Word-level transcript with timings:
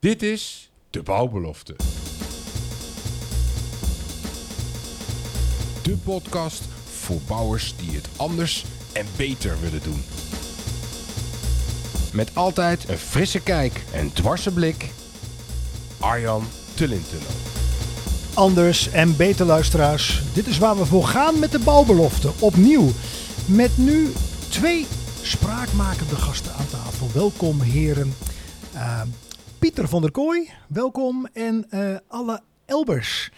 Dit 0.00 0.22
is 0.22 0.70
De 0.90 1.02
Bouwbelofte. 1.02 1.76
De 5.82 5.96
podcast 6.04 6.62
voor 6.90 7.20
bouwers 7.26 7.74
die 7.76 7.90
het 7.90 8.08
anders 8.16 8.64
en 8.92 9.06
beter 9.16 9.60
willen 9.60 9.82
doen. 9.82 10.02
Met 12.12 12.34
altijd 12.34 12.88
een 12.88 12.98
frisse 12.98 13.40
kijk 13.40 13.84
en 13.92 14.12
dwarse 14.12 14.52
blik. 14.52 14.90
Arjan 15.98 16.44
Tullintunnel. 16.74 17.32
Anders 18.34 18.88
en 18.88 19.16
beter 19.16 19.46
luisteraars. 19.46 20.22
Dit 20.34 20.46
is 20.46 20.58
waar 20.58 20.76
we 20.76 20.86
voor 20.86 21.04
gaan 21.04 21.38
met 21.38 21.52
de 21.52 21.58
bouwbelofte. 21.58 22.30
Opnieuw. 22.38 22.90
Met 23.46 23.78
nu 23.78 24.12
twee 24.48 24.86
spraakmakende 25.22 26.16
gasten 26.16 26.54
aan 26.54 26.68
tafel. 26.68 27.08
Welkom 27.12 27.60
heren. 27.60 28.14
Uh, 28.74 29.02
Pieter 29.70 29.88
van 29.88 30.02
der 30.02 30.10
Kooi, 30.10 30.50
welkom. 30.68 31.26
En 31.32 31.66
uh, 31.70 31.96
alle 32.06 32.42
Elbers. 32.64 33.30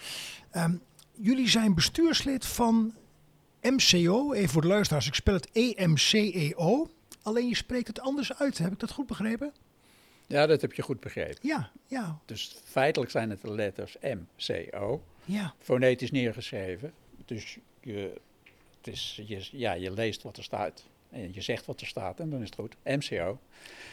Uh, 0.55 0.65
jullie 1.11 1.49
zijn 1.49 1.73
bestuurslid 1.75 2.45
van 2.45 2.93
MCO. 3.61 4.33
Even 4.33 4.49
voor 4.49 4.61
de 4.61 4.67
luisteraars, 4.67 5.07
ik 5.07 5.13
spel 5.13 5.33
het 5.33 5.49
EMCEO. 5.51 6.89
Alleen 7.21 7.47
je 7.47 7.55
spreekt 7.55 7.87
het 7.87 7.99
anders 7.99 8.33
uit. 8.33 8.57
Heb 8.57 8.71
ik 8.71 8.79
dat 8.79 8.91
goed 8.91 9.07
begrepen? 9.07 9.53
Ja, 10.27 10.45
dat 10.45 10.61
heb 10.61 10.73
je 10.73 10.81
goed 10.81 10.99
begrepen. 10.99 11.37
Ja, 11.41 11.71
ja. 11.87 12.19
Dus 12.25 12.55
feitelijk 12.63 13.11
zijn 13.11 13.29
het 13.29 13.41
de 13.41 13.51
letters 13.51 13.97
M, 14.01 14.19
C, 14.37 14.75
O. 14.75 15.03
Ja. 15.25 15.53
Fonetisch 15.59 16.11
neergeschreven. 16.11 16.93
Dus 17.25 17.57
je, 17.81 18.21
het 18.77 18.93
is, 18.93 19.21
je, 19.25 19.47
ja, 19.51 19.73
je 19.73 19.91
leest 19.91 20.23
wat 20.23 20.37
er 20.37 20.43
staat. 20.43 20.83
En 21.13 21.33
je 21.33 21.41
zegt 21.41 21.65
wat 21.65 21.81
er 21.81 21.87
staat 21.87 22.19
en 22.19 22.29
dan 22.29 22.41
is 22.41 22.45
het 22.45 22.59
goed. 22.59 22.75
MCO. 22.83 23.39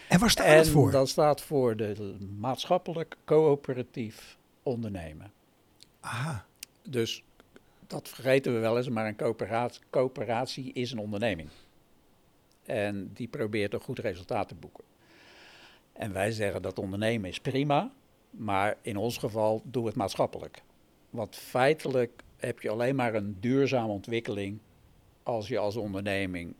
En 0.08 0.18
waar 0.18 0.30
staat 0.30 0.46
en 0.46 0.56
dat 0.56 0.68
voor? 0.68 0.90
dat 0.90 1.08
staat 1.08 1.40
voor 1.40 1.76
de 1.76 2.16
maatschappelijk 2.38 3.16
coöperatief 3.24 4.38
ondernemen. 4.62 5.32
Aha. 6.00 6.46
Dus 6.82 7.24
dat 7.86 8.08
vergeten 8.08 8.54
we 8.54 8.58
wel 8.58 8.76
eens, 8.76 8.88
maar 8.88 9.06
een 9.06 9.16
coöperatie, 9.16 9.82
coöperatie 9.90 10.72
is 10.72 10.92
een 10.92 10.98
onderneming. 10.98 11.48
En 12.64 13.10
die 13.14 13.28
probeert 13.28 13.72
een 13.74 13.80
goed 13.80 13.98
resultaat 13.98 14.48
te 14.48 14.54
boeken. 14.54 14.84
En 15.92 16.12
wij 16.12 16.32
zeggen 16.32 16.62
dat 16.62 16.78
ondernemen 16.78 17.30
is 17.30 17.40
prima, 17.40 17.92
maar 18.30 18.76
in 18.82 18.96
ons 18.96 19.18
geval 19.18 19.62
doe 19.64 19.86
het 19.86 19.94
maatschappelijk. 19.94 20.62
Want 21.10 21.36
feitelijk 21.36 22.22
heb 22.36 22.60
je 22.60 22.70
alleen 22.70 22.96
maar 22.96 23.14
een 23.14 23.36
duurzame 23.40 23.92
ontwikkeling 23.92 24.58
als 25.22 25.48
je 25.48 25.58
als 25.58 25.76
onderneming 25.76 26.54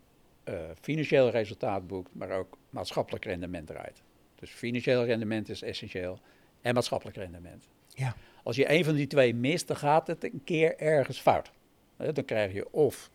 financieel 0.81 1.31
resultaat 1.31 1.87
boekt, 1.87 2.15
maar 2.15 2.31
ook 2.31 2.59
maatschappelijk 2.71 3.25
rendement 3.25 3.67
draait. 3.67 4.03
Dus 4.35 4.51
financieel 4.51 5.05
rendement 5.05 5.49
is 5.49 5.63
essentieel 5.63 6.19
en 6.61 6.75
maatschappelijk 6.75 7.17
rendement. 7.17 7.69
Ja. 7.89 8.17
Als 8.43 8.57
je 8.57 8.71
een 8.71 8.85
van 8.85 8.95
die 8.95 9.07
twee 9.07 9.35
mist, 9.35 9.67
dan 9.67 9.77
gaat 9.77 10.07
het 10.07 10.25
een 10.25 10.41
keer 10.45 10.79
ergens 10.79 11.21
fout. 11.21 11.51
Dan 11.97 12.25
krijg 12.25 12.53
je 12.53 12.73
of 12.73 13.11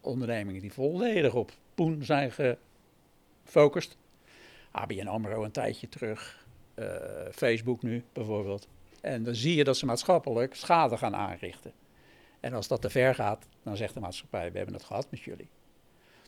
ondernemingen 0.00 0.60
die 0.60 0.72
volledig 0.72 1.34
op 1.34 1.52
poen 1.74 2.04
zijn 2.04 2.32
gefocust. 3.44 3.96
ABN 4.70 5.06
AMRO 5.06 5.44
een 5.44 5.50
tijdje 5.50 5.88
terug, 5.88 6.46
uh, 6.74 6.86
Facebook 7.32 7.82
nu 7.82 8.04
bijvoorbeeld. 8.12 8.68
En 9.00 9.22
dan 9.22 9.34
zie 9.34 9.56
je 9.56 9.64
dat 9.64 9.76
ze 9.76 9.86
maatschappelijk 9.86 10.54
schade 10.54 10.96
gaan 10.96 11.14
aanrichten. 11.14 11.72
En 12.40 12.52
als 12.52 12.68
dat 12.68 12.82
te 12.82 12.90
ver 12.90 13.14
gaat, 13.14 13.46
dan 13.62 13.76
zegt 13.76 13.94
de 13.94 14.00
maatschappij, 14.00 14.52
we 14.52 14.56
hebben 14.56 14.74
het 14.74 14.84
gehad 14.84 15.10
met 15.10 15.20
jullie. 15.20 15.48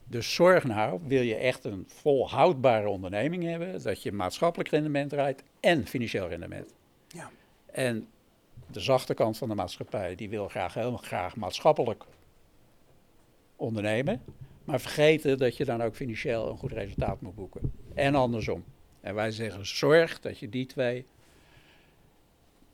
Dus 0.09 0.35
zorg 0.35 0.65
nou, 0.65 1.01
wil 1.03 1.23
je 1.23 1.35
echt 1.35 1.65
een 1.65 1.85
volhoudbare 1.89 2.89
onderneming 2.89 3.43
hebben, 3.45 3.83
dat 3.83 4.03
je 4.03 4.13
maatschappelijk 4.13 4.69
rendement 4.69 5.11
draait 5.11 5.43
en 5.61 5.87
financieel 5.87 6.29
rendement. 6.29 6.75
Ja. 7.09 7.31
En 7.67 8.09
de 8.67 8.81
zachte 8.81 9.15
kant 9.15 9.39
van 9.39 9.49
de 9.49 9.55
maatschappij, 9.55 10.15
die 10.15 10.29
wil 10.29 10.49
graag 10.49 10.75
heel 10.75 10.97
graag 10.97 11.37
maatschappelijk 11.37 12.05
ondernemen, 13.57 14.23
maar 14.65 14.81
vergeten 14.81 15.39
dat 15.39 15.57
je 15.57 15.65
dan 15.65 15.83
ook 15.83 15.95
financieel 15.95 16.51
een 16.51 16.59
goed 16.59 16.73
resultaat 16.73 17.21
moet 17.21 17.35
boeken. 17.35 17.73
En 17.95 18.15
andersom. 18.15 18.65
En 19.01 19.15
wij 19.15 19.31
zeggen, 19.31 19.67
zorg 19.67 20.21
dat 20.21 20.39
je 20.39 20.49
die 20.49 20.67
twee, 20.67 21.07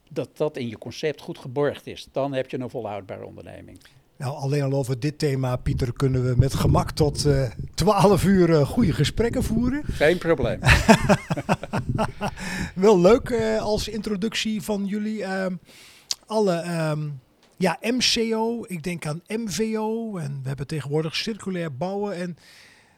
dat 0.08 0.36
dat 0.36 0.56
in 0.56 0.68
je 0.68 0.78
concept 0.78 1.20
goed 1.20 1.38
geborgd 1.38 1.86
is. 1.86 2.08
Dan 2.12 2.32
heb 2.32 2.50
je 2.50 2.58
een 2.58 2.70
volhoudbare 2.70 3.26
onderneming. 3.26 3.78
Nou, 4.22 4.36
alleen 4.36 4.62
al 4.62 4.72
over 4.72 5.00
dit 5.00 5.18
thema, 5.18 5.56
Pieter, 5.56 5.92
kunnen 5.92 6.24
we 6.24 6.34
met 6.36 6.54
gemak 6.54 6.90
tot 6.90 7.26
uh, 7.26 7.50
12 7.74 8.24
uur 8.24 8.48
uh, 8.48 8.66
goede 8.66 8.92
gesprekken 8.92 9.42
voeren. 9.42 9.82
Geen 9.84 10.18
probleem. 10.18 10.60
Wel 12.74 13.00
leuk 13.00 13.28
uh, 13.28 13.60
als 13.60 13.88
introductie 13.88 14.62
van 14.62 14.86
jullie. 14.86 15.24
alle 16.26 16.88
um, 16.90 17.20
ja, 17.56 17.78
MCO, 17.80 18.64
ik 18.66 18.82
denk 18.82 19.06
aan 19.06 19.22
MVO 19.26 20.16
en 20.16 20.40
we 20.42 20.48
hebben 20.48 20.66
tegenwoordig 20.66 21.16
circulair 21.16 21.76
bouwen 21.76 22.16
en 22.16 22.36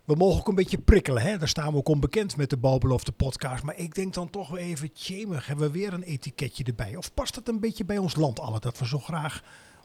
we 0.04 0.14
mogen 0.14 0.40
ook 0.40 0.48
een 0.48 0.54
beetje 0.54 0.78
prikkelen. 0.78 1.22
Hè? 1.22 1.38
Daar 1.38 1.48
staan 1.48 1.72
we 1.72 1.78
ook 1.78 1.88
onbekend 1.88 2.36
met 2.36 2.50
de 2.50 2.56
Bouwbelofte 2.56 3.12
podcast. 3.12 3.62
Maar 3.62 3.78
ik 3.78 3.94
denk 3.94 4.14
dan 4.14 4.30
toch 4.30 4.48
wel 4.48 4.58
even, 4.58 4.92
tjemig, 4.92 5.46
hebben 5.46 5.66
we 5.66 5.78
weer 5.78 5.92
een 5.92 6.02
etiketje 6.02 6.64
erbij? 6.64 6.96
Of 6.96 7.14
past 7.14 7.34
het 7.34 7.48
een 7.48 7.60
beetje 7.60 7.84
bij 7.84 7.98
ons 7.98 8.16
land 8.16 8.40
alle, 8.40 8.60
dat 8.60 8.78
we 8.78 8.86
zo 8.86 8.98
graag 8.98 9.42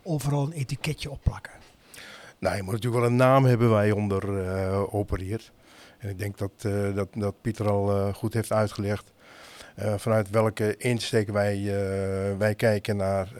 overal 0.09 0.45
een 0.45 0.51
etiketje 0.51 1.11
opplakken? 1.11 1.53
Nou, 2.39 2.55
je 2.55 2.63
moet 2.63 2.73
natuurlijk 2.73 3.01
wel 3.01 3.11
een 3.11 3.17
naam 3.17 3.45
hebben 3.45 3.69
waar 3.69 3.85
je 3.85 3.95
onder 3.95 4.23
uh, 4.23 4.93
opereert. 4.93 5.51
En 5.97 6.09
ik 6.09 6.19
denk 6.19 6.37
dat, 6.37 6.51
uh, 6.65 6.95
dat, 6.95 7.07
dat 7.13 7.41
Pieter 7.41 7.69
al 7.69 7.95
uh, 7.95 8.13
goed 8.13 8.33
heeft 8.33 8.51
uitgelegd. 8.51 9.11
vanuit 9.97 10.29
welke 10.29 10.77
insteek 10.77 11.29
wij, 11.29 11.63
wij 12.37 12.55
kijken 12.55 12.97
naar, 12.97 13.31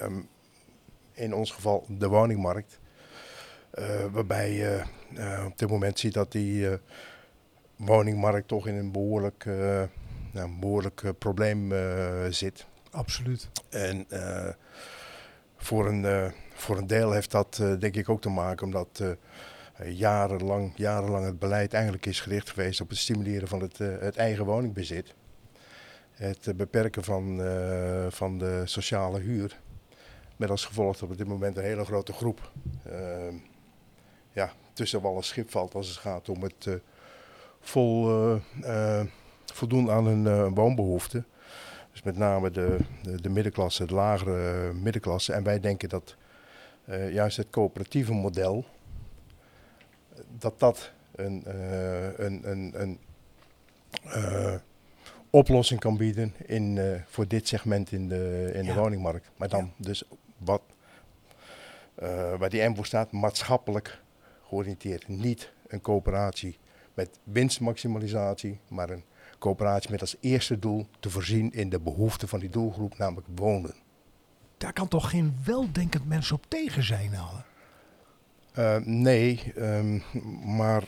um, 0.00 0.28
in 1.12 1.34
ons 1.34 1.50
geval, 1.50 1.86
de 1.88 2.08
woningmarkt. 2.08 2.78
waarbij 4.12 4.52
je 4.52 4.82
op 5.46 5.58
dit 5.58 5.68
moment 5.68 5.98
ziet 5.98 6.14
dat 6.14 6.32
die 6.32 6.68
woningmarkt 7.76 8.48
toch 8.48 8.66
in 8.66 8.74
een 8.74 8.92
behoorlijk, 8.92 9.44
nou, 9.44 9.88
een 10.32 10.60
behoorlijk 10.60 11.02
probleem 11.18 11.72
zit. 12.30 12.66
Absoluut. 12.90 13.48
En 13.68 14.06
voor 15.64 15.88
een, 15.88 16.02
uh, 16.02 16.26
voor 16.54 16.78
een 16.78 16.86
deel 16.86 17.12
heeft 17.12 17.30
dat 17.30 17.58
uh, 17.60 17.78
denk 17.78 17.96
ik 17.96 18.08
ook 18.08 18.20
te 18.20 18.28
maken 18.28 18.66
omdat 18.66 19.02
uh, 19.02 19.96
jarenlang, 19.98 20.72
jarenlang 20.76 21.24
het 21.24 21.38
beleid 21.38 21.72
eigenlijk 21.72 22.06
is 22.06 22.20
gericht 22.20 22.50
geweest 22.50 22.80
op 22.80 22.88
het 22.88 22.98
stimuleren 22.98 23.48
van 23.48 23.60
het, 23.60 23.78
het 23.78 24.16
eigen 24.16 24.44
woningbezit. 24.44 25.14
Het 26.12 26.56
beperken 26.56 27.04
van, 27.04 27.40
van 28.08 28.38
de 28.38 28.62
sociale 28.64 29.20
huur. 29.20 29.60
Met 30.36 30.50
als 30.50 30.64
gevolg 30.64 30.96
dat 30.98 31.10
op 31.10 31.18
dit 31.18 31.26
moment 31.26 31.56
een 31.56 31.62
hele 31.62 31.84
grote 31.84 32.12
groep 32.12 32.52
ja, 34.32 34.52
tussen 34.72 35.00
wal 35.00 35.16
en 35.16 35.22
schip 35.22 35.50
valt 35.50 35.74
als 35.74 35.88
het 35.88 35.96
gaat 35.96 36.28
om 36.28 36.42
het 36.42 36.68
vol 37.60 38.40
voldoen 39.44 39.90
aan 39.90 40.06
hun 40.06 40.54
woonbehoeften. 40.54 41.26
Dus 41.94 42.02
met 42.02 42.16
name 42.16 42.50
de, 42.50 42.78
de, 43.02 43.20
de, 43.20 43.28
middenklasse, 43.28 43.86
de 43.86 43.94
lagere 43.94 44.72
middenklasse. 44.72 45.32
En 45.32 45.42
wij 45.42 45.60
denken 45.60 45.88
dat 45.88 46.16
uh, 46.88 47.12
juist 47.12 47.36
het 47.36 47.50
coöperatieve 47.50 48.12
model, 48.12 48.64
dat 50.38 50.60
dat 50.60 50.92
een, 51.14 51.44
uh, 51.46 52.18
een, 52.18 52.50
een, 52.50 52.72
een 52.80 52.98
uh, 54.06 54.54
oplossing 55.30 55.80
kan 55.80 55.96
bieden 55.96 56.34
in, 56.46 56.80
voor 57.06 57.28
dit 57.28 57.48
segment 57.48 57.92
in 57.92 58.08
de, 58.08 58.50
in 58.54 58.64
ja. 58.64 58.74
de 58.74 58.80
woningmarkt. 58.80 59.30
Maar 59.36 59.48
dan 59.48 59.64
ja. 59.64 59.84
dus 59.84 60.04
wat, 60.36 60.62
waar 62.38 62.50
die 62.50 62.68
M 62.68 62.74
voor 62.74 62.86
staat, 62.86 63.12
maatschappelijk 63.12 64.00
georiënteerd. 64.48 65.08
Niet 65.08 65.52
een 65.66 65.80
coöperatie 65.80 66.58
met 66.94 67.18
winstmaximalisatie, 67.24 68.58
maar 68.68 68.90
een 68.90 69.04
coöperatie 69.44 69.90
met 69.90 70.00
als 70.00 70.16
eerste 70.20 70.58
doel 70.58 70.86
te 71.00 71.10
voorzien 71.10 71.52
in 71.52 71.68
de 71.68 71.80
behoeften 71.80 72.28
van 72.28 72.40
die 72.40 72.48
doelgroep, 72.48 72.98
namelijk 72.98 73.26
wonen. 73.34 73.74
Daar 74.56 74.72
kan 74.72 74.88
toch 74.88 75.10
geen 75.10 75.36
weldenkend 75.44 76.08
mens 76.08 76.32
op 76.32 76.44
tegen 76.48 76.84
zijn? 76.84 77.10
Uh, 78.58 78.76
nee, 78.76 79.52
um, 79.56 80.02
maar 80.56 80.82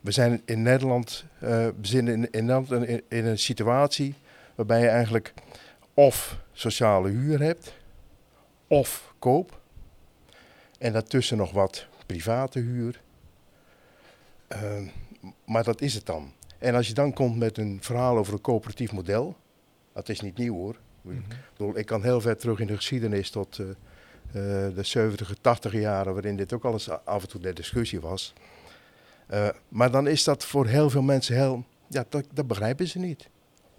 we 0.00 0.10
zijn 0.10 0.42
in 0.44 0.62
Nederland, 0.62 1.24
uh, 1.34 1.48
we 1.48 1.72
zijn 1.80 2.08
in, 2.08 2.30
in, 2.30 2.50
in, 2.68 3.02
in 3.08 3.26
een 3.26 3.38
situatie 3.38 4.14
waarbij 4.54 4.80
je 4.80 4.88
eigenlijk 4.88 5.34
of 5.94 6.38
sociale 6.52 7.08
huur 7.08 7.40
hebt, 7.40 7.74
of 8.66 9.14
koop. 9.18 9.60
En 10.78 10.92
daartussen 10.92 11.36
nog 11.36 11.52
wat 11.52 11.86
private 12.06 12.58
huur. 12.58 13.00
Uh, 14.52 14.88
maar 15.44 15.64
dat 15.64 15.80
is 15.80 15.94
het 15.94 16.06
dan. 16.06 16.32
En 16.60 16.74
als 16.74 16.86
je 16.86 16.94
dan 16.94 17.12
komt 17.12 17.36
met 17.36 17.58
een 17.58 17.78
verhaal 17.80 18.16
over 18.16 18.32
een 18.32 18.40
coöperatief 18.40 18.92
model, 18.92 19.36
dat 19.92 20.08
is 20.08 20.20
niet 20.20 20.38
nieuw 20.38 20.54
hoor. 20.54 20.76
Mm 21.02 21.12
-hmm. 21.12 21.20
ik, 21.20 21.36
bedoel, 21.56 21.78
ik 21.78 21.86
kan 21.86 22.02
heel 22.02 22.20
ver 22.20 22.36
terug 22.36 22.60
in 22.60 22.66
de 22.66 22.76
geschiedenis 22.76 23.30
tot 23.30 23.58
uh, 23.58 23.66
uh, 23.66 23.74
de 24.74 24.82
70, 24.82 25.34
80 25.40 25.72
jaren, 25.72 26.12
waarin 26.12 26.36
dit 26.36 26.52
ook 26.52 26.64
al 26.64 26.72
eens 26.72 26.90
af 27.04 27.22
en 27.22 27.28
toe 27.28 27.40
de 27.40 27.52
discussie 27.52 28.00
was. 28.00 28.32
Uh, 29.30 29.48
maar 29.68 29.90
dan 29.90 30.08
is 30.08 30.24
dat 30.24 30.44
voor 30.44 30.66
heel 30.66 30.90
veel 30.90 31.02
mensen 31.02 31.34
heel, 31.34 31.64
ja, 31.86 32.04
dat, 32.08 32.24
dat 32.32 32.46
begrijpen 32.46 32.86
ze 32.86 32.98
niet. 32.98 33.28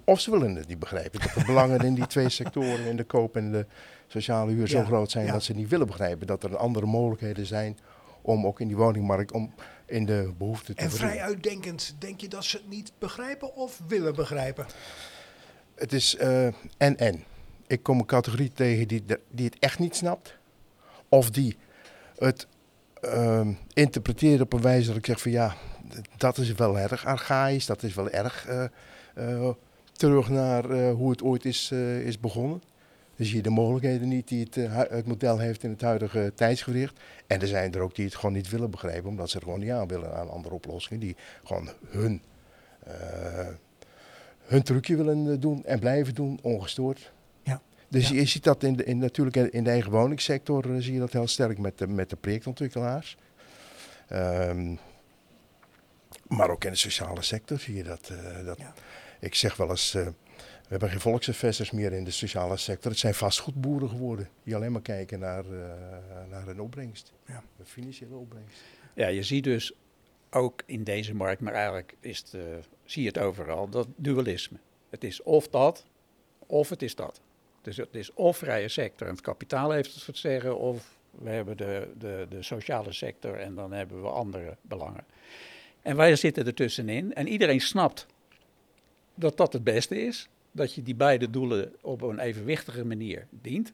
Of 0.03 0.19
ze 0.19 0.31
willen 0.31 0.55
het 0.55 0.67
niet 0.67 0.79
begrijpen. 0.79 1.19
Dat 1.19 1.33
de 1.33 1.45
belangen 1.45 1.79
in 1.79 1.93
die 1.93 2.07
twee 2.07 2.29
sectoren, 2.39 2.85
in 2.85 2.95
de 2.95 3.03
koop 3.03 3.35
en 3.35 3.51
de 3.51 3.65
sociale 4.07 4.51
huur, 4.51 4.67
zo 4.67 4.83
groot 4.83 5.11
zijn 5.11 5.25
ja. 5.25 5.31
dat 5.31 5.43
ze 5.43 5.53
niet 5.53 5.69
willen 5.69 5.87
begrijpen. 5.87 6.27
Dat 6.27 6.43
er 6.43 6.57
andere 6.57 6.85
mogelijkheden 6.85 7.45
zijn 7.45 7.77
om 8.21 8.45
ook 8.45 8.59
in 8.59 8.67
die 8.67 8.77
woningmarkt 8.77 9.31
om 9.31 9.53
in 9.91 10.05
de 10.05 10.31
behoefte 10.37 10.73
te 10.73 10.81
En 10.81 10.91
vrij 10.91 11.21
uitdenkend, 11.21 11.95
denk 11.99 12.21
je 12.21 12.27
dat 12.27 12.43
ze 12.43 12.57
het 12.57 12.69
niet 12.69 12.91
begrijpen 12.99 13.55
of 13.55 13.81
willen 13.87 14.15
begrijpen? 14.15 14.65
Het 15.75 15.93
is 15.93 16.15
eh, 16.15 16.45
en 16.77 16.97
en. 16.97 17.23
Ik 17.67 17.83
kom 17.83 17.99
een 17.99 18.05
categorie 18.05 18.51
tegen 18.51 18.87
die, 18.87 19.03
die 19.29 19.45
het 19.45 19.59
echt 19.59 19.79
niet 19.79 19.95
snapt. 19.95 20.37
Of 21.09 21.29
die 21.29 21.57
het 22.17 22.47
ehm 23.01 23.53
interpreteert 23.73 24.41
op 24.41 24.53
een 24.53 24.61
wijze 24.61 24.87
dat 24.87 24.97
ik 24.97 25.05
zeg 25.05 25.21
van 25.21 25.31
ja, 25.31 25.55
dat 26.17 26.37
is 26.37 26.51
wel 26.51 26.79
erg 26.79 27.05
archaïs. 27.05 27.65
Dat 27.65 27.83
is 27.83 27.93
wel 27.93 28.09
erg 28.09 28.47
eh, 28.47 28.63
eh, 29.13 29.49
terug 30.01 30.29
naar 30.29 30.69
eh, 30.69 30.93
hoe 30.93 31.09
het 31.09 31.23
ooit 31.23 31.45
is, 31.45 31.69
eh, 31.71 31.99
is 31.99 32.19
begonnen. 32.19 32.61
Dan 33.21 33.29
zie 33.29 33.39
je 33.39 33.45
de 33.45 33.49
mogelijkheden 33.55 34.07
niet 34.07 34.27
die 34.27 34.43
het, 34.43 34.57
eh, 34.57 34.77
het 34.89 35.07
model 35.07 35.37
heeft 35.37 35.63
in 35.63 35.69
het 35.69 35.81
huidige 35.81 36.31
tijdsgericht. 36.35 36.99
En 37.27 37.41
er 37.41 37.47
zijn 37.47 37.73
er 37.73 37.81
ook 37.81 37.95
die 37.95 38.05
het 38.05 38.15
gewoon 38.15 38.33
niet 38.33 38.49
willen 38.49 38.71
begrijpen, 38.71 39.09
omdat 39.09 39.29
ze 39.29 39.37
er 39.37 39.43
gewoon 39.43 39.59
niet 39.59 39.69
aan 39.69 39.87
willen 39.87 40.15
aan 40.15 40.29
andere 40.29 40.53
oplossingen. 40.53 40.99
Die 40.99 41.15
gewoon 41.43 41.69
hun 41.87 42.21
eh, 42.83 43.47
hun 44.39 44.63
trucje 44.63 44.95
willen 44.95 45.31
eh, 45.31 45.39
doen 45.39 45.65
en 45.65 45.79
blijven 45.79 46.15
doen, 46.15 46.39
ongestoord. 46.41 47.11
Ja. 47.43 47.61
Dus 47.87 48.09
Ja. 48.09 48.15
je 48.15 48.25
ziet 48.25 48.43
dat 48.43 48.63
in 48.63 48.75
de, 48.75 48.83
in, 48.83 48.97
natuurlijk 48.97 49.35
in 49.35 49.63
de 49.63 49.69
eigen 49.69 49.91
woningsector 49.91 50.65
zie 50.79 50.93
je 50.93 50.99
dat 50.99 51.13
heel 51.13 51.27
sterk 51.27 51.57
met 51.57 51.77
de, 51.77 51.87
met 51.87 52.09
de 52.09 52.15
projectontwikkelaars. 52.15 53.17
Ehm, 54.07 54.75
maar 56.27 56.49
ook 56.49 56.63
in 56.63 56.71
de 56.71 56.77
sociale 56.77 57.21
sector 57.21 57.59
zie 57.59 57.75
je 57.75 57.83
dat. 57.83 58.11
dat 58.45 58.57
Ja. 58.57 58.73
Ik 59.19 59.35
zeg 59.35 59.55
wel 59.55 59.69
eens, 59.69 59.95
we 60.71 60.77
hebben 60.77 60.95
geen 60.95 61.11
volksinvestors 61.11 61.71
meer 61.71 61.93
in 61.93 62.03
de 62.03 62.11
sociale 62.11 62.57
sector. 62.57 62.91
Het 62.91 62.99
zijn 62.99 63.13
vastgoedboeren 63.13 63.89
geworden 63.89 64.29
die 64.43 64.55
alleen 64.55 64.71
maar 64.71 64.81
kijken 64.81 65.19
naar, 65.19 65.45
eh, 65.45 66.29
naar 66.29 66.47
een 66.47 66.61
opbrengst. 66.61 67.13
Ja. 67.27 67.43
Een 67.59 67.65
financiële 67.65 68.15
opbrengst. 68.15 68.61
Ja, 68.93 69.07
je 69.07 69.23
ziet 69.23 69.43
dus 69.43 69.73
ook 70.29 70.61
in 70.65 70.83
deze 70.83 71.15
markt, 71.15 71.41
maar 71.41 71.53
eigenlijk 71.53 71.95
is 71.99 72.17
het, 72.17 72.33
eh, 72.33 72.41
zie 72.83 73.01
je 73.01 73.07
het 73.07 73.17
overal, 73.17 73.69
dat 73.69 73.87
dualisme. 73.95 74.57
Het 74.89 75.03
is 75.03 75.23
of 75.23 75.47
dat, 75.47 75.85
of 76.37 76.69
het 76.69 76.81
is 76.81 76.95
dat. 76.95 77.21
Dus 77.61 77.77
het 77.77 77.95
is 77.95 78.13
of 78.13 78.37
vrije 78.37 78.69
sector 78.69 79.07
en 79.07 79.13
het 79.13 79.23
kapitaal 79.23 79.71
heeft 79.71 79.93
het 79.93 80.03
voor 80.03 80.13
te 80.13 80.19
zeggen, 80.19 80.57
of 80.57 80.97
we 81.11 81.29
hebben 81.29 81.57
de, 81.57 81.91
de, 81.97 82.25
de 82.29 82.43
sociale 82.43 82.91
sector 82.91 83.35
en 83.35 83.55
dan 83.55 83.71
hebben 83.71 84.01
we 84.01 84.07
andere 84.07 84.57
belangen. 84.61 85.05
En 85.81 85.95
wij 85.95 86.15
zitten 86.15 86.45
ertussenin 86.45 87.13
en 87.13 87.27
iedereen 87.27 87.61
snapt 87.61 88.05
dat 89.15 89.37
dat 89.37 89.53
het 89.53 89.63
beste 89.63 90.01
is, 90.01 90.29
dat 90.51 90.73
je 90.73 90.83
die 90.83 90.95
beide 90.95 91.29
doelen 91.29 91.73
op 91.81 92.01
een 92.01 92.19
evenwichtige 92.19 92.85
manier 92.85 93.27
dient. 93.29 93.73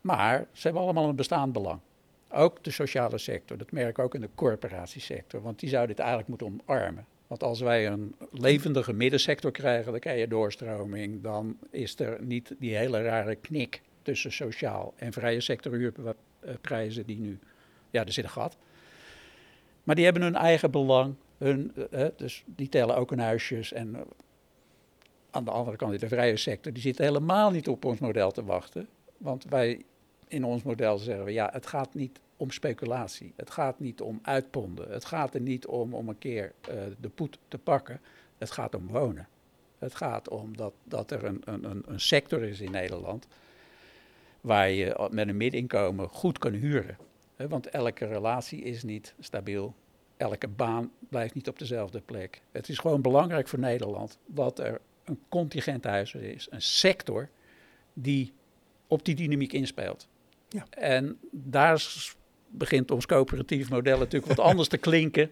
Maar 0.00 0.46
ze 0.52 0.62
hebben 0.62 0.82
allemaal 0.82 1.08
een 1.08 1.16
bestaand 1.16 1.52
belang. 1.52 1.80
Ook 2.28 2.64
de 2.64 2.70
sociale 2.70 3.18
sector, 3.18 3.58
dat 3.58 3.72
merk 3.72 3.88
ik 3.88 3.98
ook 3.98 4.14
in 4.14 4.20
de 4.20 4.28
corporatiesector, 4.34 5.42
want 5.42 5.60
die 5.60 5.68
zou 5.68 5.86
dit 5.86 5.98
eigenlijk 5.98 6.28
moeten 6.28 6.46
omarmen. 6.46 7.06
Want 7.26 7.42
als 7.42 7.60
wij 7.60 7.86
een 7.86 8.14
levendige 8.30 8.92
middensector 8.92 9.50
krijgen, 9.50 9.90
dan 9.90 10.00
krijg 10.00 10.18
je 10.18 10.28
doorstroming, 10.28 11.22
dan 11.22 11.58
is 11.70 11.98
er 11.98 12.22
niet 12.22 12.54
die 12.58 12.76
hele 12.76 13.02
rare 13.02 13.34
knik 13.34 13.82
tussen 14.02 14.32
sociaal 14.32 14.94
en 14.96 15.12
vrije 15.12 15.40
sector 15.40 15.72
huurprijzen 15.72 17.06
die 17.06 17.18
nu, 17.18 17.38
ja, 17.90 18.04
er 18.04 18.12
zit 18.12 18.24
een 18.24 18.30
gat. 18.30 18.56
Maar 19.84 19.94
die 19.94 20.04
hebben 20.04 20.22
hun 20.22 20.34
eigen 20.34 20.70
belang, 20.70 21.14
hun, 21.38 21.72
eh, 21.74 22.04
eh, 22.04 22.12
dus 22.16 22.44
die 22.46 22.68
tellen 22.68 22.96
ook 22.96 23.10
hun 23.10 23.18
huisjes. 23.18 23.72
En 23.72 23.94
eh, 23.94 24.00
aan 25.32 25.44
de 25.44 25.50
andere 25.50 25.76
kant, 25.76 26.00
de 26.00 26.08
vrije 26.08 26.36
sector, 26.36 26.72
die 26.72 26.82
zit 26.82 26.98
helemaal 26.98 27.50
niet 27.50 27.68
op 27.68 27.84
ons 27.84 27.98
model 27.98 28.30
te 28.30 28.44
wachten. 28.44 28.88
Want 29.16 29.44
wij 29.44 29.84
in 30.28 30.44
ons 30.44 30.62
model 30.62 30.98
zeggen 30.98 31.24
we, 31.24 31.32
ja, 31.32 31.50
het 31.52 31.66
gaat 31.66 31.94
niet 31.94 32.20
om 32.36 32.50
speculatie. 32.50 33.32
Het 33.36 33.50
gaat 33.50 33.80
niet 33.80 34.00
om 34.00 34.18
uitponden. 34.22 34.90
Het 34.92 35.04
gaat 35.04 35.34
er 35.34 35.40
niet 35.40 35.66
om 35.66 35.94
om 35.94 36.08
een 36.08 36.18
keer 36.18 36.52
eh, 36.60 36.74
de 37.00 37.08
poet 37.08 37.38
te 37.48 37.58
pakken. 37.58 38.00
Het 38.38 38.50
gaat 38.50 38.74
om 38.74 38.86
wonen. 38.86 39.28
Het 39.78 39.94
gaat 39.94 40.28
om 40.28 40.56
dat, 40.56 40.72
dat 40.84 41.10
er 41.10 41.24
een, 41.24 41.42
een, 41.44 41.82
een- 41.86 42.00
sector 42.00 42.42
is 42.42 42.60
in 42.60 42.70
Nederland 42.70 43.26
waar 44.40 44.70
je 44.70 45.08
met 45.10 45.28
een 45.28 45.36
middeninkomen 45.36 46.08
goed 46.08 46.38
kan 46.38 46.52
huren. 46.52 46.96
Want 47.36 47.66
elke 47.68 48.06
relatie 48.06 48.62
is 48.62 48.82
niet 48.82 49.14
stabiel. 49.20 49.74
Elke 50.16 50.48
baan 50.48 50.90
blijft 51.08 51.34
niet 51.34 51.48
op 51.48 51.58
dezelfde 51.58 52.00
plek. 52.00 52.42
Het 52.50 52.68
is 52.68 52.78
gewoon 52.78 53.02
belangrijk 53.02 53.48
voor 53.48 53.58
Nederland 53.58 54.18
dat 54.26 54.58
er 54.58 54.80
een 55.04 55.18
contingent 55.28 55.84
huizen 55.84 56.34
is, 56.34 56.46
een 56.50 56.62
sector 56.62 57.28
die 57.92 58.32
op 58.86 59.04
die 59.04 59.14
dynamiek 59.14 59.52
inspeelt. 59.52 60.08
Ja. 60.48 60.66
En 60.70 61.18
daar 61.30 61.86
begint 62.48 62.90
ons 62.90 63.06
coöperatief 63.06 63.70
model 63.70 63.98
natuurlijk 63.98 64.36
wat 64.36 64.46
anders 64.50 64.68
te 64.68 64.78
klinken 64.78 65.30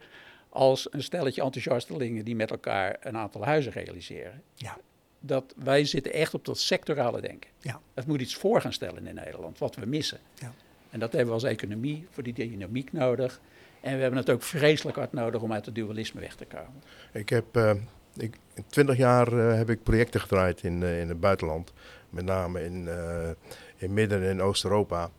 als 0.49 0.93
een 0.93 1.03
stelletje 1.03 1.43
enthousiastelingen 1.43 2.25
die 2.25 2.37
met 2.37 2.51
elkaar 2.51 2.97
een 3.01 3.17
aantal 3.17 3.45
huizen 3.45 3.73
realiseren. 3.73 4.43
Ja. 4.55 4.79
Dat 5.21 5.55
wij 5.57 5.85
zitten 5.85 6.13
echt 6.13 6.35
op 6.35 6.45
dat 6.45 6.59
sectorale 6.59 7.21
denken. 7.21 7.51
Ja. 7.59 7.81
Het 7.95 8.07
moet 8.07 8.21
iets 8.21 8.35
voor 8.35 8.61
gaan 8.61 8.73
stellen 8.73 9.07
in 9.07 9.15
Nederland, 9.15 9.59
wat 9.59 9.75
we 9.75 9.87
missen. 9.87 10.19
Ja. 10.35 10.55
En 10.91 11.01
dat 11.01 11.13
hebben 11.13 11.29
we 11.29 11.35
als 11.35 11.45
economie 11.45 12.07
voor 12.11 12.23
die 12.23 12.33
dynamiek 12.33 12.93
nodig. 12.93 13.41
En 13.81 13.95
we 13.95 14.01
hebben 14.01 14.19
het 14.19 14.31
ook 14.31 14.43
vreselijk 14.43 14.97
hard 14.97 15.13
nodig 15.13 15.43
om 15.43 15.53
uit 15.53 15.67
het 15.67 15.75
dualisme 15.75 16.21
weg 16.21 16.35
te 16.35 16.45
komen. 16.45 16.83
Ik 17.13 17.29
heb 17.29 17.57
eh, 17.57 17.73
ik, 18.17 18.37
in 18.61 18.67
20 18.69 18.97
jaar 18.97 19.33
eh, 19.33 19.57
heb 19.57 19.71
ik 19.71 19.83
projecten 19.83 20.21
gedraaid 20.21 20.63
in, 20.63 20.83
eh, 20.83 21.01
in 21.01 21.09
het 21.09 21.21
buitenland. 21.21 21.73
Met 22.11 22.25
name 22.25 22.65
in, 22.65 22.89
eh, 22.89 23.31
in 23.77 23.95
Midden- 23.95 24.29
en 24.29 24.43
Oost-Europa. 24.43 25.11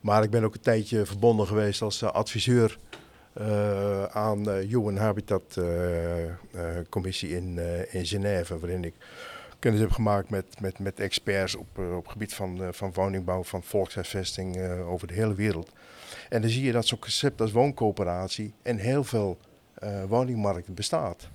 Maar 0.00 0.22
ik 0.22 0.30
ben 0.30 0.44
ook 0.44 0.54
een 0.54 0.60
tijdje 0.60 1.06
verbonden 1.06 1.46
geweest 1.46 1.82
als 1.82 2.02
adviseur 2.02 2.78
aan 4.10 4.42
de 4.42 4.66
UN 4.68 4.96
Habitat 4.96 5.60
Commissie 6.88 7.36
in, 7.36 7.58
in 7.90 8.06
Genève. 8.06 8.58
Waarin 8.58 8.84
ik 8.84 8.94
kennis 9.58 9.80
heb 9.80 9.90
gemaakt 9.90 10.30
met, 10.30 10.60
met, 10.60 10.78
met 10.78 11.00
experts 11.00 11.54
op, 11.54 11.78
op 11.78 12.06
gebied 12.06 12.34
van, 12.34 12.68
van 12.70 12.92
woningbouw, 12.92 13.42
van 13.44 13.62
volkshuisvesting 13.62 14.70
over 14.80 15.06
de 15.06 15.14
hele 15.14 15.34
wereld. 15.34 15.72
En 16.28 16.40
dan 16.40 16.50
zie 16.50 16.64
je 16.64 16.72
dat 16.72 16.86
zo'n 16.86 16.98
concept 16.98 17.40
als 17.40 17.52
wooncoöperatie 17.52 18.54
in 18.62 18.76
heel 18.76 19.04
veel 19.04 19.38
woningmarkten 20.08 20.74
bestaat. 20.74 21.28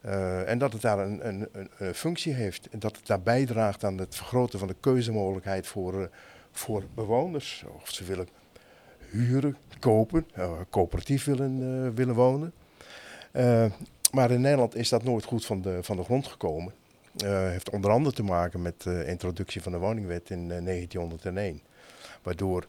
Eh, 0.00 0.48
en 0.48 0.58
dat 0.58 0.72
het 0.72 0.82
daar 0.82 0.98
een, 0.98 1.28
een, 1.28 1.48
een, 1.78 1.94
functie 1.94 2.32
heeft. 2.34 2.68
En 2.68 2.78
dat 2.78 2.96
het 2.96 3.06
daar 3.06 3.22
bijdraagt 3.22 3.84
aan 3.84 3.98
het 3.98 4.16
vergroten 4.16 4.58
van 4.58 4.68
de 4.68 4.76
keuzemogelijkheid 4.80 5.66
voor, 5.66 6.02
eh, 6.02 6.08
voor 6.52 6.84
bewoners. 6.94 7.64
Of 7.74 7.90
ze 7.90 8.04
willen 8.04 8.28
huren, 9.10 9.56
kopen, 9.78 10.26
eh, 10.34 10.52
coöperatief 10.70 11.24
willen, 11.24 11.94
willen 11.94 12.14
wonen. 12.14 12.52
Maar 14.12 14.30
in 14.30 14.40
Nederland 14.40 14.74
is 14.74 14.88
dat 14.88 15.02
nooit 15.02 15.24
goed 15.24 15.46
van 15.46 15.62
de, 15.62 15.78
van 15.82 15.96
de 15.96 16.04
grond 16.04 16.26
gekomen. 16.26 16.72
Heeft 17.24 17.70
onder 17.70 17.90
andere 17.90 18.14
te 18.14 18.22
maken 18.22 18.62
met 18.62 18.82
de 18.82 19.04
introductie 19.06 19.62
van 19.62 19.72
de 19.72 19.78
woningwet 19.78 20.30
in 20.30 20.50
eh, 20.50 20.64
1901. 20.64 21.60
Waardoor 22.22 22.66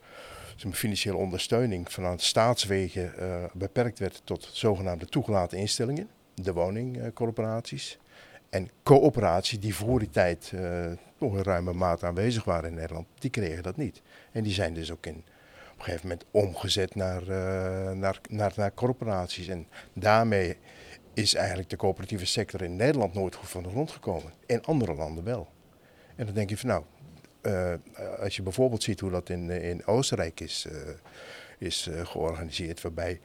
zijn 0.55 0.75
financiële 0.75 1.17
ondersteuning 1.17 1.91
vanuit 1.91 2.21
staatswegen 2.21 3.13
beperkt 3.53 3.99
werd 3.99 4.21
tot 4.23 4.49
zogenaamde 4.51 5.05
toegelaten 5.05 5.57
instellingen, 5.57 6.09
de 6.33 6.53
woningcorporaties. 6.53 7.99
En 8.49 8.69
coöperaties 8.83 9.59
die 9.59 9.75
voor 9.75 9.99
die 9.99 10.09
tijd 10.09 10.51
eh, 10.55 10.85
nog 11.17 11.35
in 11.35 11.43
ruime 11.43 11.73
mate 11.73 12.05
aanwezig 12.05 12.43
waren 12.43 12.69
in 12.69 12.75
Nederland, 12.75 13.07
die 13.19 13.29
kregen 13.29 13.63
dat 13.63 13.77
niet. 13.77 14.01
En 14.31 14.43
die 14.43 14.53
zijn 14.53 14.73
dus 14.73 14.91
ook 14.91 15.05
in, 15.05 15.23
op 15.71 15.77
een 15.77 15.83
gegeven 15.83 16.07
moment 16.07 16.25
omgezet 16.31 16.95
naar, 16.95 17.21
eh, 17.21 17.91
naar, 17.91 18.19
naar, 18.29 18.53
naar 18.55 18.73
corporaties. 18.73 19.47
En 19.47 19.67
daarmee 19.93 20.57
is 21.13 21.33
eigenlijk 21.33 21.69
de 21.69 21.75
coöperatieve 21.75 22.25
sector 22.25 22.61
in 22.61 22.75
Nederland 22.75 23.13
nooit 23.13 23.35
goed 23.35 23.49
van 23.49 23.63
de 23.63 23.69
grond 23.69 23.91
gekomen. 23.91 24.33
In 24.45 24.63
andere 24.63 24.93
landen 24.93 25.23
wel. 25.23 25.49
En 26.15 26.25
dan 26.25 26.35
denk 26.35 26.49
je 26.49 26.57
van 26.57 26.69
nou, 26.69 26.83
eh, 27.41 27.73
als 28.19 28.35
je 28.35 28.41
bijvoorbeeld 28.41 28.83
ziet 28.83 28.99
hoe 28.99 29.11
dat 29.11 29.29
in, 29.29 29.49
eh, 29.49 29.69
in 29.69 29.85
Oostenrijk 29.85 30.39
is, 30.39 30.67
eh, 30.69 30.75
is 31.61 31.87
eh, 31.87 32.05
georganiseerd, 32.05 32.81
waarbij 32.81 33.19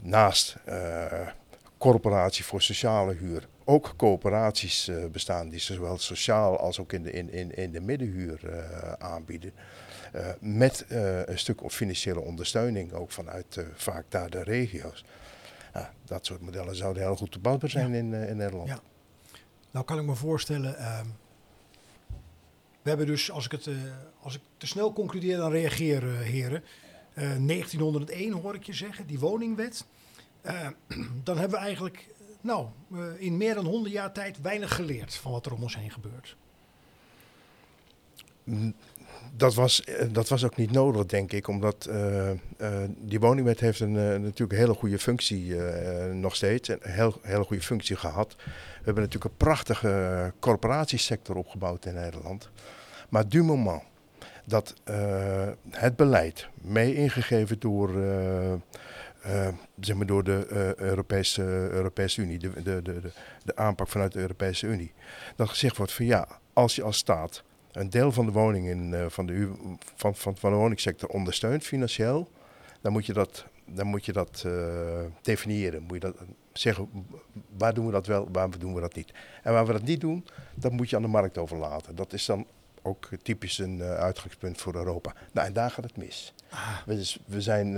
naast 0.00 0.56
eh, 0.64 1.28
corporatie 1.90 2.44
voor 2.44 2.62
sociale 2.62 3.14
huur 3.14 3.48
ook 3.64 3.94
coöperaties 3.96 4.88
eh, 4.88 5.06
bestaan 5.06 5.48
die 5.48 5.60
zowel 5.60 5.98
sociaal 5.98 6.58
als 6.58 6.78
ook 6.78 6.92
in 6.92 7.02
de, 7.02 7.10
in, 7.10 7.32
in, 7.32 7.54
in 7.54 7.72
de 7.72 7.80
middenhuur 7.80 8.48
eh, 8.48 8.92
aanbieden. 8.92 9.52
Eh, 10.12 10.28
met 10.40 10.84
een 11.26 11.38
stuk 11.38 11.60
financiële 11.66 12.20
ondersteuning 12.20 12.92
ook 12.92 13.10
vanuit 13.10 13.64
vaak 13.74 14.04
daar 14.08 14.30
de 14.30 14.42
regio's. 14.42 15.04
Dat 16.04 16.26
soort 16.26 16.40
modellen 16.40 16.76
zouden 16.76 17.02
heel 17.02 17.16
goed 17.16 17.32
toepasbaar 17.32 17.70
zijn 17.70 17.94
in, 17.94 18.14
in 18.14 18.36
Nederland. 18.36 18.68
Ja. 18.68 18.80
Nou 19.70 19.84
kan 19.84 19.98
ik 19.98 20.04
me 20.04 20.14
voorstellen, 20.14 20.78
ehm, 20.78 21.06
we 22.82 22.88
hebben 22.88 23.06
dus, 23.06 23.30
als 23.30 23.44
ik, 23.44 23.50
het, 23.50 23.68
als 24.20 24.34
ik 24.34 24.40
te 24.56 24.66
snel 24.66 24.92
concludeer, 24.92 25.36
dan 25.36 25.50
reageren 25.50 26.18
heren. 26.18 26.62
Eh, 27.14 27.36
1901 27.46 28.32
hoor 28.32 28.54
ik 28.54 28.64
je 28.64 28.72
zeggen, 28.72 29.06
die 29.06 29.18
woningwet. 29.18 29.84
Eh, 30.44 30.66
dan 31.24 31.38
hebben 31.38 31.58
we 31.58 31.64
eigenlijk 31.64 32.06
nou, 32.40 32.66
eh, 32.92 32.98
in 33.18 33.36
meer 33.36 33.54
dan 33.54 33.64
100 33.64 33.94
jaar 33.94 34.12
tijd 34.12 34.40
weinig 34.40 34.74
geleerd 34.74 35.14
van 35.14 35.32
wat 35.32 35.46
er 35.46 35.52
om 35.52 35.62
ons 35.62 35.76
heen 35.76 35.90
gebeurt. 35.90 36.36
Dat 39.36 39.54
was, 39.54 39.84
eh, 39.84 40.06
dat 40.12 40.28
was 40.28 40.44
ook 40.44 40.56
niet 40.56 40.70
nodig, 40.70 41.06
denk 41.06 41.32
ik, 41.32 41.48
omdat 41.48 41.90
die 42.98 43.20
woningwet 43.20 43.60
heeft 43.60 43.80
een, 43.80 43.92
natuurlijk 44.22 44.52
een 44.52 44.58
hele 44.58 44.74
goede 44.74 44.98
functie 44.98 45.56
nog 46.12 46.36
steeds, 46.36 46.68
een 46.68 46.78
heel, 46.82 47.18
hele 47.22 47.44
goede 47.44 47.62
functie 47.62 47.96
gehad. 47.96 48.34
We 48.36 48.44
hebben 48.84 49.02
natuurlijk 49.02 49.30
een 49.30 49.46
prachtige 49.46 50.32
corporatiesector 50.38 51.36
opgebouwd 51.36 51.84
in 51.84 51.94
Nederland. 51.94 52.48
Maar 53.08 53.28
du 53.28 53.42
moment 53.42 53.82
dat 54.44 54.74
het 55.70 55.96
beleid, 55.96 56.48
mee 56.54 56.94
ingegeven 56.94 57.58
door 57.58 57.90
uh, 59.26 59.48
zeg 59.80 59.96
maar 59.96 60.06
door 60.06 60.24
de 60.24 60.46
uh, 60.52 60.74
Europese, 60.74 61.42
Europese 61.70 62.20
Unie, 62.20 62.38
de, 62.38 62.62
de, 62.62 62.82
de, 62.82 63.00
de, 63.44 63.56
aanpak 63.56 63.88
vanuit 63.88 64.12
de 64.12 64.20
Europese 64.20 64.66
Unie. 64.66 64.92
Dat 65.36 65.48
gezegd 65.48 65.76
wordt 65.76 65.92
van 65.92 66.06
ja, 66.06 66.28
als 66.52 66.74
je 66.74 66.82
als 66.82 66.96
staat 66.96 67.42
een 67.72 67.90
deel 67.90 68.12
van 68.12 68.26
de 68.26 68.32
woningen 68.32 68.92
uh, 68.92 69.06
van, 69.08 69.26
de, 69.26 69.52
van, 69.94 70.14
van, 70.14 70.36
van 70.36 70.50
de 70.50 70.56
woningsector 70.56 71.08
ondersteunt 71.08 71.64
financieel, 71.64 72.30
dan 72.80 72.92
moet 72.92 73.06
je 73.06 73.12
dat, 73.12 73.46
dan 73.64 73.86
moet 73.86 74.04
je 74.04 74.12
dat 74.12 74.46
definiëren. 75.22 75.82
Moet 75.82 75.92
je 75.92 76.00
dat 76.00 76.16
zeggen, 76.52 76.88
waar 77.56 77.74
doen 77.74 77.86
we 77.86 77.92
dat 77.92 78.06
wel, 78.06 78.28
waar 78.32 78.58
doen 78.58 78.74
we 78.74 78.80
dat 78.80 78.94
niet. 78.94 79.12
En 79.42 79.52
waar 79.52 79.66
we 79.66 79.72
dat 79.72 79.82
niet 79.82 80.00
doen, 80.00 80.26
dat 80.54 80.72
moet 80.72 80.90
je 80.90 80.96
aan 80.96 81.02
de 81.02 81.08
markt 81.08 81.38
overlaten. 81.38 81.94
Dat 81.94 82.12
is 82.12 82.24
dan 82.24 82.46
ook 82.82 83.08
typisch 83.22 83.58
een 83.58 83.82
uitgangspunt 83.82 84.60
voor 84.60 84.74
Europa. 84.74 85.14
Nou, 85.32 85.46
en 85.46 85.52
daar 85.52 85.70
gaat 85.70 85.84
het 85.84 85.96
mis. 85.96 86.34
Ah. 86.50 86.78
We, 86.86 87.14
we 87.26 87.40
zijn 87.40 87.76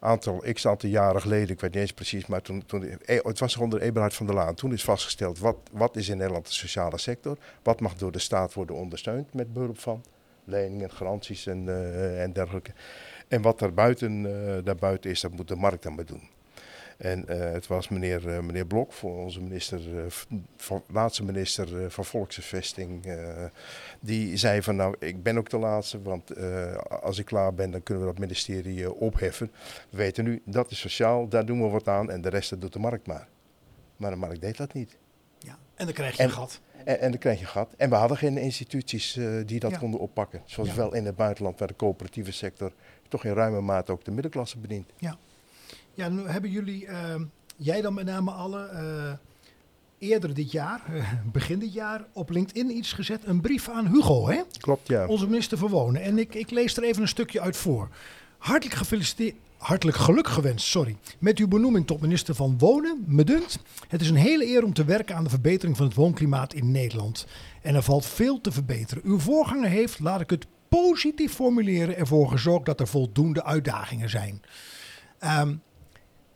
aantal, 0.00 0.44
x 0.52 0.66
aantal 0.66 0.88
jaren 0.88 1.20
geleden, 1.20 1.48
ik 1.48 1.60
weet 1.60 1.72
niet 1.72 1.80
eens 1.80 1.92
precies, 1.92 2.26
maar 2.26 2.42
toen, 2.42 2.66
toen 2.66 2.98
eh, 2.98 3.18
het 3.22 3.38
was 3.38 3.56
onder 3.56 3.80
Eberhard 3.80 4.14
van 4.14 4.26
der 4.26 4.34
Laan. 4.34 4.54
Toen 4.54 4.72
is 4.72 4.84
vastgesteld 4.84 5.38
wat, 5.38 5.56
wat 5.72 5.96
is 5.96 6.08
in 6.08 6.16
Nederland 6.16 6.46
de 6.46 6.52
sociale 6.52 6.98
sector, 6.98 7.38
wat 7.62 7.80
mag 7.80 7.94
door 7.94 8.12
de 8.12 8.18
staat 8.18 8.54
worden 8.54 8.76
ondersteund 8.76 9.34
met 9.34 9.52
behulp 9.52 9.78
van 9.78 10.04
leningen, 10.44 10.90
garanties 10.90 11.46
en, 11.46 11.64
uh, 11.64 12.22
en 12.22 12.32
dergelijke. 12.32 12.72
En 13.28 13.42
wat 13.42 13.58
daarbuiten, 13.58 14.24
uh, 14.24 14.64
daarbuiten 14.64 15.10
is, 15.10 15.20
dat 15.20 15.30
moet 15.30 15.48
de 15.48 15.56
markt 15.56 15.82
dan 15.82 15.94
maar 15.94 16.04
doen. 16.04 16.28
En 17.00 17.24
uh, 17.28 17.38
het 17.38 17.66
was 17.66 17.88
meneer, 17.88 18.26
uh, 18.26 18.40
meneer 18.40 18.66
Blok, 18.66 18.92
voor 18.92 19.16
onze 19.16 19.40
minister, 19.40 19.80
uh, 19.88 20.02
van, 20.56 20.82
laatste 20.86 21.24
minister 21.24 21.90
van 21.90 22.04
Volkshuisvesting, 22.04 23.14
die 24.00 24.36
zei 24.36 24.62
van 24.62 24.76
nou, 24.76 24.96
ik 24.98 25.22
ben 25.22 25.38
ook 25.38 25.50
de 25.50 25.58
laatste, 25.58 26.02
want 26.02 26.40
als 27.02 27.18
ik 27.18 27.24
klaar 27.24 27.54
ben, 27.54 27.70
dan 27.70 27.82
kunnen 27.82 28.04
we 28.04 28.10
dat 28.10 28.20
ministerie 28.20 28.92
opheffen. 28.92 29.50
We 29.90 29.96
weten 29.96 30.24
nu, 30.24 30.42
dat 30.44 30.70
is 30.70 30.78
sociaal, 30.78 31.28
daar 31.28 31.46
doen 31.46 31.62
we 31.62 31.68
wat 31.68 31.88
aan 31.88 32.10
en 32.10 32.20
de 32.20 32.28
rest 32.28 32.50
dat 32.50 32.60
doet 32.60 32.72
de 32.72 32.78
markt 32.78 33.06
maar. 33.06 33.28
Maar 33.96 34.10
de 34.10 34.16
markt 34.16 34.40
deed 34.40 34.56
dat 34.56 34.72
niet. 34.72 34.96
Ja, 35.38 35.58
en 35.74 35.84
dan 35.84 35.94
krijg 35.94 36.16
je 36.16 36.22
een 36.22 36.30
gat. 36.30 36.60
En, 36.84 37.00
en, 37.00 37.10
dan 37.10 37.20
krijg 37.20 37.38
je 37.38 37.44
een 37.44 37.50
gat. 37.50 37.74
En 37.76 37.90
we 37.90 37.96
hadden 37.96 38.16
geen 38.16 38.38
instituties 38.38 39.18
die 39.46 39.60
dat 39.60 39.70
ja. 39.70 39.78
konden 39.78 40.00
oppakken. 40.00 40.42
Zoals 40.44 40.68
ja. 40.68 40.76
wel 40.76 40.94
in 40.94 41.06
het 41.06 41.16
buitenland, 41.16 41.58
waar 41.58 41.68
de 41.68 41.76
coöperatieve 41.76 42.32
sector 42.32 42.72
toch 43.08 43.24
in 43.24 43.32
ruime 43.32 43.60
mate 43.60 43.92
ook 43.92 44.04
de 44.04 44.10
middenklasse 44.10 44.58
bedient. 44.58 44.92
Ja. 44.96 45.18
Ja, 46.00 46.08
nu 46.08 46.26
hebben 46.26 46.50
jullie, 46.50 46.86
uh, 46.86 47.14
jij 47.56 47.80
dan 47.80 47.94
met 47.94 48.04
name 48.04 48.30
alle, 48.30 48.70
uh, 48.72 49.12
eerder 50.08 50.34
dit 50.34 50.52
jaar, 50.52 50.82
begin 51.32 51.58
dit 51.58 51.72
jaar, 51.72 52.04
op 52.12 52.30
LinkedIn 52.30 52.76
iets 52.76 52.92
gezet. 52.92 53.26
Een 53.26 53.40
brief 53.40 53.68
aan 53.68 53.86
Hugo, 53.86 54.28
hè? 54.28 54.40
Klopt, 54.60 54.88
ja. 54.88 55.06
Onze 55.06 55.26
minister 55.26 55.58
van 55.58 55.68
Wonen. 55.68 56.02
En 56.02 56.18
ik, 56.18 56.34
ik 56.34 56.50
lees 56.50 56.76
er 56.76 56.82
even 56.82 57.02
een 57.02 57.08
stukje 57.08 57.40
uit 57.40 57.56
voor. 57.56 57.88
Hartelijk 58.38 58.76
gefeliciteerd. 58.76 59.34
Hartelijk 59.56 59.96
geluk 59.96 60.28
gewenst, 60.28 60.66
sorry. 60.66 60.96
Met 61.18 61.38
uw 61.38 61.48
benoeming 61.48 61.86
tot 61.86 62.00
minister 62.00 62.34
van 62.34 62.58
Wonen, 62.58 63.04
me 63.06 63.24
dunkt. 63.24 63.58
Het 63.88 64.00
is 64.00 64.08
een 64.08 64.16
hele 64.16 64.46
eer 64.46 64.64
om 64.64 64.72
te 64.72 64.84
werken 64.84 65.16
aan 65.16 65.24
de 65.24 65.30
verbetering 65.30 65.76
van 65.76 65.86
het 65.86 65.94
woonklimaat 65.94 66.54
in 66.54 66.70
Nederland. 66.70 67.26
En 67.62 67.74
er 67.74 67.82
valt 67.82 68.06
veel 68.06 68.40
te 68.40 68.52
verbeteren. 68.52 69.04
Uw 69.04 69.18
voorganger 69.18 69.68
heeft, 69.68 69.98
laat 69.98 70.20
ik 70.20 70.30
het 70.30 70.46
positief 70.68 71.32
formuleren, 71.32 71.96
ervoor 71.96 72.28
gezorgd 72.28 72.66
dat 72.66 72.80
er 72.80 72.88
voldoende 72.88 73.44
uitdagingen 73.44 74.10
zijn. 74.10 74.42
Um, 75.24 75.62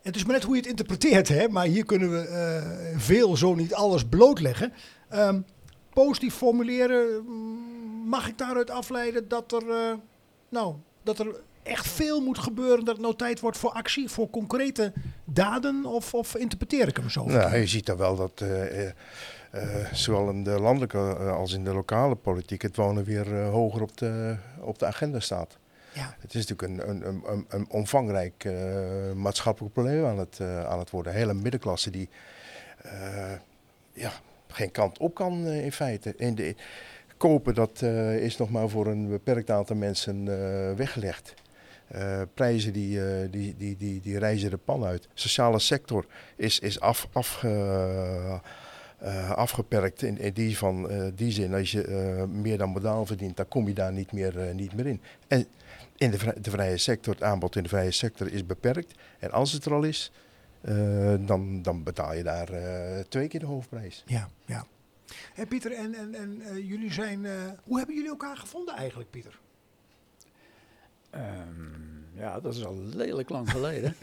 het 0.04 0.16
is 0.16 0.24
maar 0.24 0.34
net 0.34 0.44
hoe 0.44 0.54
je 0.54 0.60
het 0.60 0.70
interpreteert, 0.70 1.28
hè? 1.28 1.48
maar 1.48 1.64
hier 1.64 1.84
kunnen 1.84 2.10
we 2.10 2.28
uh, 2.28 2.98
veel, 3.00 3.36
zo 3.36 3.54
niet 3.54 3.74
alles 3.74 4.04
blootleggen. 4.04 4.72
Um, 5.14 5.44
positief 5.92 6.34
formuleren, 6.34 7.24
mag 8.06 8.28
ik 8.28 8.38
daaruit 8.38 8.70
afleiden 8.70 9.28
dat 9.28 9.52
er, 9.52 9.62
uh, 9.68 9.94
nou, 10.48 10.74
dat 11.02 11.18
er 11.18 11.40
echt 11.62 11.88
veel 11.88 12.20
moet 12.20 12.38
gebeuren, 12.38 12.84
dat 12.84 12.94
het 12.94 13.04
nou 13.04 13.16
tijd 13.16 13.40
wordt 13.40 13.56
voor 13.56 13.70
actie, 13.70 14.08
voor 14.08 14.30
concrete 14.30 14.92
daden, 15.24 15.84
of, 15.84 16.14
of 16.14 16.34
interpreteer 16.34 16.88
ik 16.88 16.96
hem 16.96 17.10
zo? 17.10 17.24
Nou, 17.24 17.56
je 17.56 17.66
ziet 17.66 17.86
dan 17.86 17.96
wel 17.96 18.16
dat 18.16 18.42
uh, 18.42 18.90
zowel 19.92 20.28
in 20.28 20.44
de 20.44 20.60
landelijke 20.60 20.98
als 21.16 21.52
in 21.52 21.64
de 21.64 21.74
lokale 21.74 22.14
politiek 22.14 22.62
het 22.62 22.76
wonen 22.76 23.04
weer 23.04 23.42
hoger 23.44 23.82
op 23.82 23.96
de, 23.96 24.36
op 24.60 24.78
de 24.78 24.86
agenda 24.86 25.20
staat. 25.20 25.58
Ja. 25.94 26.16
Het 26.20 26.34
is 26.34 26.46
natuurlijk 26.46 26.88
een, 26.88 27.06
een, 27.06 27.22
een, 27.24 27.46
een 27.48 27.66
omvangrijk 27.70 28.44
uh, 28.44 29.12
maatschappelijk 29.12 29.74
probleem 29.74 30.04
aan 30.04 30.18
het, 30.18 30.38
uh, 30.42 30.64
aan 30.64 30.78
het 30.78 30.90
worden. 30.90 31.12
Een 31.12 31.18
hele 31.18 31.34
middenklasse 31.34 31.90
die 31.90 32.08
uh, 32.86 33.32
ja, 33.92 34.12
geen 34.48 34.70
kant 34.70 34.98
op 34.98 35.14
kan 35.14 35.46
in 35.46 35.72
feite. 35.72 36.14
De, 36.16 36.54
kopen 37.16 37.54
dat 37.54 37.82
is 38.18 38.36
nog 38.36 38.50
maar 38.50 38.68
voor 38.68 38.86
een 38.86 39.08
beperkt 39.08 39.50
aantal 39.50 39.76
mensen 39.76 40.24
weggelegd. 40.76 41.34
prijzen 42.34 42.72
die, 42.72 43.30
die, 43.30 43.56
die, 43.56 43.76
die, 43.76 44.00
die 44.00 44.18
reizen 44.18 44.50
de 44.50 44.56
pan 44.56 44.84
uit. 44.84 45.08
Sociale 45.14 45.58
sector 45.58 46.06
is, 46.36 46.58
is 46.58 46.80
af, 46.80 47.08
af, 47.12 47.44
afgeperkt 49.28 50.02
in, 50.02 50.18
in, 50.18 50.32
die, 50.32 50.58
van, 50.58 50.90
die 51.14 51.32
zin. 51.32 51.54
Als 51.54 51.72
je 51.72 52.26
meer 52.30 52.58
dan 52.58 52.68
modaal 52.68 53.06
verdient, 53.06 53.36
dan 53.36 53.48
kom 53.48 53.68
je 53.68 53.74
daar 53.74 53.92
niet 53.92 54.12
meer, 54.12 54.54
niet 54.54 54.74
meer 54.74 54.86
in. 54.86 55.00
En 55.26 55.46
in 55.96 56.10
de, 56.10 56.18
vrije, 56.18 56.40
de 56.40 56.50
vrije 56.50 56.76
sector, 56.76 57.14
het 57.14 57.22
aanbod 57.22 57.56
in 57.56 57.62
de 57.62 57.68
vrije 57.68 57.90
sector 57.90 58.32
is 58.32 58.46
beperkt. 58.46 58.94
En 59.18 59.30
als 59.30 59.52
het 59.52 59.64
er 59.64 59.74
al 59.74 59.82
is, 59.82 60.12
uh, 60.62 61.14
dan, 61.20 61.62
dan 61.62 61.82
betaal 61.82 62.14
je 62.14 62.22
daar 62.22 62.52
uh, 62.52 62.98
twee 63.08 63.28
keer 63.28 63.40
de 63.40 63.46
hoofdprijs. 63.46 64.02
Ja, 64.06 64.28
ja. 64.44 64.66
Hey 65.34 65.46
Pieter, 65.46 65.72
en, 65.72 65.94
en, 65.94 66.14
en 66.14 66.42
uh, 66.42 66.68
jullie 66.68 66.92
zijn. 66.92 67.26
hoe 67.64 67.76
hebben 67.76 67.94
jullie 67.94 68.10
elkaar 68.10 68.36
gevonden 68.36 68.76
eigenlijk, 68.76 69.10
Pieter? 69.10 69.38
Um, 71.14 71.93
ja, 72.16 72.40
dat 72.40 72.54
is 72.54 72.64
al 72.64 72.78
lelijk 72.78 73.28
lang 73.28 73.50
geleden. 73.50 73.96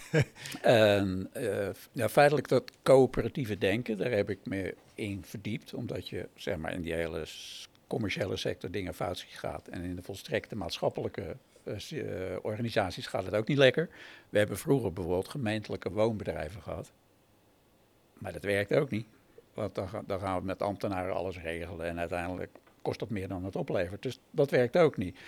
en, 0.62 1.30
ja, 1.92 2.08
feitelijk 2.08 2.48
dat 2.48 2.72
coöperatieve 2.82 3.58
denken, 3.58 3.98
daar 3.98 4.10
heb 4.10 4.30
ik 4.30 4.38
me 4.44 4.74
in 4.94 5.24
verdiept. 5.24 5.74
Omdat 5.74 6.08
je 6.08 6.28
zeg 6.34 6.56
maar 6.56 6.72
in 6.72 6.82
die 6.82 6.92
hele 6.92 7.24
commerciële 7.86 8.36
sector 8.36 8.70
dingen 8.70 8.94
fout 8.94 9.24
gaat. 9.28 9.68
En 9.68 9.82
in 9.82 9.96
de 9.96 10.02
volstrekte 10.02 10.56
maatschappelijke 10.56 11.36
uh, 11.64 12.36
organisaties 12.42 13.06
gaat 13.06 13.24
het 13.24 13.34
ook 13.34 13.48
niet 13.48 13.58
lekker. 13.58 13.88
We 14.28 14.38
hebben 14.38 14.58
vroeger 14.58 14.92
bijvoorbeeld 14.92 15.28
gemeentelijke 15.28 15.90
woonbedrijven 15.90 16.62
gehad. 16.62 16.92
Maar 18.12 18.32
dat 18.32 18.44
werkt 18.44 18.74
ook 18.74 18.90
niet. 18.90 19.06
Want 19.54 19.74
dan, 19.74 19.88
dan 20.06 20.20
gaan 20.20 20.38
we 20.38 20.44
met 20.44 20.62
ambtenaren 20.62 21.14
alles 21.14 21.38
regelen. 21.38 21.86
En 21.86 21.98
uiteindelijk 21.98 22.50
kost 22.82 22.98
dat 22.98 23.10
meer 23.10 23.28
dan 23.28 23.44
het 23.44 23.56
oplevert. 23.56 24.02
Dus 24.02 24.20
dat 24.30 24.50
werkt 24.50 24.76
ook 24.76 24.96
niet. 24.96 25.18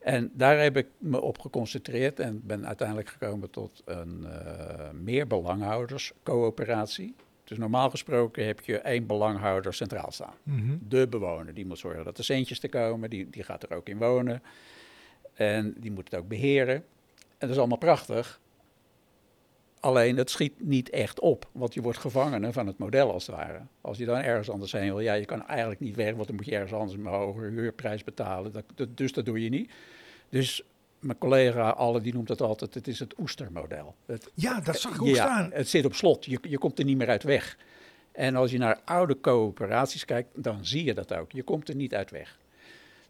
En 0.00 0.30
daar 0.34 0.60
heb 0.60 0.76
ik 0.76 0.86
me 0.98 1.20
op 1.20 1.38
geconcentreerd 1.38 2.20
en 2.20 2.40
ben 2.46 2.66
uiteindelijk 2.66 3.08
gekomen 3.08 3.50
tot 3.50 3.82
een 3.84 4.26
uh, 4.26 4.90
meer 5.02 5.26
belanghouderscoöperatie. 5.26 7.14
Dus 7.44 7.58
normaal 7.58 7.90
gesproken 7.90 8.46
heb 8.46 8.60
je 8.60 8.78
één 8.78 9.06
belanghouder 9.06 9.74
centraal 9.74 10.12
staan. 10.12 10.34
Mhm. 10.42 10.76
De 10.88 11.08
bewoner, 11.08 11.54
die 11.54 11.66
moet 11.66 11.78
zorgen 11.78 12.04
dat 12.04 12.18
er 12.18 12.24
centjes 12.24 12.60
te 12.60 12.68
komen, 12.68 13.10
die, 13.10 13.30
die 13.30 13.42
gaat 13.42 13.62
er 13.62 13.76
ook 13.76 13.88
in 13.88 13.98
wonen. 13.98 14.42
En 15.34 15.74
die 15.78 15.90
moet 15.90 16.10
het 16.10 16.20
ook 16.20 16.28
beheren. 16.28 16.74
En 16.74 16.84
dat 17.38 17.50
is 17.50 17.58
allemaal 17.58 17.78
prachtig. 17.78 18.40
Alleen 19.80 20.16
het 20.16 20.30
schiet 20.30 20.52
niet 20.58 20.90
echt 20.90 21.20
op, 21.20 21.48
want 21.52 21.74
je 21.74 21.80
wordt 21.80 21.98
gevangene 21.98 22.52
van 22.52 22.66
het 22.66 22.78
model 22.78 23.12
als 23.12 23.26
het 23.26 23.36
ware. 23.36 23.60
Als 23.80 23.98
je 23.98 24.04
dan 24.04 24.16
ergens 24.16 24.50
anders 24.50 24.72
heen 24.72 24.84
wil, 24.84 25.00
ja, 25.00 25.12
je 25.12 25.24
kan 25.24 25.46
eigenlijk 25.46 25.80
niet 25.80 25.96
weg, 25.96 26.14
want 26.14 26.26
dan 26.26 26.36
moet 26.36 26.46
je 26.46 26.54
ergens 26.54 26.72
anders 26.72 26.98
een 26.98 27.06
hogere 27.06 27.50
huurprijs 27.50 28.04
betalen. 28.04 28.52
Dat, 28.52 28.88
dus 28.94 29.12
dat 29.12 29.24
doe 29.24 29.42
je 29.42 29.48
niet. 29.48 29.70
Dus 30.28 30.62
mijn 30.98 31.18
collega 31.18 31.70
Alle, 31.70 32.00
die 32.00 32.14
noemt 32.14 32.28
het 32.28 32.40
altijd, 32.40 32.74
het 32.74 32.88
is 32.88 32.98
het 32.98 33.18
oestermodel. 33.18 33.94
Het, 34.06 34.30
ja, 34.34 34.60
dat 34.60 34.78
zag 34.78 34.94
ik 34.94 35.02
ook 35.02 35.08
ja, 35.08 35.14
staan. 35.14 35.50
Het 35.52 35.68
zit 35.68 35.84
op 35.84 35.94
slot, 35.94 36.24
je, 36.24 36.38
je 36.42 36.58
komt 36.58 36.78
er 36.78 36.84
niet 36.84 36.96
meer 36.96 37.08
uit 37.08 37.22
weg. 37.22 37.56
En 38.12 38.36
als 38.36 38.50
je 38.50 38.58
naar 38.58 38.80
oude 38.84 39.20
coöperaties 39.20 40.04
kijkt, 40.04 40.28
dan 40.34 40.64
zie 40.64 40.84
je 40.84 40.94
dat 40.94 41.14
ook. 41.14 41.32
Je 41.32 41.42
komt 41.42 41.68
er 41.68 41.74
niet 41.74 41.94
uit 41.94 42.10
weg. 42.10 42.38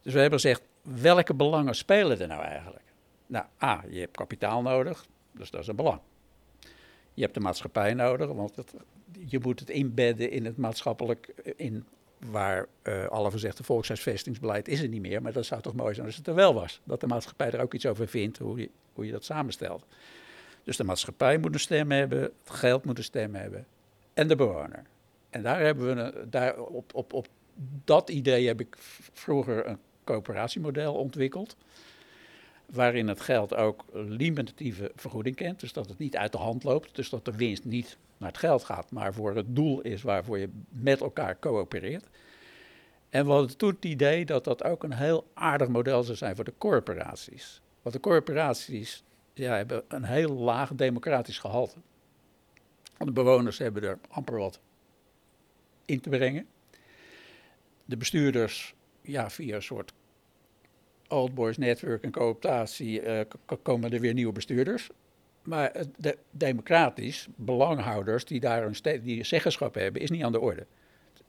Dus 0.03 0.13
we 0.13 0.21
hebben 0.21 0.41
gezegd, 0.41 0.63
welke 0.83 1.35
belangen 1.35 1.75
spelen 1.75 2.21
er 2.21 2.29
nou 2.29 2.43
eigenlijk? 2.43 2.85
Nou, 3.27 3.45
A, 3.63 3.85
je 3.89 4.01
hebt 4.01 4.17
kapitaal 4.17 4.63
nodig, 4.63 5.07
dus 5.33 5.51
dat 5.51 5.61
is 5.61 5.67
een 5.67 5.77
belang. 5.77 6.01
Je 7.15 7.23
hebt 7.23 7.35
de 7.35 7.41
maatschappij 7.41 7.95
nodig, 7.95 8.29
want 8.29 8.53
je 9.27 9.39
moet 9.43 9.61
het 9.61 9.71
inbedden 9.71 10.31
in 10.31 10.45
het 10.45 10.57
maatschappelijk, 10.57 11.33
in 11.57 11.85
waar 12.31 12.67
uh, 12.83 13.07
alle 13.07 13.31
gezegde 13.31 13.63
volkshuisvestingsbeleid 13.63 14.69
is 14.69 14.81
er 14.81 14.89
niet 14.89 15.01
meer. 15.01 15.23
Maar 15.23 15.33
dat 15.33 15.47
zou 15.47 15.61
toch 15.61 15.75
mooi 15.75 15.95
zijn 15.95 16.07
als 16.07 16.17
het 16.17 16.27
er 16.27 16.35
wel 16.35 16.55
was. 16.55 16.81
Dat 16.85 17.01
de 17.01 17.07
maatschappij 17.07 17.51
er 17.51 17.61
ook 17.61 17.75
iets 17.75 17.87
over 17.87 18.09
vindt, 18.09 18.39
hoe 18.39 18.59
je, 18.59 18.71
hoe 18.93 19.07
je 19.07 19.13
dat 19.13 19.25
samenstelt. 19.25 19.85
Dus 20.65 20.77
de 20.77 20.85
maatschappij 20.85 21.39
moet 21.39 21.55
een 21.55 21.61
stem 21.61 21.91
hebben, 21.91 22.21
het 22.21 22.33
geld 22.45 22.85
moet 22.85 22.99
een 22.99 23.05
stem 23.05 23.35
hebben 23.35 23.67
en 24.15 24.29
de 24.29 24.37
bewoner. 24.37 24.83
En 25.31 25.43
daar 25.43 25.61
hebben 25.61 25.95
we 25.95 26.01
een, 26.01 26.31
daar 26.31 26.59
op, 26.59 26.95
op, 26.95 27.13
op 27.13 27.29
dat 27.85 28.11
idee 28.11 28.47
heb 28.47 28.61
ik 28.61 28.77
vroeger 29.13 29.67
een 29.67 29.79
coöperatiemodel 30.05 30.95
ontwikkeld. 30.95 31.57
Waarin 32.73 33.09
het 33.09 33.21
geld 33.21 33.55
ook 33.55 33.85
limitatieve 33.93 34.93
vergoeding 34.95 35.37
kent. 35.37 35.61
Dus 35.61 35.73
dat 35.73 35.89
het 35.89 35.99
niet 35.99 36.17
uit 36.17 36.33
de 36.33 36.39
hand 36.39 36.65
loopt. 36.65 36.97
Dus 36.97 37.11
dat 37.11 37.25
de 37.25 37.37
winst 37.37 37.65
niet 37.65 37.97
naar 38.19 38.29
het 38.29 38.39
geld 38.39 38.65
gaat, 38.65 38.91
maar 38.91 39.15
voor 39.15 39.35
het 39.37 39.57
doel 39.57 39.81
is 39.81 40.03
waarvoor 40.03 40.39
je 40.39 40.49
met 40.69 41.01
elkaar 41.01 41.39
coöpereert. 41.39 42.07
En 43.09 43.25
we 43.25 43.31
hadden 43.31 43.57
toen 43.57 43.71
het 43.71 43.85
idee 43.85 44.25
dat 44.25 44.45
dat 44.45 44.65
ook 44.65 44.83
een 44.83 44.93
heel 44.93 45.31
aardig 45.35 45.69
model 45.69 46.03
zou 46.03 46.17
zijn 46.17 46.37
voor 46.37 46.45
de 46.45 46.55
corporaties. 46.59 47.61
Want 47.83 47.95
de 47.95 48.01
corporaties 48.01 49.05
ja, 49.35 49.55
hebben 49.55 49.83
een 49.89 50.05
heel 50.05 50.33
laag 50.33 50.75
democratisch 50.75 51.39
gehalte. 51.39 51.77
De 52.99 53.13
bewoners 53.13 53.59
hebben 53.59 53.83
er 53.83 53.99
amper 54.09 54.39
wat 54.39 54.61
in 55.85 56.01
te 56.01 56.09
brengen. 56.09 56.47
De 57.85 57.97
bestuurders, 57.97 58.75
ja, 59.03 59.31
via 59.31 59.55
een 59.55 59.63
soort 59.63 59.93
old 61.11 61.35
boys 61.35 61.57
network 61.57 62.03
en 62.03 62.11
cooptatie, 62.11 63.03
uh, 63.03 63.21
komen 63.63 63.93
er 63.93 64.01
weer 64.01 64.15
nieuwe 64.15 64.33
bestuurders. 64.33 64.91
Maar 65.43 65.73
de, 65.97 66.19
democratisch, 66.31 67.29
belanghouders 67.37 68.25
die 68.25 68.41
daar 68.41 68.67
een 68.67 69.03
die 69.03 69.25
zeggenschap 69.25 69.75
hebben, 69.75 70.03
is 70.03 70.11
niet 70.11 70.23
aan 70.23 70.33
de 70.33 70.41
orde. 70.41 70.67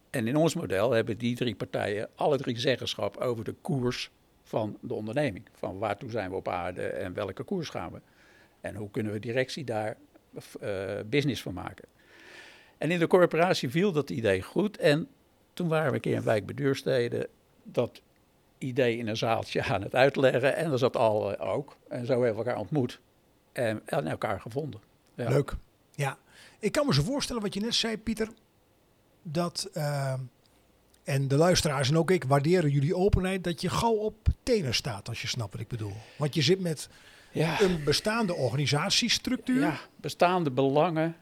En 0.10 0.28
in 0.28 0.36
ons 0.36 0.56
model 0.56 0.92
hebben 0.92 1.18
die 1.18 1.36
drie 1.36 1.56
partijen 1.56 2.10
alle 2.16 2.38
drie 2.38 2.60
zeggenschap 2.60 3.18
over 3.18 3.44
de 3.44 3.56
koers 3.62 4.12
van 4.44 4.78
de 4.82 4.94
onderneming. 4.94 5.46
Van 5.54 5.78
waartoe 5.78 6.10
zijn 6.10 6.30
we 6.30 6.36
op 6.36 6.48
aarde 6.48 6.88
en 6.88 7.14
welke 7.14 7.44
koers 7.44 7.70
gaan 7.70 7.92
we. 7.92 8.02
En 8.62 8.76
hoe 8.76 8.92
kunnen 8.92 9.12
we 9.12 9.20
directie 9.20 9.64
daar 9.64 9.98
uh, 10.62 11.00
business 11.06 11.42
van 11.42 11.54
maken. 11.54 11.86
En 12.78 12.92
in 12.92 13.00
de 13.00 13.08
corporatie 13.08 13.70
viel 13.70 13.92
dat 13.92 14.10
idee 14.10 14.42
goed. 14.42 14.78
En 14.78 15.08
toen 15.54 15.68
waren 15.68 15.90
we 15.90 15.96
een 15.96 16.02
keer 16.02 16.16
in 16.16 16.24
Wijk 16.24 16.46
bij 16.46 16.56
Duurstede 16.56 17.30
dat 17.64 18.02
idee 18.62 18.98
in 18.98 19.08
een 19.08 19.18
zaaltje 19.18 19.64
aan 19.74 19.82
het 19.82 19.96
uitleggen. 19.96 20.56
En 20.56 20.70
dat 20.70 20.80
zat 20.80 20.98
al 20.98 21.32
uh, 21.32 21.54
ook. 21.54 21.78
En 21.90 22.06
zo 22.06 22.12
hebben 22.12 22.32
we 22.32 22.38
elkaar 22.38 22.58
ontmoet 22.58 23.00
en, 23.52 23.82
en 23.86 24.08
elkaar 24.08 24.42
gevonden. 24.42 24.80
Ja. 25.16 25.30
Leuk. 25.30 25.54
Ja, 25.96 26.18
ik 26.60 26.72
kan 26.72 26.86
me 26.86 26.94
zo 26.94 27.04
voorstellen 27.04 27.42
wat 27.42 27.54
je 27.54 27.60
net 27.60 27.76
zei, 27.76 27.98
Pieter. 27.98 28.30
Dat, 29.22 29.70
uh, 29.74 30.14
en 31.04 31.28
de 31.28 31.36
luisteraars 31.36 31.90
en 31.90 31.98
ook 31.98 32.12
ik 32.12 32.24
waarderen 32.24 32.70
jullie 32.70 32.96
openheid, 32.96 33.44
dat 33.44 33.62
je 33.62 33.70
gauw 33.70 33.96
op 33.96 34.28
tenen 34.44 34.74
staat, 34.74 35.10
als 35.10 35.22
je 35.22 35.28
snapt 35.28 35.52
wat 35.52 35.62
ik 35.62 35.68
bedoel. 35.68 35.94
Want 36.16 36.34
je 36.34 36.42
zit 36.42 36.60
met 36.60 36.90
ja. 37.32 37.62
een 37.62 37.84
bestaande 37.84 38.34
organisatiestructuur. 38.34 39.62
Ja, 39.62 39.80
bestaande 39.96 40.52
belangen, 40.52 41.16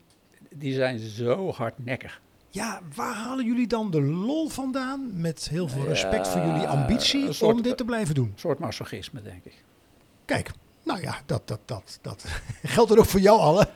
die 0.50 0.74
zijn 0.74 1.00
zo 1.00 1.52
hardnekkig. 1.52 2.22
Ja, 2.52 2.82
waar 2.96 3.14
halen 3.14 3.46
jullie 3.46 3.68
dan 3.68 3.92
de 3.92 4.02
lol 4.02 4.50
vandaan? 4.50 5.22
Met 5.22 5.50
heel 5.50 5.68
veel 5.68 5.86
respect 5.86 6.28
voor 6.28 6.42
jullie 6.42 6.68
ambitie 6.68 7.46
om 7.46 7.62
dit 7.62 7.78
te 7.78 7.86
blijven 7.86 8.16
doen. 8.16 8.26
Een 8.26 8.40
soort 8.40 8.60
masochisme, 8.60 9.22
denk 9.22 9.46
ik. 9.46 9.64
Kijk, 10.26 10.52
nou 10.84 11.02
ja, 11.02 11.18
dat, 11.26 11.48
dat, 11.48 11.60
dat, 11.66 12.00
dat 12.02 12.26
geldt 12.64 12.92
er 12.92 13.00
ook 13.00 13.06
voor 13.06 13.20
jou 13.20 13.40
allen. 13.40 13.68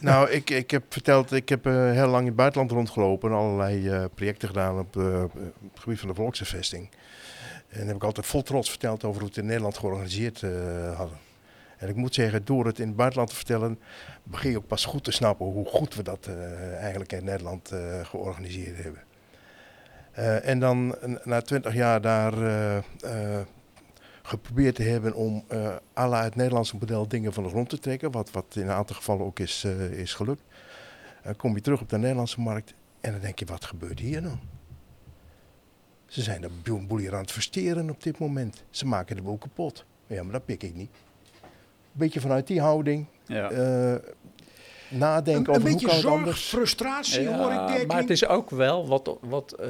Nou, 0.00 0.30
ik, 0.30 0.50
ik 0.50 0.70
heb 0.70 0.84
verteld, 0.88 1.32
ik 1.32 1.48
heb 1.48 1.66
uh, 1.66 1.90
heel 1.90 2.06
lang 2.06 2.20
in 2.20 2.26
het 2.26 2.36
buitenland 2.36 2.70
rondgelopen 2.70 3.30
en 3.30 3.36
allerlei 3.36 3.88
uh, 3.88 4.04
projecten 4.14 4.48
gedaan 4.48 4.78
op 4.78 4.96
uh, 4.96 5.20
het 5.42 5.80
gebied 5.80 5.98
van 5.98 6.08
de 6.08 6.14
volkshuisvesting. 6.14 6.90
En 7.68 7.86
heb 7.86 7.96
ik 7.96 8.04
altijd 8.04 8.26
vol 8.26 8.42
trots 8.42 8.70
verteld 8.70 9.04
over 9.04 9.20
hoe 9.20 9.30
we 9.30 9.34
het 9.34 9.36
in 9.36 9.46
Nederland 9.46 9.78
georganiseerd 9.78 10.40
hadden. 10.96 11.27
En 11.78 11.88
ik 11.88 11.96
moet 11.96 12.14
zeggen, 12.14 12.44
door 12.44 12.66
het 12.66 12.78
in 12.78 12.86
het 12.86 12.96
buitenland 12.96 13.30
te 13.30 13.36
vertellen, 13.36 13.78
begin 14.22 14.50
je 14.50 14.56
ook 14.56 14.66
pas 14.66 14.84
goed 14.84 15.04
te 15.04 15.10
snappen 15.10 15.46
hoe 15.46 15.66
goed 15.66 15.94
we 15.94 16.02
dat 16.02 16.30
eigenlijk 16.78 17.12
in 17.12 17.24
Nederland 17.24 17.72
georganiseerd 18.02 18.76
hebben. 18.82 19.02
en 20.42 20.58
dan 20.60 20.96
na 21.24 21.40
twintig 21.40 21.74
jaar 21.74 22.00
daar 22.00 22.32
geprobeerd 24.22 24.74
te 24.74 24.82
hebben 24.82 25.14
om 25.14 25.44
à 25.96 26.08
la 26.08 26.22
het 26.22 26.34
Nederlandse 26.34 26.76
model 26.76 27.08
dingen 27.08 27.32
van 27.32 27.42
de 27.42 27.48
grond 27.48 27.68
te 27.68 27.78
trekken. 27.78 28.10
Wat, 28.10 28.30
wat 28.30 28.56
in 28.56 28.62
een 28.62 28.70
aantal 28.70 28.96
gevallen 28.96 29.26
ook 29.26 29.38
is, 29.38 29.64
is 29.90 30.14
gelukt. 30.14 30.42
Kom 31.36 31.54
je 31.54 31.60
terug 31.60 31.80
op 31.80 31.88
de 31.88 31.98
Nederlandse 31.98 32.40
markt 32.40 32.74
en 33.00 33.12
dan 33.12 33.20
denk 33.20 33.38
je, 33.38 33.44
wat 33.44 33.64
gebeurt 33.64 33.98
hier 33.98 34.22
nou? 34.22 34.36
Ze 36.06 36.22
zijn 36.22 36.40
de 36.40 36.50
boel 36.86 36.98
hier 36.98 37.14
aan 37.14 37.20
het 37.20 37.32
versteren 37.32 37.90
op 37.90 38.02
dit 38.02 38.18
moment. 38.18 38.64
Ze 38.70 38.86
maken 38.86 39.16
de 39.16 39.22
boel 39.22 39.38
kapot. 39.38 39.84
Ja, 40.06 40.22
maar 40.22 40.32
dat 40.32 40.44
pik 40.44 40.62
ik 40.62 40.74
niet. 40.74 40.90
Beetje 41.98 42.20
vanuit 42.20 42.46
die 42.46 42.60
houding. 42.60 43.06
Ja. 43.26 43.52
Uh, 43.52 43.94
nadenken 44.88 45.54
een, 45.54 45.60
over 45.60 45.70
hoe 45.70 45.80
kan 45.80 45.96
het 45.96 46.04
anders. 46.04 46.48
frustratie 46.48 47.22
ja, 47.22 47.38
hoor 47.38 47.80
ik. 47.80 47.86
Maar 47.86 48.00
het 48.00 48.10
is 48.10 48.26
ook 48.26 48.50
wel 48.50 48.86
wat, 48.86 49.18
wat 49.20 49.56
uh, 49.60 49.68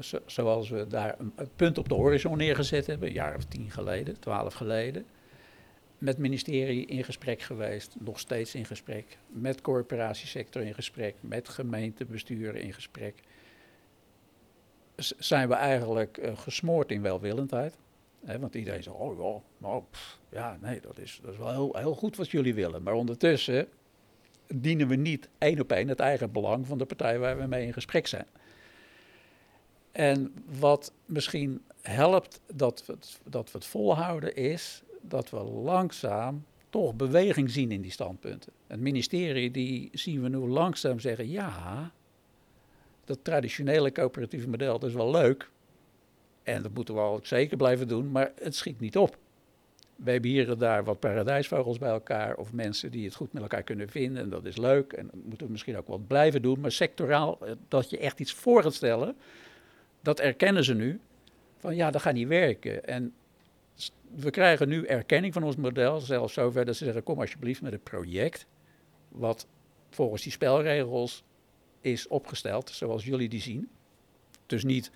zo, 0.00 0.18
zoals 0.26 0.68
we 0.68 0.86
daar 0.86 1.14
een, 1.18 1.32
een, 1.36 1.48
punt 1.56 1.78
op 1.78 1.88
de 1.88 1.94
horizon 1.94 2.36
neergezet 2.36 2.86
hebben, 2.86 3.08
een 3.08 3.14
jaar 3.14 3.36
of 3.36 3.44
tien 3.44 3.70
geleden, 3.70 4.20
twaalf 4.20 4.54
geleden. 4.54 5.04
Met 5.98 6.14
het 6.14 6.22
ministerie 6.22 6.86
in 6.86 7.04
gesprek 7.04 7.42
geweest, 7.42 7.94
nog 7.98 8.18
steeds 8.18 8.54
in 8.54 8.64
gesprek. 8.64 9.18
Met 9.28 9.60
corporatiesector 9.60 10.62
in 10.62 10.74
gesprek, 10.74 11.14
met 11.20 11.48
gemeentebesturen 11.48 12.60
in 12.60 12.72
gesprek. 12.72 13.14
Zijn 15.18 15.48
we 15.48 15.54
eigenlijk 15.54 16.18
uh, 16.18 16.30
gesmoord 16.34 16.90
in 16.90 17.02
welwillendheid. 17.02 17.74
Want 18.22 18.54
iedereen 18.54 18.82
zegt, 18.82 18.96
oh 18.96 19.18
ja, 19.18 19.42
nou, 19.58 19.82
pff, 19.90 20.18
ja, 20.28 20.58
nee, 20.60 20.80
dat 20.80 20.98
is, 20.98 21.20
dat 21.22 21.32
is 21.32 21.38
wel 21.38 21.50
heel, 21.50 21.76
heel 21.76 21.94
goed 21.94 22.16
wat 22.16 22.30
jullie 22.30 22.54
willen. 22.54 22.82
Maar 22.82 22.94
ondertussen 22.94 23.68
dienen 24.46 24.88
we 24.88 24.96
niet 24.96 25.28
één 25.38 25.60
op 25.60 25.72
één 25.72 25.88
het 25.88 26.00
eigen 26.00 26.32
belang 26.32 26.66
van 26.66 26.78
de 26.78 26.84
partij 26.84 27.18
waar 27.18 27.38
we 27.38 27.46
mee 27.46 27.66
in 27.66 27.72
gesprek 27.72 28.06
zijn. 28.06 28.26
En 29.92 30.34
wat 30.58 30.92
misschien 31.06 31.62
helpt 31.82 32.40
dat 32.54 32.86
we 32.86 32.92
het, 32.92 33.20
dat 33.28 33.52
we 33.52 33.58
het 33.58 33.66
volhouden 33.66 34.36
is 34.36 34.82
dat 35.00 35.30
we 35.30 35.42
langzaam 35.42 36.44
toch 36.70 36.94
beweging 36.94 37.50
zien 37.50 37.70
in 37.70 37.80
die 37.80 37.90
standpunten. 37.90 38.52
Het 38.66 38.80
ministerie 38.80 39.50
die 39.50 39.88
zien 39.92 40.22
we 40.22 40.28
nu 40.28 40.36
langzaam 40.36 41.00
zeggen, 41.00 41.30
ja, 41.30 41.92
dat 43.04 43.18
traditionele 43.22 43.92
coöperatieve 43.92 44.48
model 44.48 44.78
dat 44.78 44.88
is 44.88 44.94
wel 44.94 45.10
leuk. 45.10 45.50
En 46.42 46.62
dat 46.62 46.74
moeten 46.74 46.94
we 46.94 47.00
ook 47.00 47.26
zeker 47.26 47.56
blijven 47.56 47.88
doen, 47.88 48.10
maar 48.10 48.32
het 48.36 48.54
schiet 48.54 48.80
niet 48.80 48.96
op 48.96 49.16
we 50.04 50.10
hebben 50.10 50.30
hier 50.30 50.50
en 50.50 50.58
daar 50.58 50.84
wat 50.84 51.00
paradijsvogels 51.00 51.78
bij 51.78 51.90
elkaar. 51.90 52.36
Of 52.36 52.52
mensen 52.52 52.90
die 52.90 53.04
het 53.04 53.14
goed 53.14 53.32
met 53.32 53.42
elkaar 53.42 53.62
kunnen 53.62 53.88
vinden. 53.88 54.22
En 54.22 54.28
dat 54.28 54.44
is 54.44 54.56
leuk. 54.56 54.92
En 54.92 55.06
dat 55.06 55.24
moeten 55.24 55.46
we 55.46 55.52
misschien 55.52 55.76
ook 55.76 55.86
wat 55.86 56.06
blijven 56.06 56.42
doen. 56.42 56.60
Maar 56.60 56.72
sectoraal, 56.72 57.38
eh, 57.40 57.52
dat 57.68 57.90
je 57.90 57.98
echt 57.98 58.20
iets 58.20 58.32
voor 58.32 58.62
gaat 58.62 58.74
stellen. 58.74 59.16
Dat 60.00 60.20
erkennen 60.20 60.64
ze 60.64 60.74
nu. 60.74 61.00
Van 61.58 61.76
ja, 61.76 61.90
dat 61.90 62.02
gaat 62.02 62.14
niet 62.14 62.28
werken. 62.28 62.84
En 62.84 63.14
we 64.14 64.30
krijgen 64.30 64.68
nu 64.68 64.84
erkenning 64.84 65.32
van 65.32 65.42
ons 65.42 65.56
model. 65.56 66.00
Zelfs 66.00 66.34
zover 66.34 66.64
dat 66.64 66.76
ze 66.76 66.84
zeggen: 66.84 67.02
kom 67.02 67.20
alsjeblieft 67.20 67.62
met 67.62 67.72
een 67.72 67.82
project. 67.82 68.46
Wat 69.08 69.46
volgens 69.90 70.22
die 70.22 70.32
spelregels 70.32 71.24
is 71.80 72.08
opgesteld. 72.08 72.70
Zoals 72.70 73.04
jullie 73.04 73.28
die 73.28 73.40
zien. 73.40 73.68
Dus 74.46 74.64
niet 74.64 74.90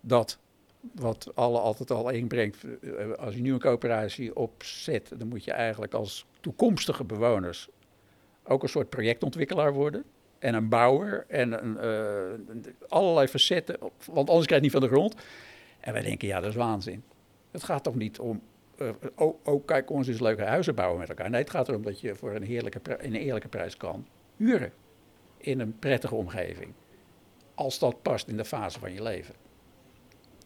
dat 0.00 0.38
wat 0.80 1.30
alle 1.34 1.58
altijd 1.58 1.90
al 1.90 2.10
inbrengt. 2.10 2.64
Eh, 2.64 3.12
als 3.12 3.34
je 3.34 3.40
nu 3.40 3.52
een 3.52 3.60
coöperatie 3.60 4.36
opzet, 4.36 5.12
dan 5.16 5.28
moet 5.28 5.44
je 5.44 5.52
eigenlijk 5.52 5.94
als 5.94 6.26
toekomstige 6.40 7.04
bewoners 7.04 7.68
ook 8.44 8.62
een 8.62 8.68
soort 8.68 8.88
projectontwikkelaar 8.88 9.72
worden. 9.72 10.04
En 10.38 10.54
een 10.54 10.68
bouwer 10.68 11.24
en 11.28 11.64
een, 11.64 11.76
uh, 11.84 12.88
allerlei 12.88 13.26
facetten, 13.26 13.78
want 14.04 14.28
anders 14.28 14.46
krijg 14.46 14.62
je 14.62 14.68
niet 14.68 14.70
van 14.70 14.80
de 14.80 14.94
grond. 14.94 15.14
En 15.80 15.92
wij 15.92 16.02
denken, 16.02 16.28
ja, 16.28 16.40
dat 16.40 16.50
is 16.50 16.56
waanzin. 16.56 17.02
Het 17.50 17.62
gaat 17.62 17.84
toch 17.84 17.94
niet 17.94 18.18
om, 18.18 18.40
uh, 18.76 18.90
oh, 19.44 19.66
kijk, 19.66 19.90
ons 19.90 20.08
is 20.08 20.20
leuke 20.20 20.42
huizen 20.42 20.74
bouwen 20.74 20.98
met 20.98 21.08
elkaar. 21.08 21.30
Nee, 21.30 21.40
het 21.40 21.50
gaat 21.50 21.68
erom 21.68 21.82
dat 21.82 22.00
je 22.00 22.14
voor 22.14 22.34
een, 22.34 22.42
heerlijke, 22.42 23.04
een 23.04 23.14
eerlijke 23.14 23.48
prijs 23.48 23.76
kan 23.76 24.06
huren. 24.36 24.72
In 25.36 25.60
een 25.60 25.78
prettige 25.78 26.14
omgeving. 26.14 26.72
Als 27.54 27.78
dat 27.78 28.02
past 28.02 28.28
in 28.28 28.36
de 28.36 28.44
fase 28.44 28.78
van 28.78 28.92
je 28.92 29.02
leven. 29.02 29.34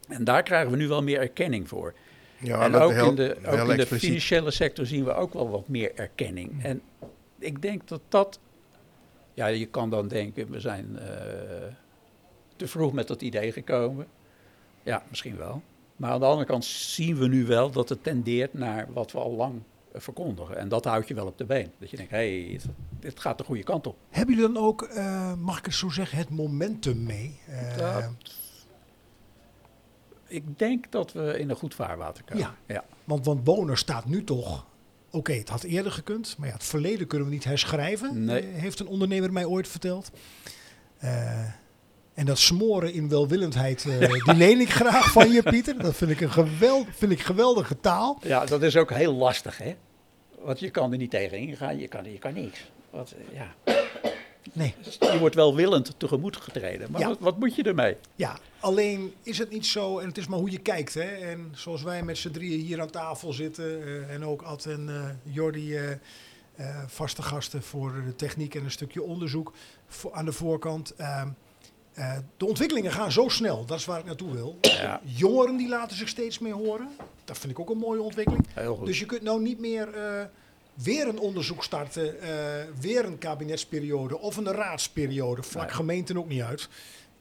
En 0.09 0.25
daar 0.25 0.43
krijgen 0.43 0.71
we 0.71 0.77
nu 0.77 0.89
wel 0.89 1.03
meer 1.03 1.21
erkenning 1.21 1.69
voor. 1.69 1.95
Ja, 2.39 2.63
en 2.63 2.75
ook, 2.75 2.93
in 2.93 3.15
de, 3.15 3.37
ook 3.47 3.69
in 3.69 3.77
de 3.77 3.87
financiële 3.87 4.51
sector 4.51 4.87
zien 4.87 5.05
we 5.05 5.15
ook 5.15 5.33
wel 5.33 5.51
wat 5.51 5.69
meer 5.69 5.93
erkenning. 5.95 6.65
En 6.65 6.83
ik 7.39 7.63
denk 7.63 7.89
dat 7.89 8.01
dat. 8.09 8.39
Ja, 9.35 9.47
je 9.47 9.67
kan 9.67 9.91
dan 9.91 10.09
denken, 10.09 10.51
we 10.51 10.61
zijn 10.61 10.89
uh, 10.93 11.01
te 12.57 12.67
vroeg 12.67 12.93
met 12.93 13.09
dat 13.09 13.23
idee 13.23 13.53
gekomen. 13.53 14.07
Ja, 14.83 15.03
misschien 15.09 15.37
wel. 15.37 15.63
Maar 15.97 16.11
aan 16.11 16.21
de 16.21 16.27
andere 16.27 16.47
kant 16.47 16.65
zien 16.65 17.17
we 17.17 17.29
nu 17.29 17.47
wel 17.47 17.71
dat 17.71 17.89
het 17.89 18.03
tendeert 18.03 18.55
naar 18.55 18.87
wat 18.93 19.13
we 19.13 19.19
al 19.19 19.33
lang 19.33 19.55
uh, 19.55 20.01
verkondigen. 20.01 20.57
En 20.57 20.69
dat 20.69 20.85
houdt 20.85 21.09
je 21.09 21.15
wel 21.15 21.27
op 21.27 21.39
de 21.39 21.45
been. 21.45 21.73
Dat 21.79 21.91
je 21.91 21.97
denkt, 21.97 22.13
hé, 22.13 22.47
hey, 22.47 22.61
dit 23.01 23.21
gaat 23.21 23.39
de 23.39 23.45
goede 23.45 23.63
kant 23.63 23.87
op. 23.87 23.97
Hebben 24.11 24.35
jullie 24.35 24.53
dan 24.53 24.65
ook, 24.65 24.89
uh, 24.95 25.35
mag 25.35 25.59
ik 25.59 25.65
het 25.65 25.75
zo 25.75 25.89
zeggen, 25.89 26.19
het 26.19 26.31
momentum 26.31 27.03
mee? 27.03 27.39
Dat 27.77 28.11
ik 30.33 30.59
denk 30.59 30.91
dat 30.91 31.13
we 31.13 31.39
in 31.39 31.51
een 31.51 31.57
goed 31.57 31.75
vaarwater 31.75 32.25
komen. 32.25 32.43
Ja, 32.43 32.55
ja. 32.75 32.85
Want, 33.05 33.25
want 33.25 33.45
Boner 33.45 33.79
staat 33.79 34.05
nu 34.07 34.25
toch 34.25 34.67
Oké, 35.15 35.33
het 35.33 35.49
had 35.49 35.63
eerder 35.63 35.93
gekund, 35.93 36.35
maar 36.39 36.49
ja, 36.49 36.55
het 36.55 36.65
verleden 36.65 37.07
kunnen 37.07 37.29
we 37.29 37.35
niet 37.35 37.45
herschrijven, 37.45 38.25
Nee. 38.25 38.41
eh, 38.41 38.61
heeft 38.61 38.81
een 38.81 38.87
ondernemer 38.87 39.33
mij 39.33 39.45
ooit 39.45 39.69
verteld. 39.69 40.11
Eh, 40.99 41.45
en 42.15 42.27
dat 42.27 42.39
smoren 42.39 42.93
in 42.93 43.09
welwillendheid, 43.09 43.85
eh, 43.87 43.99
die 44.25 44.35
leen 44.35 44.61
ik 44.61 44.71
graag 44.71 45.13
van 45.13 45.31
je, 45.33 45.43
Pieter. 45.43 45.79
Dat 45.79 45.95
vind 45.97 46.11
ik 46.11 46.21
een 46.21 46.31
geweld, 46.31 46.87
vind 46.91 47.13
ik 47.13 47.21
geweldige 47.21 47.81
taal. 47.81 48.19
Ja, 48.23 48.45
dat 48.45 48.63
is 48.63 48.77
ook 48.77 48.91
heel 48.93 49.15
lastig, 49.15 49.59
hè? 49.59 49.75
Want 50.43 50.61
je 50.61 50.71
kan 50.71 50.93
er 50.93 50.99
niet 50.99 51.11
tegen 51.11 51.39
ingaan, 51.39 51.79
je 51.79 51.89
kan, 51.89 52.13
je 52.13 52.19
kan 52.19 52.35
niks. 52.35 52.71
Wat, 52.91 53.15
ja. 53.33 53.55
Nee. 54.53 54.75
Je 55.01 55.19
wordt 55.19 55.35
wel 55.35 55.55
willend 55.55 55.95
tegemoet 55.97 56.37
getreden, 56.37 56.91
maar 56.91 57.01
Ja. 57.01 57.09
wat, 57.09 57.19
wat 57.21 57.39
moet 57.39 57.55
je 57.55 57.63
ermee? 57.63 57.97
Ja, 58.15 58.39
alleen 58.61 59.13
is 59.23 59.39
het 59.39 59.51
niet 59.51 59.67
zo, 59.67 59.99
en 59.99 60.09
het 60.09 60.19
is 60.19 60.27
maar 60.27 60.39
hoe 60.39 60.51
je 60.51 60.59
kijkt. 60.59 60.95
Hè? 60.95 61.03
En 61.03 61.49
zoals 61.55 61.83
wij 61.83 62.03
met 62.03 62.19
z'n 62.19 62.31
drieën 62.31 62.61
hier 62.61 62.81
aan 62.81 62.91
tafel 62.91 63.33
zitten, 63.33 63.83
eh, 63.83 64.15
en 64.15 64.25
ook 64.25 64.43
Ad 64.43 64.65
en 64.65 64.89
eh, 64.89 65.35
Jordi, 65.35 65.77
eh, 65.77 65.91
vaste 66.87 67.23
gasten 67.23 67.63
voor 67.63 68.03
de 68.07 68.17
techniek 68.17 68.55
en 68.55 68.65
een 68.65 68.71
stukje 68.71 69.03
onderzoek 69.03 69.53
voor, 69.87 70.13
aan 70.13 70.25
de 70.25 70.33
voorkant. 70.33 70.95
Ehm, 70.97 71.29
eh, 71.95 72.17
de 72.37 72.47
ontwikkelingen 72.47 72.93
gaan 72.93 73.13
zo 73.13 73.29
snel, 73.29 73.65
dat 73.65 73.79
is 73.79 73.85
waar 73.85 73.99
ik 73.99 74.05
naartoe 74.05 74.33
wil. 74.33 74.59
Ja. 74.61 75.01
Jongeren 75.05 75.57
die 75.57 75.69
laten 75.69 75.97
zich 75.97 76.09
steeds 76.09 76.39
meer 76.39 76.55
horen, 76.55 76.89
dat 77.25 77.39
vind 77.39 77.53
ik 77.53 77.59
ook 77.59 77.71
een 77.71 77.79
mooie 77.79 78.03
ontwikkeling. 78.03 78.47
Heel 78.55 78.77
goed. 78.77 78.87
Dus 78.87 78.99
je 78.99 79.07
kunt 79.07 79.23
nou 79.23 79.43
niet 79.43 79.59
meer 79.59 79.89
weer 80.75 81.09
een 81.09 81.19
onderzoek 81.19 81.65
starten, 81.65 82.21
eh, 82.21 82.29
weer 82.81 83.05
een 83.05 83.19
kabinetsperiode 83.19 84.19
of 84.19 84.37
een 84.37 84.53
raadsperiode, 84.53 85.43
vlak 85.43 85.65
Nee. 85.67 85.75
gemeenten 85.75 86.17
ook 86.19 86.29
niet 86.29 86.43
uit. 86.43 86.69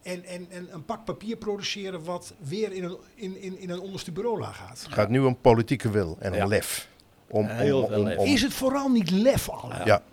En, 0.02 0.24
en, 0.26 0.48
en 0.50 0.68
een 0.72 0.86
pak 0.86 1.06
papier 1.06 1.36
produceren 1.38 2.04
wat 2.04 2.34
weer 2.38 2.72
in 2.72 2.84
een, 2.84 2.98
in, 3.16 3.42
in, 3.42 3.60
in 3.60 3.70
een 3.70 3.80
onderste 3.80 4.12
bureaulaag 4.12 4.58
gaat. 4.58 4.84
Het 4.84 4.94
gaat 4.94 5.10
nu 5.10 5.20
om 5.20 5.38
politieke 5.42 5.90
wil 5.90 6.18
en 6.20 6.32
om 6.32 6.38
Ja. 6.38 6.46
lef. 6.46 6.88
Om, 7.28 7.50
om, 7.50 7.84
om, 7.94 8.08
Is 8.08 8.42
het 8.42 8.54
vooral 8.54 8.90
niet 8.90 9.10
lef 9.12 9.50
al? 9.50 9.70
Ja. 9.70 9.82
ja. 9.86 10.04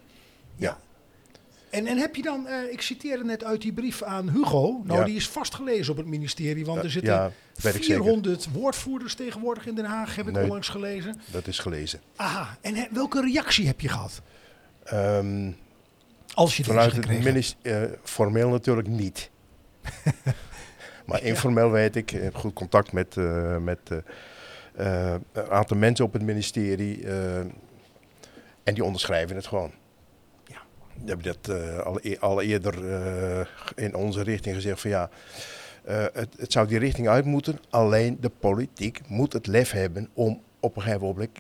Ja. 0.57 0.79
En, 1.70 1.87
en 1.87 1.96
heb 1.98 2.16
je 2.16 2.22
dan, 2.22 2.46
eh, 2.46 2.72
ik 2.72 2.81
citeerde 2.81 3.24
net 3.24 3.44
uit 3.44 3.61
die 3.62 3.72
brief 3.72 4.02
aan 4.02 4.28
Hugo, 4.31 4.81
nou 4.85 4.98
Ja. 4.98 5.04
die 5.04 5.16
is 5.16 5.28
vastgelezen 5.28 5.92
op 5.92 5.98
het 5.98 6.07
ministerie, 6.07 6.64
want 6.64 6.83
er 6.85 6.90
zitten 6.90 7.12
ja, 7.14 7.31
weet 7.62 7.74
ik 7.74 7.83
zeker. 7.83 8.02
400 8.02 8.48
woordvoerders 8.52 9.14
tegenwoordig 9.14 9.66
in 9.66 9.74
Den 9.74 9.85
Haag, 9.85 10.16
heb 10.16 10.26
ik 10.28 10.33
Nee. 10.35 10.42
onlangs 10.42 10.68
gelezen. 10.68 11.20
Dat 11.31 11.46
is 11.46 11.59
gelezen. 11.59 12.00
Aha, 12.16 12.57
en 12.61 12.74
he- 12.74 12.87
welke 12.92 13.20
reactie 13.20 13.66
heb 13.66 13.81
je 13.81 13.88
gehad? 13.88 14.22
Ehm, 14.85 15.50
Als 16.35 16.57
je 16.57 16.62
deze 16.62 16.74
vanuit 16.74 16.92
het 16.96 17.09
ministerie, 17.09 17.90
formeel 18.02 18.48
natuurlijk 18.48 18.88
niet. 18.88 19.31
maar 21.07 21.22
informeel 21.22 21.70
weet 21.70 21.96
ik, 21.96 22.12
ik 22.12 22.22
heb 22.22 22.35
goed 22.35 22.52
contact 22.52 22.92
met, 22.92 23.16
eh, 23.16 23.57
met 23.57 23.78
eh, 23.88 23.98
eh, 25.12 25.20
een 25.33 25.50
aantal 25.50 25.76
mensen 25.76 26.04
op 26.04 26.12
het 26.12 26.22
ministerie. 26.22 27.07
eh, 27.07 27.38
en 28.64 28.74
die 28.74 28.85
onderschrijven 28.85 29.37
het 29.37 29.46
gewoon. 29.46 29.70
Die 31.01 31.09
hebben 31.15 31.37
dat 31.43 31.57
eh, 31.57 31.79
al, 31.79 31.99
e- 32.03 32.17
al 32.19 32.43
eerder 32.43 32.93
eh, 32.93 33.47
in 33.75 33.95
onze 33.95 34.23
richting 34.23 34.55
gezegd 34.55 34.81
van 34.81 34.91
ja, 34.91 35.11
eh, 35.85 36.05
het, 36.13 36.35
het 36.39 36.53
zou 36.53 36.67
die 36.67 36.79
richting 36.79 37.09
uit 37.09 37.25
moeten. 37.25 37.59
Alleen 37.71 38.17
de 38.21 38.29
politiek 38.39 39.01
moet 39.09 39.33
het 39.33 39.47
lef 39.47 39.71
hebben 39.71 40.09
om 40.13 40.43
op 40.61 40.77
een 40.77 40.83
gegeven 40.83 41.07
moment 41.07 41.31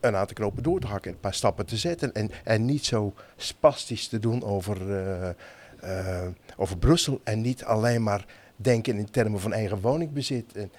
een 0.00 0.16
aantal 0.16 0.34
knopen 0.34 0.62
door 0.62 0.80
te 0.80 0.86
hakken 0.86 1.10
en 1.10 1.14
een 1.16 1.22
paar 1.22 1.34
stappen 1.34 1.66
te 1.66 1.76
zetten. 1.76 2.12
En, 2.14 2.30
en 2.44 2.64
niet 2.64 2.84
zo 2.84 3.14
spastisch 3.36 4.08
te 4.08 4.18
doen 4.18 4.42
over, 4.44 4.76
over 6.56 6.78
Brussel 6.78 7.20
en 7.24 7.40
niet 7.40 7.64
alleen 7.64 8.02
maar 8.02 8.24
denken 8.56 8.96
in 8.98 9.10
termen 9.10 9.40
van 9.40 9.52
eigen 9.52 9.80
woningbezit. 9.80 10.52
En 10.56 10.72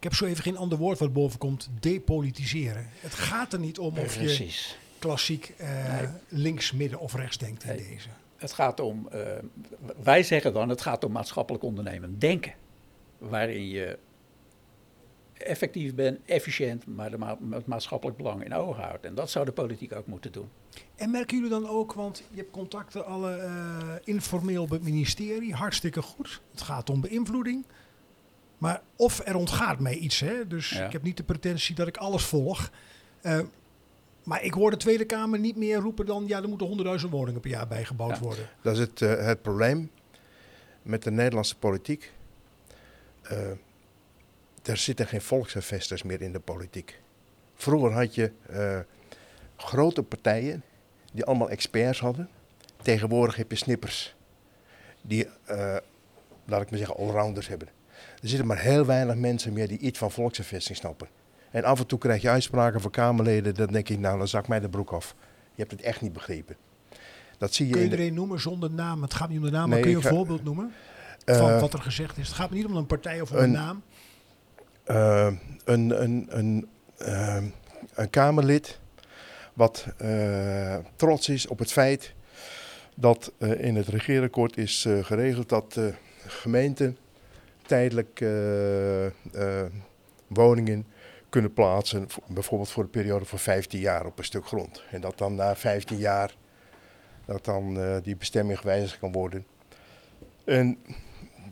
ik 0.00 0.06
heb 0.06 0.14
zo 0.14 0.24
even 0.24 0.42
geen 0.42 0.56
ander 0.56 0.78
woord 0.78 0.98
wat 0.98 1.12
boven 1.12 1.38
komt, 1.38 1.68
depolitiseren? 1.80 2.88
Het 3.00 3.14
gaat 3.14 3.52
er 3.52 3.58
niet 3.58 3.78
om 3.78 3.98
of 3.98 4.14
je 4.14 4.20
Precies. 4.20 4.78
klassiek 4.98 5.54
eh, 5.56 5.98
Nee. 6.00 6.08
links, 6.28 6.72
midden 6.72 6.98
of 6.98 7.14
rechts 7.14 7.38
denkt 7.38 7.62
in 7.64 7.68
Nee. 7.68 7.88
deze. 7.88 8.08
Het 8.36 8.52
gaat 8.52 8.80
om, 8.80 9.08
eh, 9.10 9.20
wij 10.02 10.22
zeggen 10.22 10.52
dan, 10.52 10.68
het 10.68 10.80
gaat 10.80 11.04
om 11.04 11.12
maatschappelijk 11.12 11.64
ondernemen 11.64 12.18
denken. 12.18 12.52
Waarin 13.18 13.68
je 13.68 13.98
effectief 15.32 15.94
bent, 15.94 16.18
efficiënt, 16.26 16.86
maar 16.86 17.10
de 17.10 17.18
ma- 17.18 17.38
het 17.50 17.66
maatschappelijk 17.66 18.16
belang 18.18 18.44
in 18.44 18.54
ogen 18.54 18.82
houdt. 18.82 19.04
En 19.04 19.14
dat 19.14 19.30
zou 19.30 19.44
de 19.44 19.52
politiek 19.52 19.92
ook 19.94 20.06
moeten 20.06 20.32
doen. 20.32 20.48
En 20.96 21.10
merken 21.10 21.36
jullie 21.36 21.50
dan 21.50 21.68
ook, 21.68 21.92
want 21.92 22.22
je 22.30 22.36
hebt 22.36 22.50
contacten 22.50 23.06
alle 23.06 23.36
eh, 23.36 23.94
informeel 24.04 24.62
op 24.62 24.70
het 24.70 24.82
ministerie, 24.82 25.54
hartstikke 25.54 26.02
goed. 26.02 26.40
Het 26.50 26.60
gaat 26.62 26.90
om 26.90 27.00
beïnvloeding. 27.00 27.64
Maar 28.60 28.82
of 28.96 29.20
er 29.26 29.34
ontgaat 29.36 29.78
mij 29.78 29.94
iets, 29.94 30.20
hè? 30.20 30.46
dus 30.46 30.70
Ja. 30.70 30.86
ik 30.86 30.92
heb 30.92 31.02
niet 31.02 31.16
de 31.16 31.22
pretentie 31.22 31.74
dat 31.74 31.86
ik 31.86 31.96
alles 31.96 32.24
volg. 32.24 32.70
Eh, 33.20 33.40
maar 34.24 34.42
ik 34.44 34.52
hoor 34.54 34.70
de 34.70 34.76
Tweede 34.76 35.04
Kamer 35.04 35.38
niet 35.38 35.56
meer 35.56 35.76
roepen 35.78 36.06
dan, 36.06 36.24
ja, 36.26 36.42
er 36.42 36.48
moeten 36.48 36.66
honderdduizend 36.66 37.12
woningen 37.12 37.40
per 37.40 37.50
jaar 37.50 37.66
bijgebouwd 37.66 38.16
Ja. 38.16 38.20
worden. 38.22 38.48
Dat 38.62 38.72
is 38.74 38.78
het, 38.80 39.02
eh, 39.02 39.24
het 39.26 39.42
probleem 39.42 39.90
met 40.82 41.02
de 41.02 41.10
Nederlandse 41.10 41.56
politiek. 41.58 42.12
Eh, 43.22 43.38
er 44.62 44.76
zitten 44.76 45.06
geen 45.06 45.20
volksinvestors 45.22 46.02
meer 46.02 46.22
in 46.22 46.32
de 46.32 46.40
politiek. 46.40 47.00
Vroeger 47.54 47.92
had 47.92 48.14
je 48.14 48.32
eh, 48.48 48.78
grote 49.56 50.02
partijen 50.02 50.62
die 51.12 51.24
allemaal 51.24 51.50
experts 51.50 52.00
hadden. 52.00 52.28
Tegenwoordig 52.82 53.36
heb 53.36 53.50
je 53.50 53.56
snippers 53.56 54.14
die, 55.02 55.28
eh, 55.44 55.76
laat 56.44 56.62
ik 56.62 56.70
maar 56.70 56.78
zeggen, 56.78 56.96
allrounders 56.96 57.48
hebben. 57.48 57.68
Er 58.22 58.28
zitten 58.28 58.46
maar 58.46 58.58
heel 58.58 58.84
weinig 58.86 59.14
mensen 59.16 59.52
meer 59.52 59.68
die 59.68 59.78
iets 59.78 59.98
van 59.98 60.10
volksinvesting 60.10 60.76
snappen. 60.78 61.08
En 61.50 61.64
af 61.64 61.78
en 61.80 61.86
toe 61.86 61.98
krijg 61.98 62.22
je 62.22 62.28
uitspraken 62.28 62.80
van 62.80 62.90
Kamerleden, 62.90 63.54
dan 63.54 63.66
denk 63.66 63.88
ik, 63.88 63.98
nou, 63.98 64.18
dan 64.18 64.28
zak 64.28 64.48
mij 64.48 64.60
de 64.60 64.68
broek 64.68 64.90
af. 64.90 65.14
Je 65.54 65.60
hebt 65.66 65.70
het 65.70 65.82
echt 65.82 66.00
niet 66.00 66.12
begrepen. 66.12 66.56
Dat 67.38 67.54
zie 67.54 67.66
je 67.66 67.72
Kun 67.72 67.82
je 67.82 67.90
er 67.90 67.96
de, 67.96 68.10
noemen 68.10 68.40
zonder 68.40 68.70
naam? 68.70 69.02
Het 69.02 69.14
gaat 69.14 69.28
niet 69.28 69.38
om 69.38 69.44
de 69.44 69.50
naam, 69.50 69.68
maar 69.68 69.80
kun 69.80 69.90
je 69.90 69.96
een 69.96 70.02
ga- 70.02 70.08
voorbeeld 70.08 70.44
noemen 70.44 70.72
van 71.24 71.50
Eh, 71.50 71.60
wat 71.60 71.72
er 71.72 71.80
gezegd 71.80 72.18
is? 72.18 72.26
Het 72.26 72.36
gaat 72.36 72.50
me 72.50 72.56
niet 72.56 72.64
om 72.66 72.76
een 72.76 72.86
partij 72.86 73.20
of 73.20 73.30
om 73.30 73.36
een, 73.36 73.42
een- 73.44 73.50
naam. 73.52 73.82
eh, 74.84 75.32
een, 75.64 76.02
een, 76.02 76.26
een, 76.28 76.68
eh, 76.98 77.42
een 77.94 78.10
Kamerlid 78.10 78.80
wat 79.54 79.86
trots 80.96 81.28
is 81.28 81.46
op 81.46 81.58
het 81.58 81.72
feit 81.72 82.14
dat 82.96 83.32
in 83.38 83.76
het 83.76 83.88
regeerakkoord 83.88 84.56
is 84.56 84.86
geregeld 85.02 85.48
dat 85.48 85.78
gemeenten 86.26 86.96
tijdelijk 87.70 88.20
eh, 88.20 89.06
eh, 89.06 89.70
woningen 90.26 90.86
kunnen 91.28 91.52
plaatsen, 91.52 92.10
voor- 92.10 92.22
bijvoorbeeld 92.28 92.70
voor 92.70 92.82
een 92.82 92.90
periode 92.90 93.24
van 93.24 93.38
15 93.38 93.80
jaar 93.80 94.06
op 94.06 94.18
een 94.18 94.24
stuk 94.24 94.46
grond. 94.46 94.82
En 94.90 95.00
dat 95.00 95.18
dan 95.18 95.34
na 95.34 95.56
15 95.56 95.98
jaar 95.98 96.34
dat 97.24 97.44
dan 97.44 97.80
eh, 97.80 97.96
die 98.02 98.16
bestemming 98.16 98.58
gewijzigd 98.58 98.98
kan 98.98 99.12
worden. 99.12 99.46
En 100.44 100.78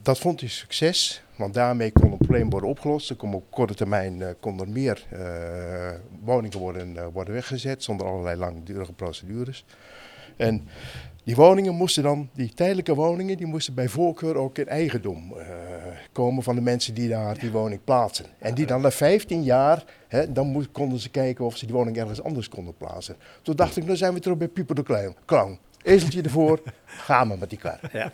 dat 0.02 0.18
vond 0.18 0.40
hij 0.40 0.48
succes, 0.48 1.22
want 1.36 1.54
daarmee 1.54 1.92
kon 1.92 2.10
het 2.10 2.18
probleem 2.18 2.50
worden 2.50 2.70
opgelost. 2.70 3.10
Er 3.10 3.16
kon 3.16 3.34
op 3.34 3.50
korte 3.50 3.74
termijn 3.74 4.22
eh, 4.22 4.28
kon 4.40 4.60
er 4.60 4.68
meer 4.68 5.06
woningen 6.20 6.58
worden, 6.58 7.12
worden 7.12 7.34
weggezet 7.34 7.82
zonder 7.82 8.06
allerlei 8.06 8.36
langdurige 8.36 8.92
procedures. 8.92 9.64
En 10.36 10.68
die 11.28 11.36
woningen 11.36 11.74
moesten 11.74 12.02
dan, 12.02 12.28
die 12.34 12.54
tijdelijke 12.54 12.94
woningen, 12.94 13.36
die 13.36 13.46
moesten 13.46 13.74
bij 13.74 13.88
voorkeur 13.88 14.36
ook 14.36 14.58
in 14.58 14.68
eigendom 14.68 15.32
eh, 15.38 15.46
komen 16.12 16.42
van 16.42 16.54
de 16.54 16.60
mensen 16.60 16.94
die 16.94 17.08
daar 17.08 17.38
die 17.38 17.50
woning 17.50 17.80
plaatsen. 17.84 18.24
En 18.38 18.54
die 18.54 18.66
dan 18.66 18.80
na 18.80 18.90
15 18.90 19.42
jaar, 19.42 19.84
hè, 20.06 20.32
dan 20.32 20.46
moest, 20.46 20.68
konden 20.72 20.98
ze 20.98 21.08
kijken 21.10 21.44
of 21.44 21.56
ze 21.56 21.66
die 21.66 21.74
woning 21.74 21.96
ergens 21.96 22.22
anders 22.22 22.48
konden 22.48 22.76
plaatsen. 22.76 23.16
Toen 23.42 23.56
dacht 23.56 23.76
ik, 23.76 23.86
dan 23.86 23.96
zijn 23.96 24.14
we 24.14 24.20
terug 24.20 24.36
bij 24.36 24.48
Pieper 24.48 24.74
de 24.74 25.12
Clown. 25.26 25.58
Ezeltje 25.82 26.22
ervoor, 26.22 26.60
gaan 27.06 27.28
we 27.28 27.36
met 27.36 27.50
die 27.50 27.58
kar. 27.58 27.80
Ja. 27.92 28.10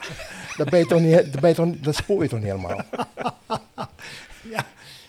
Dat, 0.57 0.69
ben 0.71 0.79
je 0.79 0.87
toch 0.87 1.01
niet, 1.01 1.33
dat, 1.33 1.41
ben 1.41 1.49
je 1.51 1.57
toch, 1.57 1.69
dat 1.81 1.95
spoor 1.95 2.23
je 2.23 2.29
toch 2.29 2.39
niet 2.41 2.49
helemaal? 2.49 2.81
Ja, 4.51 4.65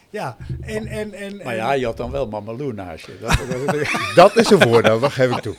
ja. 0.09 0.37
En, 0.61 0.87
en, 0.87 1.13
en, 1.13 1.37
Maar 1.43 1.55
ja, 1.55 1.71
je 1.71 1.85
had 1.85 1.97
dan 1.97 2.11
wel 2.11 2.27
Mama 2.27 2.53
Lou 2.53 2.73
naast 2.73 3.05
je. 3.05 3.17
Dat, 3.21 3.37
dat- 3.65 4.15
Dat 4.15 4.35
is 4.35 4.49
een 4.49 4.61
voordeel, 4.61 4.99
dat 4.99 5.11
geef 5.11 5.31
ik 5.35 5.41
toe. 5.41 5.55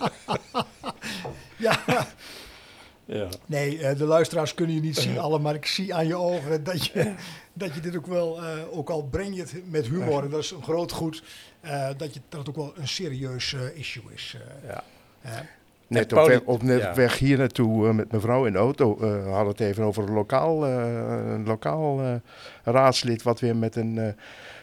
ja. 1.56 1.78
Ja. 3.06 3.28
Nee, 3.46 3.78
eh, 3.78 3.98
de 3.98 4.04
luisteraars 4.04 4.54
kunnen 4.54 4.74
je 4.74 4.80
niet 4.80 4.96
zien 4.96 5.18
alle, 5.18 5.38
maar 5.38 5.54
ik 5.54 5.66
zie 5.66 5.94
aan 5.94 6.06
je 6.06 6.16
ogen 6.16 6.64
dat 6.64 6.86
je, 6.86 7.14
dat 7.52 7.74
je 7.74 7.80
dit 7.80 7.96
ook 7.96 8.06
wel, 8.06 8.42
eh, 8.42 8.78
ook 8.78 8.90
al 8.90 9.02
breng 9.02 9.34
je 9.34 9.40
het 9.40 9.70
met 9.70 9.86
humor, 9.86 10.24
en 10.24 10.30
dat 10.30 10.42
is 10.42 10.50
een 10.50 10.62
groot 10.62 10.92
goed, 10.92 11.22
eh, 11.60 11.88
dat, 11.96 12.14
je, 12.14 12.20
dat 12.28 12.40
het 12.40 12.48
ook 12.48 12.56
wel 12.56 12.72
een 12.76 12.88
serieus 12.88 13.54
eh, 13.54 13.78
issue 13.78 14.02
is. 14.14 14.36
Ja. 14.66 14.84
Net 15.88 16.12
op 16.12 16.26
weg, 16.26 16.40
op 16.40 16.62
net 16.62 16.80
ja. 16.80 16.90
op 16.90 16.96
weg 16.96 17.18
hier 17.18 17.38
naartoe 17.38 17.92
met 17.92 18.10
mijn 18.10 18.22
vrouw 18.22 18.46
in 18.46 18.52
de 18.52 18.58
auto 18.58 18.98
eh 19.00 19.24
hadden 19.24 19.42
we 19.42 19.48
het 19.48 19.60
even 19.60 19.84
over 19.84 20.02
een 20.02 20.14
lokaal, 20.14 20.66
eh, 20.66 21.32
een 21.32 21.46
lokaal 21.46 22.00
eh, 22.00 22.14
raadslid 22.64 23.22
wat 23.22 23.40
weer 23.40 23.56
met 23.56 23.76
een 23.76 23.98
eh, 23.98 24.08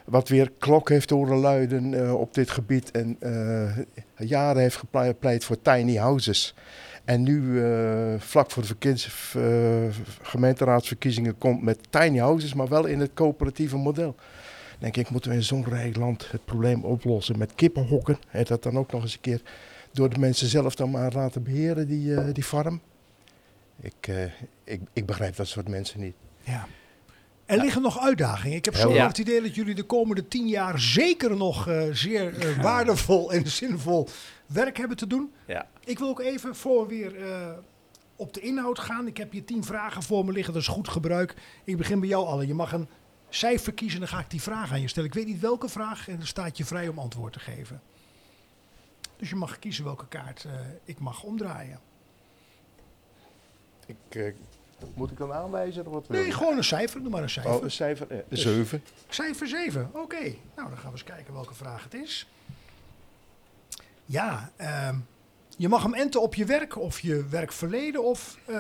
wat 0.06 0.30
weer 0.30 0.52
klok 0.58 0.90
heeft 0.90 1.10
horen 1.10 1.38
luiden 1.38 1.94
eh, 1.94 2.14
op 2.20 2.34
dit 2.34 2.50
gebied 2.50 2.92
en 2.92 3.16
eh, 3.20 3.78
jaren 4.16 4.62
heeft 4.62 4.84
gepleit 4.86 5.46
voor 5.46 5.62
tiny 5.62 5.96
houses. 5.96 6.56
En 7.06 7.24
nu 7.24 7.64
eh, 7.64 8.14
vlak 8.20 8.52
voor 8.52 8.62
de 8.62 8.68
verkiez- 8.68 9.36
eh, 9.36 9.44
gemeenteraadsverkiezingen 10.22 11.38
komt 11.38 11.62
met 11.62 11.80
tiny 11.90 12.18
houses, 12.18 12.54
maar 12.54 12.68
wel 12.68 12.86
in 12.86 13.00
het 13.00 13.12
coöperatieve 13.14 13.78
model. 13.78 14.16
Denk 14.80 14.98
ik, 14.98 15.10
moeten 15.10 15.30
we 15.30 15.36
in 15.36 15.44
zo'n 15.44 15.66
rijk 15.66 15.96
land 15.96 16.32
het 16.32 16.46
probleem 16.46 16.84
oplossen 16.84 17.38
met 17.38 17.56
kippenhokken. 17.56 18.18
En 18.30 18.44
dat 18.44 18.64
dan 18.64 18.78
ook 18.78 18.92
nog 18.92 19.02
eens 19.02 19.14
een 19.14 19.22
keer 19.22 19.42
door 19.92 20.10
de 20.10 20.20
mensen 20.20 20.48
zelf 20.48 20.76
dan 20.76 20.92
maar 20.92 21.14
laten 21.14 21.44
beheren, 21.44 21.88
die, 21.88 22.16
eh, 22.16 22.34
die 22.34 22.44
farm. 22.44 22.82
Ik, 23.80 24.12
ik, 24.64 24.82
ik 24.94 25.06
begrijp 25.06 25.36
dat 25.36 25.48
soort 25.48 25.68
mensen 25.68 26.00
niet. 26.00 26.16
Ja. 26.42 26.68
Er 27.46 27.58
liggen 27.58 27.82
nog 27.82 28.00
uitdagingen. 28.00 28.58
Ik 28.58 28.66
heb 28.66 28.76
zo 28.76 28.94
Ja. 28.94 29.08
het 29.08 29.18
idee 29.18 29.42
dat 29.42 29.56
jullie 29.56 29.76
de 29.76 29.84
komende 29.84 30.28
tien 30.28 30.48
jaar 30.48 30.80
zeker 30.80 31.36
nog 31.38 31.68
eh, 31.68 31.84
zeer 31.92 32.40
eh, 32.40 32.62
waardevol 32.62 33.32
en 33.34 33.48
zinvol 33.62 34.08
werk 34.46 34.78
hebben 34.78 34.98
te 34.98 35.08
doen. 35.08 35.34
Ja. 35.48 35.68
Ik 35.80 36.00
wil 36.00 36.08
ook 36.08 36.20
even 36.20 36.56
voor 36.56 36.88
we 36.88 36.96
weer 36.96 37.32
eh, 37.32 37.50
op 38.16 38.34
de 38.34 38.40
inhoud 38.40 38.80
gaan. 38.80 39.08
Ik 39.08 39.18
heb 39.18 39.32
hier 39.32 39.46
tien 39.46 39.64
vragen 39.64 40.04
voor 40.04 40.26
me 40.26 40.32
liggen, 40.32 40.54
dat 40.54 40.62
is 40.62 40.68
goed 40.68 40.88
gebruik. 40.88 41.36
Ik 41.64 41.78
begin 41.78 42.00
bij 42.00 42.10
jou, 42.10 42.28
Alle. 42.28 42.48
Je 42.48 42.54
mag 42.54 42.72
een 42.72 42.88
cijfer 43.30 43.74
kiezen 43.74 44.02
en 44.02 44.06
dan 44.08 44.16
ga 44.18 44.24
ik 44.24 44.30
die 44.30 44.42
vraag 44.42 44.72
aan 44.72 44.82
je 44.82 44.88
stellen. 44.88 45.10
Ik 45.10 45.16
weet 45.16 45.26
niet 45.28 45.40
welke 45.40 45.70
vraag 45.70 46.08
en 46.08 46.18
dan 46.18 46.26
staat 46.28 46.58
je 46.58 46.66
vrij 46.66 46.88
om 46.88 47.00
antwoord 47.00 47.34
te 47.34 47.40
geven. 47.40 47.82
Dus 49.18 49.30
je 49.30 49.36
mag 49.36 49.60
kiezen 49.60 49.84
welke 49.84 50.08
kaart 50.08 50.44
eh, 50.44 50.52
ik 50.84 51.00
mag 51.00 51.24
omdraaien. 51.24 51.80
Ik, 53.86 53.96
eh, 54.16 54.34
moet 54.94 55.12
ik 55.12 55.18
dan 55.18 55.34
aanwijzen? 55.34 55.86
Of 55.86 55.94
wat 55.94 56.10
Nee, 56.10 56.32
gewoon 56.32 56.58
een 56.58 56.64
cijfer. 56.64 57.02
Doe 57.02 57.10
maar 57.10 57.22
een 57.22 57.30
cijfer. 57.30 57.54
Oh, 57.54 57.64
een 57.64 57.72
cijfer? 57.72 58.08
Eh, 58.10 58.18
een 58.30 58.38
zeven. 58.38 58.84
Cijfer 59.10 59.48
7, 59.48 59.90
oké. 59.94 60.22
Nou, 60.56 60.70
dan 60.70 60.78
gaan 60.78 60.86
we 60.86 60.92
eens 60.92 61.04
kijken 61.04 61.34
welke 61.34 61.54
vraag 61.54 61.84
het 61.84 61.94
is. 61.94 62.28
Ja, 64.06 64.52
ehm, 64.56 64.96
je 65.58 65.70
mag 65.70 65.84
hem 65.84 65.94
enten 65.94 66.22
op 66.22 66.36
je 66.36 66.46
werk 66.46 66.78
of 66.78 67.00
je 67.00 67.28
werkverleden 67.28 68.04
of 68.04 68.38
eh, 68.46 68.56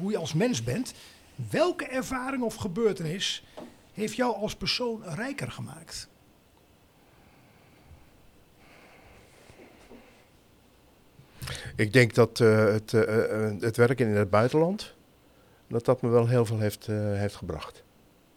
hoe 0.00 0.10
je 0.10 0.18
als 0.18 0.34
mens 0.34 0.64
bent. 0.64 0.94
Welke 1.50 1.86
ervaring 1.86 2.42
of 2.42 2.54
gebeurtenis 2.54 3.44
heeft 3.92 4.16
jou 4.16 4.34
als 4.34 4.56
persoon 4.56 5.02
rijker 5.04 5.50
gemaakt? 5.50 6.08
Ik 11.76 11.92
denk 11.92 12.14
dat 12.14 12.40
eh, 12.40 12.64
het, 12.64 12.92
eh, 12.92 13.46
eh, 13.46 13.60
het 13.60 13.76
werken 13.76 14.08
in 14.08 14.14
het 14.14 14.30
buitenland, 14.30 14.94
dat 15.68 15.84
dat 15.84 16.02
me 16.02 16.08
wel 16.08 16.26
heel 16.28 16.44
veel 16.46 16.58
heeft, 16.58 16.88
eh, 16.88 16.96
heeft 16.96 17.36
gebracht. 17.36 17.82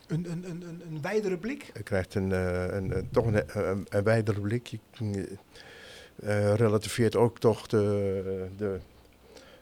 Een, 0.07 0.31
een, 0.31 0.49
een, 0.49 0.61
een, 0.61 0.81
een 0.89 1.01
wijdere 1.01 1.37
blik? 1.37 1.71
Je 1.73 1.83
krijgt 1.83 2.15
een, 2.15 2.31
eh, 2.31 2.63
een, 2.63 2.97
een- 2.97 3.09
toch 3.11 3.25
een, 3.25 3.67
een, 3.69 3.85
een 3.89 4.03
wijdere 4.03 4.41
blik. 4.41 4.67
Je 4.67 4.79
eh, 6.23 6.53
relativeert 6.53 7.15
ook 7.15 7.39
toch 7.39 7.67
de, 7.67 8.47
de, 8.57 8.79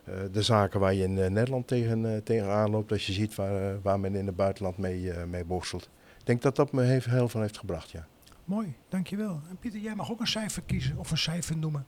eh, 0.03 0.13
de 0.32 0.41
zaken 0.41 0.79
waar 0.79 0.93
je 0.93 1.03
in 1.03 1.19
eh, 1.19 1.29
Nederland 1.29 1.67
tegen, 1.67 2.13
eh, 2.15 2.21
tegenaan 2.21 2.69
loopt. 2.69 2.91
Als 2.91 3.05
je 3.05 3.13
ziet 3.13 3.36
waar, 3.36 3.69
eh, 3.71 3.75
waar 3.82 3.99
men 3.99 4.15
in 4.15 4.25
het 4.25 4.36
buitenland 4.36 4.77
mee, 4.77 5.12
eh, 5.12 5.23
mee 5.25 5.45
worstelt. 5.45 5.89
Ik 6.19 6.25
denk 6.25 6.41
dat 6.41 6.55
dat 6.55 6.71
me 6.71 6.84
heeft, 6.84 7.05
heel 7.05 7.29
veel 7.29 7.41
heeft 7.41 7.58
gebracht, 7.58 7.89
ja. 7.91 8.08
Mooi, 8.45 8.73
dankjewel. 8.89 9.41
En 9.49 9.58
Pieter, 9.60 9.79
jij 9.79 9.95
mag 9.95 10.12
ook 10.12 10.19
een 10.19 10.27
cijfer 10.27 10.62
kiezen 10.65 10.97
of 10.97 11.12
een 11.12 11.17
cijfer 11.17 11.58
noemen. 11.58 11.86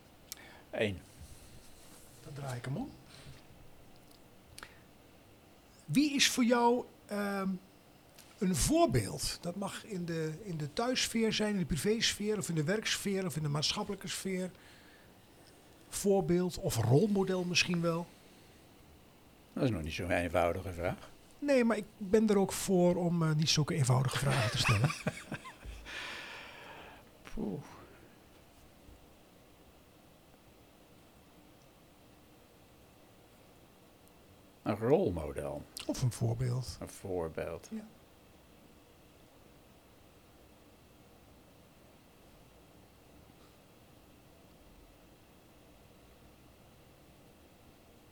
Eén. 0.72 0.98
Dan 2.24 2.34
draai 2.34 2.58
ik 2.58 2.66
hem 2.66 2.78
om. 2.78 2.90
Wie 5.92 6.16
is 6.16 6.30
voor 6.30 6.44
jou 6.44 6.86
ehm, 7.06 7.50
een 8.38 8.56
voorbeeld? 8.56 9.38
Dat 9.42 9.56
mag 9.56 9.86
in 9.86 10.06
de, 10.06 10.34
in 10.44 10.58
de 10.58 10.74
thuissfeer 10.74 11.34
zijn, 11.34 11.54
in 11.54 11.60
de 11.60 11.66
privésfeer 11.66 12.38
of 12.38 12.50
in 12.50 12.56
de 12.56 12.64
werksfeer 12.64 13.26
of 13.26 13.36
in 13.36 13.44
de 13.44 13.50
maatschappelijke 13.50 14.08
sfeer. 14.08 14.52
Voorbeeld 15.90 16.58
of 16.58 16.76
rolmodel 16.76 17.44
misschien 17.44 17.82
wel. 17.82 18.08
Dat 19.54 19.64
is 19.64 19.70
nog 19.70 19.82
niet 19.82 19.94
zo'n 19.94 20.12
eenvoudige 20.12 20.74
vraag. 20.74 21.10
Nee, 21.40 21.64
maar 21.64 21.78
ik 21.78 21.86
ben 21.98 22.30
er 22.30 22.38
ook 22.38 22.52
voor 22.52 22.96
om 22.96 23.24
eh, 23.24 23.34
niet 23.34 23.50
zulke 23.50 23.74
eenvoudige 23.74 24.18
vragen 24.18 24.52
te 24.52 24.58
stellen. 24.58 24.90
Poeh. 27.34 27.62
Een 34.64 34.78
rolmodel, 34.78 35.64
Of 35.92 36.02
een 36.02 36.12
voorbeeld. 36.12 36.78
een 36.80 36.90
voorbeeld. 36.90 37.68
Ja. 37.72 37.86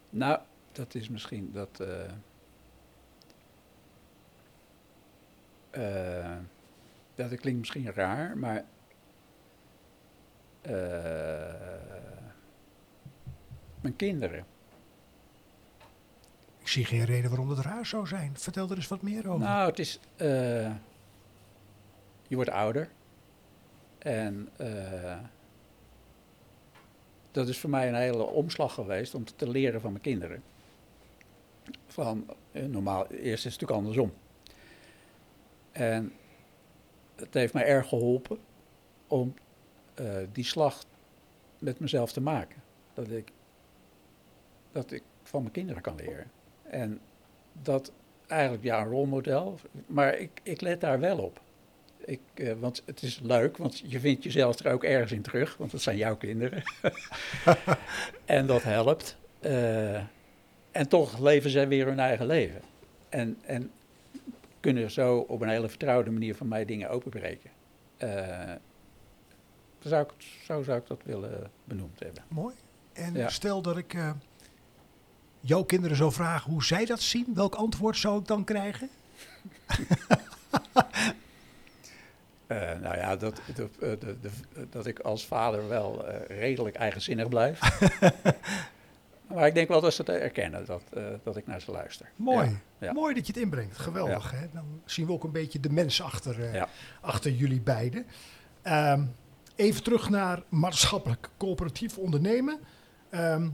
Nou, 0.10 0.42
dat 0.72 0.96
is 0.96 1.10
misschien 1.10 1.52
dat. 1.52 1.80
eh 1.80 2.12
eh, 5.70 6.38
dat 7.16 7.36
klinkt 7.36 7.60
misschien 7.60 7.94
raar, 7.94 8.38
maar. 8.38 8.66
eh, 10.62 11.54
mijn 13.82 13.96
kinderen. 13.96 14.46
Zie 16.70 16.86
geen 16.86 17.06
reden 17.06 17.30
waarom 17.30 17.50
dat 17.50 17.60
raar 17.66 17.86
zou 17.86 18.08
zijn. 18.08 18.32
Vertel 18.38 18.70
er 18.70 18.76
eens 18.76 18.88
wat 18.88 19.02
meer 19.02 19.28
over. 19.30 19.48
Nou, 19.48 19.70
het 19.70 19.80
is. 19.80 20.00
eh, 20.16 20.28
je 22.28 22.36
wordt 22.36 22.50
ouder. 22.50 22.90
En. 23.98 24.50
eh, 24.58 25.18
dat 27.32 27.48
is 27.48 27.60
voor 27.60 27.70
mij 27.70 27.88
een 27.88 27.96
hele 27.96 28.24
omslag 28.24 28.74
geweest 28.74 29.16
om 29.16 29.24
te 29.36 29.50
leren 29.50 29.82
van 29.82 29.92
mijn 29.92 30.04
kinderen. 30.04 30.44
Van, 31.88 32.26
eh, 32.52 32.66
normaal, 32.66 33.08
eerst 33.08 33.46
is 33.46 33.54
het 33.54 33.62
natuurlijk 33.62 33.80
andersom. 33.80 34.14
En 35.72 36.14
het 37.16 37.34
heeft 37.34 37.54
mij 37.54 37.66
erg 37.66 37.88
geholpen 37.88 38.38
om 39.08 39.34
die 40.32 40.44
slag 40.44 40.84
met 41.60 41.80
mezelf 41.80 42.12
te 42.12 42.22
maken. 42.22 42.62
Dat 42.94 43.10
ik, 43.10 43.32
dat 44.72 44.92
ik 44.92 45.04
van 45.24 45.42
mijn 45.42 45.54
kinderen 45.54 45.82
kan 45.82 45.96
leren. 45.96 46.32
En 46.70 47.00
dat 47.62 47.92
eigenlijk, 48.28 48.64
ja, 48.64 48.82
een 48.82 48.90
rolmodel. 48.90 49.60
Maar 49.88 50.18
ik, 50.18 50.40
ik 50.44 50.62
let 50.62 50.82
daar 50.82 51.00
wel 51.00 51.18
op. 51.18 51.42
Ik, 51.98 52.20
eh, 52.34 52.54
want 52.60 52.84
het 52.86 53.02
is 53.02 53.20
leuk, 53.24 53.58
want 53.58 53.80
je 53.86 54.00
vindt 54.00 54.24
jezelf 54.24 54.60
er 54.60 54.72
ook 54.72 54.84
ergens 54.84 55.12
in 55.12 55.22
terug, 55.22 55.58
want 55.58 55.72
dat 55.72 55.82
zijn 55.82 55.98
jouw 55.98 56.18
kinderen. 56.18 56.64
en 58.26 58.46
dat 58.46 58.64
helpt. 58.64 59.18
Eh, 59.40 59.96
en 60.72 60.88
toch 60.88 61.20
leven 61.20 61.50
zij 61.50 61.68
weer 61.68 61.86
hun 61.86 62.00
eigen 62.00 62.26
leven. 62.26 62.62
En, 63.10 63.38
en 63.46 63.72
kunnen 64.60 64.92
zo 64.92 65.18
op 65.18 65.42
een 65.42 65.50
hele 65.50 65.70
vertrouwde 65.70 66.12
manier 66.12 66.36
van 66.36 66.48
mij 66.48 66.66
dingen 66.66 66.90
openbreken. 66.90 67.50
Eh, 67.98 68.52
zo, 69.80 69.90
zou 69.90 70.04
ik, 70.04 70.12
zo 70.44 70.64
zou 70.64 70.80
ik 70.80 70.88
dat 70.88 71.02
willen 71.04 71.52
benoemd 71.64 72.00
hebben. 72.00 72.24
Mooi. 72.28 72.56
En 72.94 73.14
Ja. 73.14 73.30
stel 73.30 73.62
dat 73.62 73.78
ik 73.78 73.96
jouw 75.40 75.64
kinderen 75.64 75.98
zou 75.98 76.12
vragen 76.12 76.52
hoe 76.52 76.64
zij 76.64 76.86
dat 76.86 77.02
zien, 77.02 77.26
welk 77.34 77.56
antwoord 77.56 77.98
zou 77.98 78.20
ik 78.20 78.28
dan 78.28 78.44
krijgen? 78.44 78.90
Eh, 82.48 82.80
nou 82.82 82.98
ja, 82.98 83.16
dat, 83.16 83.42
dat, 83.56 83.70
eh, 83.80 83.90
de- 84.00 84.18
de- 84.22 84.68
dat 84.70 84.86
ik 84.86 85.00
als 85.00 85.26
vader 85.26 85.68
wel 85.68 86.08
eh, 86.08 86.38
redelijk 86.40 86.76
eigenzinnig 86.76 87.28
blijf. 87.30 87.60
Maar 89.34 89.48
ik 89.48 89.54
denk 89.54 89.68
wel 89.68 89.82
dat 89.82 89.94
ze 89.94 90.02
het 90.02 90.10
erkennen 90.10 90.66
dat, 90.66 90.82
dat 91.24 91.38
ik 91.38 91.48
naar 91.48 91.62
ze 91.62 91.72
luister. 91.72 92.10
Mooi. 92.16 92.50
Ja, 92.50 92.56
ja. 92.88 92.94
Mooi 92.94 93.14
dat 93.14 93.28
je 93.28 93.34
het 93.34 93.42
inbrengt. 93.42 93.78
Geweldig. 93.78 94.32
Hè? 94.32 94.48
Dan 94.54 94.82
zien 94.86 95.06
we 95.06 95.12
ook 95.12 95.24
een 95.24 95.32
beetje 95.32 95.60
de 95.60 95.70
mens 95.70 96.02
achter, 96.02 96.68
achter 97.02 97.32
jullie 97.32 97.62
beiden. 97.62 98.06
Ehm, 98.62 99.04
even 99.56 99.84
terug 99.84 100.10
naar 100.10 100.42
maatschappelijk 100.50 101.30
coöperatief 101.38 101.98
ondernemen. 101.98 102.60
Ehm, 103.10 103.50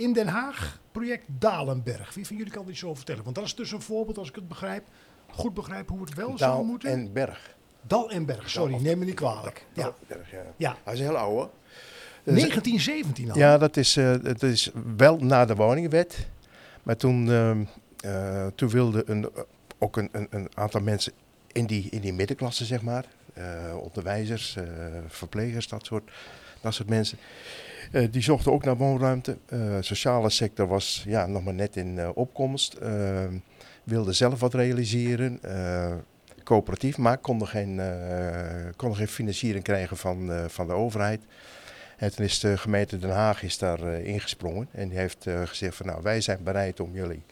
in 0.00 0.12
Den 0.12 0.28
Haag, 0.28 0.80
project 0.92 1.24
Dalenberg. 1.26 2.14
Wie 2.14 2.26
van 2.26 2.36
jullie 2.36 2.52
kan 2.52 2.64
er 2.64 2.70
iets 2.70 2.84
over 2.84 2.96
vertellen? 2.96 3.24
Want 3.24 3.36
dat 3.36 3.44
is 3.44 3.54
dus 3.54 3.72
een 3.72 3.80
voorbeeld, 3.82 4.18
als 4.18 4.28
ik 4.28 4.34
het 4.34 4.48
begrijp, 4.48 4.84
goed 5.30 5.54
begrijp 5.54 5.88
hoe 5.88 6.00
het 6.00 6.14
wel 6.14 6.38
zou 6.38 6.64
moeten. 6.64 6.90
en 6.90 7.12
Berg. 7.12 7.56
Dal 7.86 8.10
en 8.10 8.24
Berg, 8.26 8.50
sorry, 8.50 8.74
neem 8.82 8.98
me 8.98 9.04
niet 9.04 9.14
kwalijk. 9.14 9.66
Ja. 9.72 9.82
Dalberg, 9.82 10.30
ja. 10.30 10.42
Ja. 10.56 10.76
Hij 10.84 10.94
is 10.94 11.00
heel 11.00 11.16
oude. 11.16 11.48
Dus- 12.24 12.34
1917 12.34 13.30
al. 13.30 13.38
Ja, 13.38 13.58
dat 13.58 13.76
is, 13.76 13.96
eh, 13.96 14.10
het 14.22 14.42
is 14.42 14.70
wel 14.96 15.16
na 15.16 15.44
de 15.44 15.54
woningenwet. 15.54 16.26
Maar 16.82 16.96
toen, 16.96 17.30
eh, 17.30 18.46
toen 18.54 18.68
wilden 18.68 19.10
een, 19.10 19.28
ook 19.78 19.96
een, 19.96 20.08
een, 20.12 20.26
een 20.30 20.48
aantal 20.54 20.80
mensen 20.80 21.12
in 21.52 21.66
die, 21.66 21.88
in 21.90 22.00
die 22.00 22.12
middenklasse, 22.12 22.64
zeg 22.64 22.82
maar. 22.82 23.04
eh, 23.34 23.76
onderwijzers, 23.82 24.56
eh, 24.56 24.64
verplegers, 25.08 25.68
dat 25.68 25.86
soort, 25.86 26.10
dat 26.60 26.74
soort 26.74 26.88
mensen. 26.88 27.18
eh, 27.92 28.06
die 28.10 28.22
zochten 28.22 28.52
ook 28.52 28.64
naar 28.64 28.76
woonruimte. 28.76 29.36
Eh 29.46 29.76
sociale 29.80 30.30
sector 30.30 30.66
was 30.66 31.02
ja, 31.06 31.26
nog 31.26 31.44
maar 31.44 31.54
net 31.54 31.76
in 31.76 31.98
eh, 31.98 32.08
opkomst. 32.14 32.78
wilde 33.84 34.12
zelf 34.12 34.40
wat 34.40 34.54
realiseren. 34.54 35.40
coöperatief, 36.44 36.98
maar 36.98 37.18
konden 37.18 37.48
geen, 37.48 37.80
konden 38.76 38.98
geen 38.98 39.08
financiering 39.08 39.64
krijgen 39.64 39.96
van, 39.96 40.30
van 40.48 40.66
de 40.66 40.72
overheid. 40.72 41.20
En 41.96 42.10
is 42.16 42.38
de 42.40 42.58
gemeente 42.58 42.98
Den 42.98 43.10
Haag 43.10 43.42
is 43.42 43.58
daar 43.58 43.80
ingesprongen 43.92 44.68
en 44.72 44.88
die 44.88 44.98
heeft 44.98 45.26
gezegd 45.44 45.76
van 45.76 45.86
nou 45.86 46.02
wij 46.02 46.20
zijn 46.20 46.42
bereid 46.42 46.80
om 46.80 46.94
jullie 46.94 47.22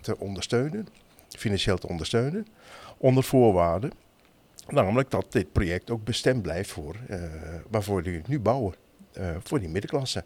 te 0.00 0.18
ondersteunen, 0.18 0.88
financieel 1.28 1.78
te 1.78 1.88
ondersteunen, 1.88 2.46
onder 2.96 3.24
voorwaarden. 3.24 3.90
Namelijk 4.68 5.10
dat 5.10 5.32
dit 5.32 5.52
project 5.52 5.90
ook 5.90 6.04
bestemd 6.04 6.42
blijft 6.42 6.70
voor 6.70 6.96
eh, 7.08 7.20
waarvoor 7.70 8.02
jullie 8.02 8.22
nu 8.26 8.40
bouwen, 8.40 8.74
eh, 9.12 9.36
voor 9.42 9.58
die 9.60 9.68
middenklasse. 9.68 10.24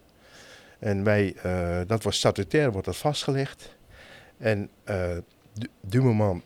En 0.79 1.05
wij, 1.05 1.35
eh, 1.43 1.81
dat 1.87 2.03
was 2.03 2.17
statutair, 2.17 2.73
wordt 2.73 2.87
dat 2.87 2.97
vastgelegd. 2.97 3.77
En 4.39 4.71
du- 5.81 6.03
moment 6.03 6.43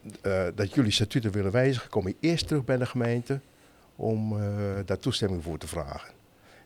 dat 0.55 0.75
jullie 0.75 0.91
statuten 0.91 1.31
willen 1.33 1.53
wijzigen, 1.53 1.91
kom 1.91 2.07
je 2.09 2.17
eerst 2.21 2.47
terug 2.49 2.65
bij 2.65 2.77
de 2.77 2.87
gemeente 2.87 3.41
om 3.97 4.37
daar 4.85 4.99
toestemming 4.99 5.43
voor 5.43 5.59
te 5.59 5.67
vragen 5.67 6.13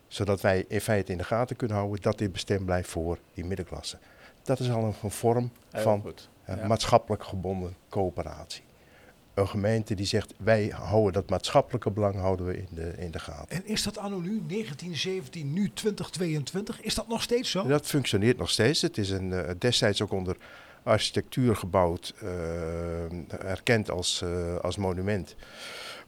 zodat 0.07 0.41
wij 0.41 0.65
in 0.67 0.81
feite 0.81 1.11
in 1.11 1.17
de 1.17 1.23
gaten 1.23 1.55
kunnen 1.55 1.77
houden 1.77 2.01
dat 2.01 2.17
dit 2.17 2.31
bestemd 2.31 2.65
blijft 2.65 2.89
voor 2.89 3.17
die 3.33 3.45
middenklasse. 3.45 3.97
Dat 4.43 4.59
is 4.59 4.69
al 4.71 4.95
een, 5.01 5.11
vorm 5.11 5.51
Heel 5.71 5.81
van 5.81 6.13
Ja. 6.45 6.67
maatschappelijk 6.67 7.23
gebonden 7.23 7.75
coöperatie. 7.89 8.63
Een 9.37 9.47
gemeente 9.47 9.95
die 9.95 10.05
zegt 10.05 10.33
wij 10.37 10.73
houden 10.75 11.13
dat 11.13 11.29
maatschappelijke 11.29 11.91
belang 11.91 12.15
houden 12.15 12.45
we 12.45 12.57
in 12.57 12.67
de, 12.69 12.93
in 12.97 13.11
de 13.11 13.19
gaten. 13.19 13.55
En 13.55 13.65
is 13.65 13.83
dat 13.83 13.97
anno 13.97 14.19
nu, 14.19 14.41
1917, 14.47 15.53
nu 15.53 15.71
2022? 15.73 16.81
Is 16.81 16.95
dat 16.95 17.07
nog 17.07 17.21
steeds 17.21 17.51
zo? 17.51 17.67
Dat 17.67 17.85
functioneert 17.85 18.37
nog 18.37 18.49
steeds. 18.49 18.81
Het 18.81 18.97
is 18.97 19.09
een, 19.09 19.33
eh, 19.33 19.51
destijds 19.57 20.01
ook 20.01 20.11
onder 20.11 20.37
architectuur 20.83 21.55
gebouwd, 21.55 22.13
eh, 22.19 23.49
erkend 23.49 23.91
als, 23.91 24.21
eh, 24.21 24.55
als 24.55 24.77
monument. 24.77 25.35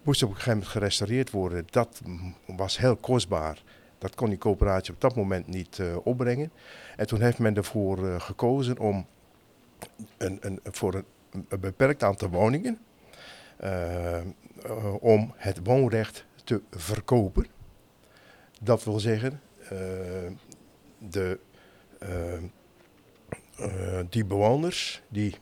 Moest 0.02 0.24
op 0.24 0.30
een 0.30 0.36
gegeven 0.36 0.54
moment 0.54 0.72
gerestaureerd 0.72 1.32
worden. 1.32 1.68
Dat 1.70 2.02
was 2.46 2.78
heel 2.78 2.96
kostbaar. 2.96 3.64
Dat 3.98 4.16
kon 4.16 4.30
die 4.30 4.38
coöperatie 4.38 4.94
op 4.94 5.02
dat 5.02 5.16
moment 5.16 5.48
niet 5.48 5.82
opbrengen. 6.04 6.52
En 6.96 7.08
toen 7.08 7.22
heeft 7.22 7.40
men 7.40 7.56
ervoor 7.56 8.22
gekozen 8.22 8.80
om 8.80 9.06
een, 10.18 10.38
een, 10.42 10.60
voor 10.64 10.94
een, 10.94 11.06
een 11.50 11.60
beperkt 11.60 12.04
aantal 12.04 12.30
woningen, 12.30 12.80
om 15.00 15.34
het 15.36 15.60
woonrecht 15.64 16.26
te 16.44 16.62
verkopen. 16.72 17.48
Dat 18.62 18.84
wil 18.84 19.00
zeggen, 19.00 19.42
eh, 19.70 19.78
de, 20.98 21.40
eh, 22.00 22.34
eh, 23.58 24.00
die 24.10 24.26
bewoners 24.26 25.02
die, 25.08 25.36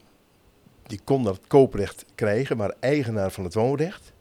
die 0.83 0.99
konden 1.03 1.33
het 1.33 1.47
kooprecht 1.47 2.05
krijgen, 2.15 2.57
maar 2.57 2.73
eigenaar 2.79 3.31
van 3.31 3.43
het 3.43 3.53
woonrecht. 3.53 4.13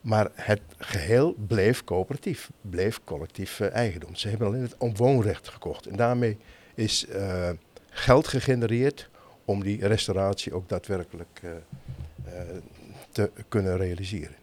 Maar 0.00 0.30
het 0.34 0.60
geheel 0.78 1.34
bleef 1.46 1.84
coöperatief, 1.84 2.50
bleef 2.60 3.00
collectief 3.04 3.60
eh, 3.60 3.72
eigendom. 3.72 4.14
Ze 4.16 4.28
hebben 4.28 4.46
alleen 4.46 4.62
het 4.62 4.98
woonrecht 4.98 5.48
gekocht. 5.48 5.86
En 5.86 5.96
daarmee 5.96 6.36
is 6.74 7.06
eh, 7.06 7.50
geld 7.90 8.28
gegenereerd 8.28 9.10
om 9.44 9.62
die 9.62 9.86
restauratie 9.86 10.54
ook 10.54 10.68
daadwerkelijk 10.68 11.40
eh, 11.42 11.50
eh, 12.24 12.56
te 13.18 13.30
kunnen 13.48 13.76
realiseren. 13.76 14.34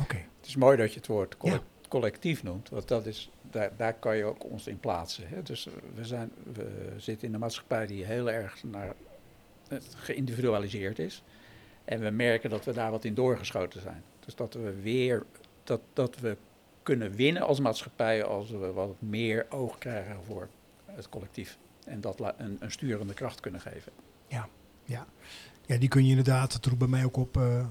Oké. 0.00 0.16
Het 0.16 0.46
is 0.46 0.56
mooi 0.56 0.76
dat 0.76 0.92
je 0.92 0.98
het 0.98 1.06
woord 1.06 1.36
Ja. 1.42 1.60
collectief 1.88 2.42
noemt, 2.42 2.68
want 2.68 2.88
dat 2.88 3.06
is, 3.06 3.30
daar, 3.50 3.70
daar 3.76 3.94
kan 3.94 4.16
je 4.16 4.24
ook 4.24 4.44
ons 4.44 4.66
in 4.66 4.80
plaatsen. 4.80 5.28
Hè? 5.28 5.42
Dus 5.42 5.66
eh, 5.66 5.72
we, 5.94 6.04
zijn, 6.04 6.30
we 6.52 6.92
zitten 6.96 7.28
in 7.28 7.34
een 7.34 7.40
maatschappij 7.40 7.86
die 7.86 8.04
heel 8.04 8.30
erg 8.30 8.62
naar 8.64 8.94
het 9.68 9.94
geïndividualiseerd 9.96 10.98
is. 10.98 11.22
En 11.84 12.00
we 12.00 12.10
merken 12.10 12.50
dat 12.50 12.64
we 12.64 12.72
daar 12.72 12.90
wat 12.90 13.04
in 13.04 13.14
doorgeschoten 13.14 13.80
zijn. 13.80 14.02
Dus 14.24 14.34
dat 14.34 14.54
we 14.54 14.80
weer, 14.80 15.22
dat, 15.64 15.80
dat 15.92 16.18
we 16.20 16.36
kunnen 16.82 17.14
winnen 17.14 17.42
als 17.42 17.60
maatschappij 17.60 18.24
als 18.24 18.50
we 18.50 18.72
wat 18.72 18.94
meer 18.98 19.46
oog 19.48 19.78
krijgen 19.78 20.16
voor 20.26 20.48
het 20.84 21.08
collectief. 21.08 21.58
En 21.84 22.00
dat 22.00 22.20
een, 22.36 22.56
een 22.60 22.70
sturende 22.72 23.14
kracht 23.14 23.40
kunnen 23.40 23.60
geven. 23.60 23.92
Ja, 24.28 24.48
ja. 24.84 25.06
ja, 25.66 25.78
die 25.78 25.88
kun 25.88 26.04
je 26.04 26.10
inderdaad, 26.10 26.52
dat 26.52 26.64
roept 26.64 26.78
bij 26.78 26.88
mij 26.88 27.04
ook 27.04 27.16
op, 27.16 27.36
eh, 27.36 27.66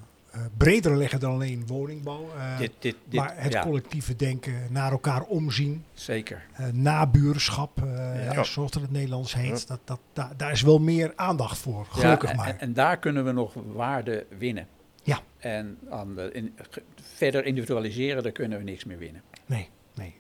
breder 0.58 0.98
leggen 0.98 1.20
dan 1.20 1.32
alleen 1.32 1.68
woningbouw. 1.68 2.30
Eh, 2.38 2.58
dit, 2.58 2.72
dit, 2.80 2.96
dit, 3.06 3.20
maar 3.20 3.34
het 3.38 3.52
ja, 3.54 3.62
collectieve 3.64 4.16
denken, 4.16 4.54
naar 4.70 4.92
elkaar 4.92 5.22
omzien, 5.24 5.84
zeker. 5.94 6.44
eh, 6.54 6.66
nabuurschap, 6.68 7.84
eh, 7.84 8.34
Ja. 8.34 8.44
zoals 8.44 8.70
het 8.70 8.76
in 8.76 8.82
het 8.82 8.92
Nederlands 8.92 9.34
heet. 9.34 9.68
Dat, 9.68 9.80
dat, 9.84 10.00
da- 10.14 10.32
daar 10.38 10.52
is 10.52 10.62
wel 10.62 10.80
meer 10.80 11.14
aandacht 11.16 11.58
voor, 11.58 11.86
gelukkig 11.90 12.30
ja, 12.30 12.36
maar. 12.36 12.48
En, 12.48 12.60
en 12.60 12.74
daar 12.74 12.98
kunnen 13.00 13.26
we 13.26 13.32
nog 13.32 13.54
waarde 13.74 14.26
winnen. 14.38 14.68
Ja. 15.04 15.20
En 15.38 15.78
aan 15.90 16.16
de, 16.16 16.30
in, 16.34 16.54
ge- 16.70 16.84
verder 17.02 17.46
individualiseren, 17.46 18.24
daar 18.24 18.32
kunnen 18.32 18.58
we 18.58 18.64
niks 18.64 18.84
meer 18.86 18.98
winnen. 18.98 19.22
Nee, 19.46 19.70
nee. 19.96 20.16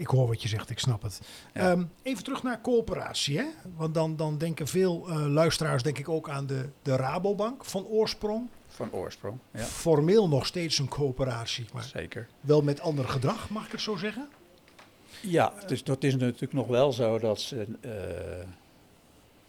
Ik 0.00 0.06
hoor 0.06 0.26
wat 0.26 0.42
je 0.42 0.48
zegt, 0.48 0.70
ik 0.70 0.78
snap 0.78 1.02
het. 1.02 1.20
Ja. 1.54 1.70
Ehm, 1.70 1.84
even 2.02 2.24
terug 2.24 2.42
naar 2.42 2.60
coöperatie. 2.60 3.38
Hè? 3.38 3.44
Want 3.76 3.94
dan, 3.94 4.16
dan 4.16 4.38
denken 4.38 4.66
veel 4.66 5.08
eh, 5.08 5.26
luisteraars 5.26 5.82
denk 5.82 5.98
ik 5.98 6.08
ook 6.08 6.28
aan 6.28 6.46
de, 6.46 6.68
de 6.82 6.96
Rabobank 6.96 7.64
van 7.64 7.86
oorsprong. 7.86 8.48
Van 8.66 8.92
oorsprong. 8.92 9.38
Ja, 9.50 9.62
Formeel 9.62 10.28
nog 10.28 10.46
steeds 10.46 10.78
een 10.78 10.88
coöperatie, 10.88 11.66
maar 11.72 11.82
zeker. 11.82 12.28
wel 12.40 12.62
met 12.62 12.80
ander 12.80 13.08
gedrag, 13.08 13.50
mag 13.50 13.66
ik 13.66 13.72
het 13.72 13.80
zo 13.80 13.96
zeggen? 13.96 14.28
Ja, 15.22 15.52
dus 15.66 15.84
dat 15.84 16.04
is 16.04 16.16
natuurlijk 16.16 16.52
nog 16.52 16.66
wel 16.66 16.92
zo 16.92 17.18
dat, 17.18 17.40
ze, 17.40 17.66
eh, 17.80 18.46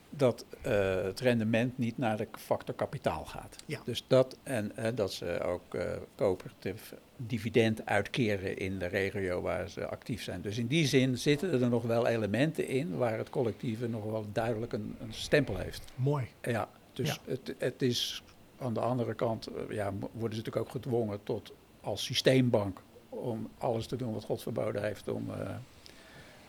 dat 0.09 0.45
eh, 0.61 1.03
het 1.03 1.19
rendement 1.19 1.77
niet 1.77 1.97
naar 1.97 2.17
de 2.17 2.27
factor 2.37 2.75
kapitaal 2.75 3.25
gaat. 3.25 3.55
Ja. 3.65 3.79
Dus 3.83 4.03
dat 4.07 4.37
en 4.43 4.71
dat 4.95 5.13
ze 5.13 5.41
ook 5.43 5.73
eh 5.73 5.91
coöperatief 6.15 6.93
dividend 7.27 7.85
uitkeren 7.85 8.57
in 8.57 8.79
de 8.79 8.85
regio 8.85 9.41
waar 9.41 9.69
ze 9.69 9.85
actief 9.85 10.23
zijn. 10.23 10.41
Dus 10.41 10.57
in 10.57 10.67
die 10.67 10.87
zin 10.87 11.17
zitten 11.17 11.61
er 11.61 11.69
nog 11.69 11.83
wel 11.83 12.07
elementen 12.07 12.67
in 12.67 12.97
waar 12.97 13.17
het 13.17 13.29
collectieve 13.29 13.87
nog 13.87 14.03
wel 14.03 14.25
duidelijk 14.33 14.73
een, 14.73 14.95
een 14.99 15.13
stempel 15.13 15.57
heeft. 15.57 15.83
Mooi. 15.95 16.27
Ja, 16.41 16.69
dus 16.93 17.07
Ja. 17.07 17.17
Het, 17.25 17.55
het 17.57 17.81
is 17.81 18.23
aan 18.57 18.73
de 18.73 18.79
andere 18.79 19.13
kant, 19.13 19.47
eh, 19.47 19.75
ja, 19.75 19.93
worden 19.99 20.11
ze 20.11 20.43
natuurlijk 20.43 20.55
ook 20.55 20.69
gedwongen 20.69 21.19
tot 21.23 21.53
als 21.81 22.03
systeembank 22.03 22.81
om 23.09 23.49
alles 23.57 23.87
te 23.87 23.95
doen 23.95 24.13
wat 24.13 24.23
God 24.23 24.41
verboden 24.41 24.83
heeft 24.83 25.07
om 25.07 25.29
eh, 25.29 25.49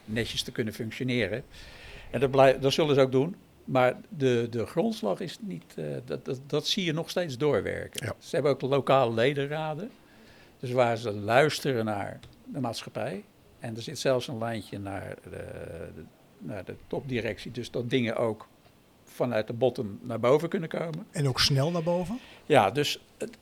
netjes 0.05 0.43
te 0.43 0.53
kunnen 0.53 0.75
functioneren. 0.75 1.45
En 2.11 2.21
dat, 2.21 2.31
blij, 2.31 2.59
dat 2.59 2.73
zullen 2.73 2.95
ze 2.95 3.01
ook 3.01 3.13
doen. 3.13 3.37
Maar 3.65 4.01
de, 4.09 4.47
de 4.51 4.67
grondslag 4.67 5.21
is 5.21 5.39
niet, 5.41 5.75
eh, 5.77 5.85
dat, 6.05 6.25
dat, 6.25 6.41
dat 6.47 6.67
zie 6.67 6.85
je 6.85 6.93
nog 6.93 7.11
steeds 7.11 7.39
doorwerken. 7.39 8.07
Ja. 8.07 8.15
Ze 8.19 8.35
hebben 8.35 8.53
ook 8.53 8.61
lokale 8.61 9.15
ledenraden, 9.15 9.91
dus 10.62 10.70
waar 10.72 10.96
ze 10.96 11.12
luisteren 11.12 11.85
naar 11.85 12.18
de 12.44 12.61
maatschappij. 12.61 13.25
En 13.59 13.77
er 13.77 13.83
zit 13.83 13.98
zelfs 13.98 14.29
een 14.29 14.38
lijntje 14.38 14.79
naar 14.79 15.17
de, 15.31 15.44
naar 16.38 16.65
de 16.65 16.75
topdirectie, 16.87 17.50
dus 17.50 17.71
dat 17.71 17.90
dingen 17.90 18.17
ook 18.17 18.48
vanuit 19.04 19.46
de 19.46 19.52
bottom 19.52 19.98
naar 20.02 20.21
boven 20.21 20.48
kunnen 20.48 20.69
komen. 20.69 21.06
En 21.10 21.29
ook 21.29 21.40
snel 21.40 21.71
naar 21.71 21.83
boven? 21.83 22.19
Ja, 22.46 22.71
dus 22.71 23.04
het, 23.19 23.37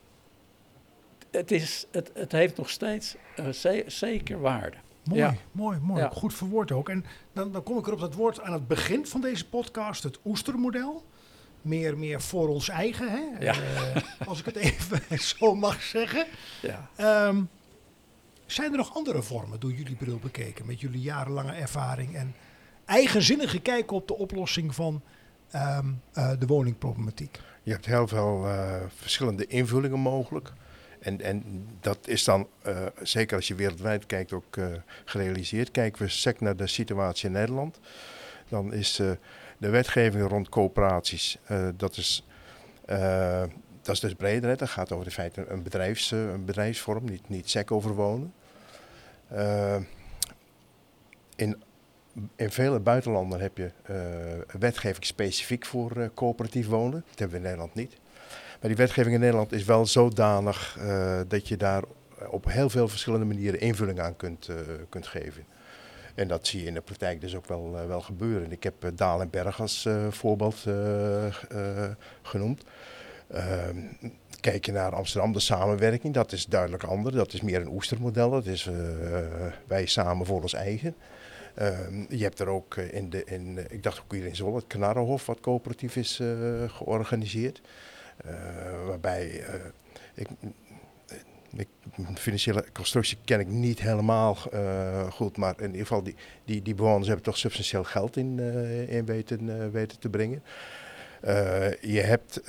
het, 1.30 1.50
is, 1.50 1.86
het, 1.90 2.10
het 2.14 2.32
heeft 2.32 2.56
nog 2.56 2.70
steeds 2.70 3.16
eh, 3.36 3.48
ze- 3.48 3.84
zeker 3.86 4.40
waarde. 4.40 4.76
Mooi, 5.04 5.20
Ja. 5.20 5.34
mooi, 5.52 5.78
mooi. 5.78 6.00
Ja. 6.00 6.08
Goed 6.08 6.34
verwoord 6.34 6.72
ook. 6.72 6.88
En 6.88 7.04
dan, 7.32 7.52
dan 7.52 7.62
kom 7.62 7.78
ik 7.78 7.86
er 7.86 7.92
op 7.92 8.00
dat 8.00 8.14
woord 8.14 8.40
aan 8.40 8.52
het 8.52 8.68
begin 8.68 9.06
van 9.06 9.20
deze 9.20 9.48
podcast, 9.48 10.02
het 10.02 10.18
oestermodel. 10.24 11.04
Meer, 11.62 11.98
meer 11.98 12.20
voor 12.20 12.48
ons 12.48 12.68
eigen, 12.68 13.10
hè? 13.10 13.44
Ja. 13.44 13.52
Eh, 13.52 14.02
als 14.28 14.38
ik 14.38 14.44
het 14.44 14.56
even 14.56 15.00
zo 15.38 15.54
mag 15.54 15.82
zeggen. 15.82 16.26
Ja. 16.62 16.90
Ehm, 16.96 17.42
zijn 18.46 18.70
er 18.70 18.76
nog 18.76 18.94
andere 18.94 19.22
vormen 19.22 19.60
door 19.60 19.72
jullie 19.72 19.96
bril 19.96 20.18
bekeken, 20.18 20.66
met 20.66 20.80
jullie 20.80 21.00
jarenlange 21.00 21.52
ervaring 21.52 22.16
en 22.16 22.34
eigenzinnige 22.84 23.60
kijk 23.60 23.90
op 23.90 24.08
de 24.08 24.16
oplossing 24.16 24.74
van 24.74 25.02
ehm, 25.50 25.86
eh, 26.12 26.32
de 26.38 26.46
woningproblematiek. 26.46 27.38
Je 27.62 27.72
hebt 27.72 27.86
heel 27.86 28.08
veel 28.08 28.46
eh, 28.46 28.76
verschillende 28.96 29.46
invullingen 29.46 29.98
mogelijk. 30.00 30.52
En, 31.00 31.20
en 31.20 31.66
dat 31.80 31.98
is 32.08 32.24
dan, 32.24 32.48
eh, 32.62 32.86
zeker 33.02 33.36
als 33.36 33.48
je 33.48 33.54
wereldwijd 33.54 34.06
kijkt, 34.06 34.32
ook 34.32 34.56
eh, 34.56 34.66
gerealiseerd. 35.04 35.70
Kijken 35.70 36.02
we 36.02 36.08
sec 36.08 36.40
naar 36.40 36.56
de 36.56 36.66
situatie 36.66 37.26
in 37.26 37.32
Nederland, 37.32 37.78
dan 38.48 38.72
is 38.72 38.98
eh, 38.98 39.10
de 39.60 39.68
wetgeving 39.68 40.28
rond 40.28 40.48
coöperaties, 40.48 41.38
eh, 41.44 41.68
dat, 41.76 41.96
is, 41.96 42.26
eh, 42.84 43.42
dat 43.82 43.94
is 43.94 44.00
dus 44.00 44.14
breder. 44.14 44.56
Dat 44.56 44.68
gaat 44.68 44.92
over 44.92 45.06
in 45.06 45.12
feite 45.12 45.44
een, 45.48 45.62
bedrijfs, 45.62 46.12
eh, 46.12 46.30
een 46.30 46.44
bedrijfsvorm, 46.44 47.04
niet, 47.04 47.28
niet 47.28 47.50
sec 47.50 47.70
over 47.70 47.94
wonen. 47.94 48.32
Eh, 49.28 49.76
in, 51.36 51.62
in 52.36 52.50
vele 52.50 52.80
buitenlanden 52.80 53.40
heb 53.40 53.56
je 53.56 53.70
wetgeving 54.58 55.04
specifiek 55.04 55.66
voor 55.66 56.10
coöperatief 56.14 56.66
wonen. 56.66 57.04
Dat 57.08 57.18
hebben 57.18 57.30
we 57.30 57.36
in 57.36 57.42
Nederland 57.42 57.74
niet. 57.74 57.96
Maar 58.60 58.68
die 58.68 58.76
wetgeving 58.76 59.14
in 59.14 59.20
Nederland 59.20 59.52
is 59.52 59.64
wel 59.64 59.86
zodanig 59.86 60.78
dat 61.28 61.48
je 61.48 61.56
daar 61.56 61.82
op 62.28 62.44
heel 62.44 62.70
veel 62.70 62.88
verschillende 62.88 63.26
manieren 63.26 63.60
invulling 63.60 64.00
aan 64.00 64.16
kunt, 64.16 64.48
kunt 64.88 65.06
geven. 65.06 65.44
En 66.14 66.28
dat 66.28 66.46
zie 66.46 66.60
je 66.60 66.66
in 66.66 66.74
de 66.74 66.80
praktijk 66.80 67.20
dus 67.20 67.36
ook 67.36 67.46
wel, 67.46 67.78
eh, 67.78 67.86
wel 67.86 68.00
gebeuren. 68.00 68.52
Ik 68.52 68.62
heb 68.62 68.84
eh, 68.84 68.90
Daal 68.94 69.20
en 69.20 69.30
Berg 69.30 69.60
als 69.60 69.84
eh, 69.86 70.10
voorbeeld 70.10 70.66
genoemd. 72.22 72.64
Ehm, 73.28 73.76
kijk 74.40 74.66
je 74.66 74.72
naar 74.72 74.94
Amsterdam, 74.94 75.32
de 75.32 75.40
samenwerking, 75.40 76.14
dat 76.14 76.32
is 76.32 76.46
duidelijk 76.46 76.82
anders. 76.82 77.14
Dat 77.14 77.32
is 77.32 77.40
meer 77.40 77.60
een 77.60 77.72
oestermodel. 77.72 78.30
Dat 78.30 78.46
is 78.46 78.70
wij 79.66 79.86
samen 79.86 80.26
voor 80.26 80.42
ons 80.42 80.52
eigen. 80.52 80.94
Ehm, 81.54 82.04
je 82.08 82.22
hebt 82.22 82.38
er 82.38 82.48
ook 82.48 82.76
in, 82.76 83.10
de, 83.10 83.24
in, 83.24 83.58
ik 83.68 83.82
dacht 83.82 84.00
ook 84.00 84.12
hier 84.12 84.26
in 84.26 84.36
Zwolle, 84.36 84.56
het 84.56 84.66
Knarrenhof, 84.66 85.26
wat 85.26 85.40
coöperatief 85.40 85.96
is 85.96 86.20
georganiseerd. 86.66 87.60
Waarbij 88.86 89.44
ik, 90.14 90.28
financiële 92.14 92.64
constructie 92.72 93.18
ken 93.24 93.40
ik 93.40 93.48
niet 93.48 93.80
helemaal 93.80 94.36
eh, 94.52 95.10
goed, 95.10 95.36
maar 95.36 95.54
in 95.58 95.66
ieder 95.66 95.80
geval 95.80 96.02
die, 96.02 96.14
die, 96.44 96.62
die 96.62 96.74
bewoners 96.74 97.06
hebben 97.06 97.24
toch 97.24 97.38
substantieel 97.38 97.84
geld 97.84 98.16
in, 98.16 98.38
eh, 98.38 98.96
in 98.96 99.04
weten, 99.04 99.60
eh, 99.60 99.68
weten 99.68 99.98
te 99.98 100.08
brengen. 100.08 100.42
Je 101.80 102.00
hebt 102.00 102.40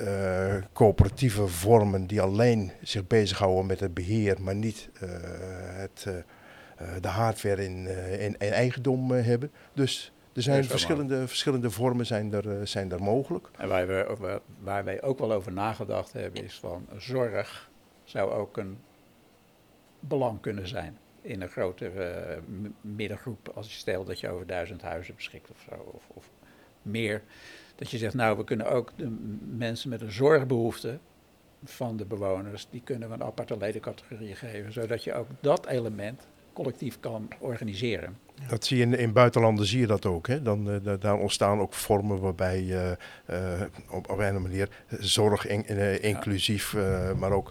coöperatieve 0.72 1.46
vormen 1.46 2.06
die 2.06 2.20
alleen 2.20 2.72
zich 2.82 3.06
bezighouden 3.06 3.66
met 3.66 3.80
het 3.80 3.94
beheer, 3.94 4.42
maar 4.42 4.54
niet 4.54 4.88
het, 5.76 6.06
de 7.00 7.08
hardware 7.08 7.64
in, 7.64 7.86
in, 8.18 8.36
in 8.38 8.52
eigendom 8.52 9.10
hebben. 9.10 9.50
Dus 9.72 10.12
er 10.34 10.42
zijn 10.42 10.64
verschillende, 10.64 11.28
verschillende 11.28 11.70
vormen 11.70 12.06
zijn 12.06 12.32
er, 12.32 12.66
zijn 12.66 12.92
er 12.92 13.02
mogelijk. 13.02 13.48
En 13.56 13.68
waar, 13.68 13.86
we, 13.86 14.40
waar 14.60 14.84
wij 14.84 15.02
ook 15.02 15.18
wel 15.18 15.32
over 15.32 15.52
nagedacht 15.52 16.12
hebben, 16.12 16.44
is 16.44 16.58
van 16.58 16.86
zorg 16.96 17.70
zou 18.04 18.30
ook 18.30 18.56
een 18.56 18.78
belang 20.08 20.40
kunnen 20.40 20.68
zijn 20.68 20.98
in 21.20 21.42
een 21.42 21.48
grotere 21.48 22.04
eh, 22.04 22.38
middengroep. 22.80 23.48
Als 23.54 23.66
je 23.72 23.78
stelt 23.78 24.06
dat 24.06 24.20
je 24.20 24.28
over 24.28 24.46
duizend 24.46 24.82
huizen 24.82 25.14
beschikt 25.14 25.50
of 25.50 25.66
zo, 25.68 25.74
of, 25.74 26.02
of 26.08 26.30
meer. 26.82 27.22
Dat 27.76 27.90
je 27.90 27.98
zegt, 27.98 28.14
nou, 28.14 28.36
we 28.36 28.44
kunnen 28.44 28.70
ook 28.70 28.92
de 28.96 29.16
mensen 29.56 29.88
met 29.90 30.00
een 30.00 30.12
zorgbehoefte 30.12 30.98
van 31.64 31.96
de 31.96 32.04
bewoners, 32.04 32.66
die 32.70 32.80
kunnen 32.84 33.08
we 33.08 33.14
een 33.14 33.22
aparte 33.22 33.56
ledencategorie 33.56 34.34
geven, 34.34 34.72
zodat 34.72 35.04
je 35.04 35.14
ook 35.14 35.26
dat 35.40 35.66
element 35.66 36.26
collectief 36.52 37.00
kan 37.00 37.28
organiseren. 37.38 38.18
Dat 38.48 38.64
zie 38.64 38.76
je 38.76 38.82
in, 38.82 38.98
in 38.98 39.12
buitenlanden 39.12 39.66
zie 39.66 39.80
je 39.80 39.86
dat 39.86 40.06
ook. 40.06 40.26
Hè? 40.26 40.42
Dan, 40.42 40.70
eh, 40.70 40.76
da- 40.82 40.96
daar 40.96 41.18
ontstaan 41.18 41.60
ook 41.60 41.74
vormen 41.74 42.20
waarbij 42.20 42.58
eh, 42.58 42.90
eh, 43.60 43.60
op, 43.90 44.10
op 44.10 44.18
een 44.18 44.42
manier 44.42 44.68
zorg 44.88 45.46
in- 45.46 46.02
inclusief, 46.02 46.76
maar 47.16 47.32
ook 47.32 47.50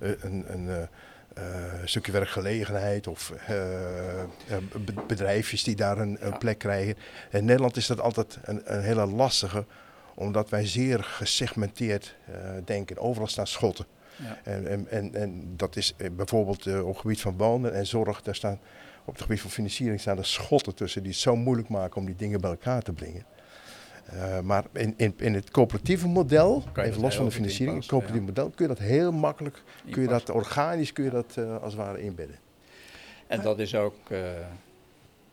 een, 0.00 0.44
een 0.52 0.88
eh, 1.34 1.64
eh, 1.64 1.72
stukje 1.84 2.12
werkgelegenheid 2.12 3.06
of 3.06 3.30
eh, 3.30 4.20
eh, 4.20 4.26
be- 4.84 5.02
bedrijfjes 5.06 5.64
die 5.64 5.76
daar 5.76 5.98
een, 5.98 6.16
een 6.20 6.38
plek 6.38 6.58
krijgen. 6.58 6.94
In 7.30 7.44
Nederland 7.44 7.76
is 7.76 7.86
dat 7.86 8.00
altijd 8.00 8.38
een, 8.42 8.62
een 8.64 8.82
hele 8.82 9.06
lastige, 9.06 9.64
omdat 10.14 10.48
wij 10.48 10.66
zeer 10.66 11.04
gesegmenteerd 11.04 12.16
denken. 12.64 12.98
Overal 12.98 13.28
staan 13.28 13.46
schotten. 13.46 13.86
Ja. 14.16 14.38
En, 14.44 14.66
en, 14.66 14.86
en, 14.90 15.14
en 15.14 15.56
dat 15.56 15.76
is 15.76 15.94
bijvoorbeeld 16.12 16.66
op 16.66 16.88
het 16.88 16.98
gebied 16.98 17.20
van 17.20 17.36
wonen 17.36 17.74
en 17.74 17.86
zorg, 17.86 18.22
daar 18.22 18.34
staan 18.34 18.60
op 19.04 19.14
het 19.14 19.22
gebied 19.22 19.40
van 19.40 19.50
financiering 19.50 20.00
staan 20.00 20.18
er 20.18 20.26
schotten 20.26 20.74
tussen 20.74 21.02
die 21.02 21.10
het 21.10 21.20
zo 21.20 21.36
moeilijk 21.36 21.68
maken 21.68 21.96
om 21.96 22.06
die 22.06 22.16
dingen 22.16 22.40
bij 22.40 22.50
elkaar 22.50 22.82
te 22.82 22.92
brengen. 22.92 23.24
Eh, 24.04 24.40
maar 24.40 24.64
in, 24.72 24.94
in, 24.96 25.14
in 25.16 25.34
het 25.34 25.50
coöperatieve 25.50 26.08
model, 26.08 26.64
even 26.74 27.00
los 27.00 27.16
van 27.16 27.24
de 27.24 27.30
financiering, 27.30 27.76
in 27.76 27.80
het 27.80 27.90
coöperatieve 27.90 28.26
model 28.26 28.50
kun 28.50 28.68
je 28.68 28.74
dat 28.74 28.82
heel 28.82 29.12
makkelijk, 29.12 29.62
kun 29.90 30.02
je 30.02 30.08
dat 30.08 30.30
organisch, 30.30 30.92
kun 30.92 31.04
je 31.04 31.10
dat 31.10 31.36
eh, 31.36 31.62
als 31.62 31.72
het 31.72 31.82
ware 31.82 32.02
inbedden. 32.02 32.38
En 33.26 33.42
dat 33.42 33.58
is 33.58 33.74
ook 33.74 33.96
eh, 34.08 34.38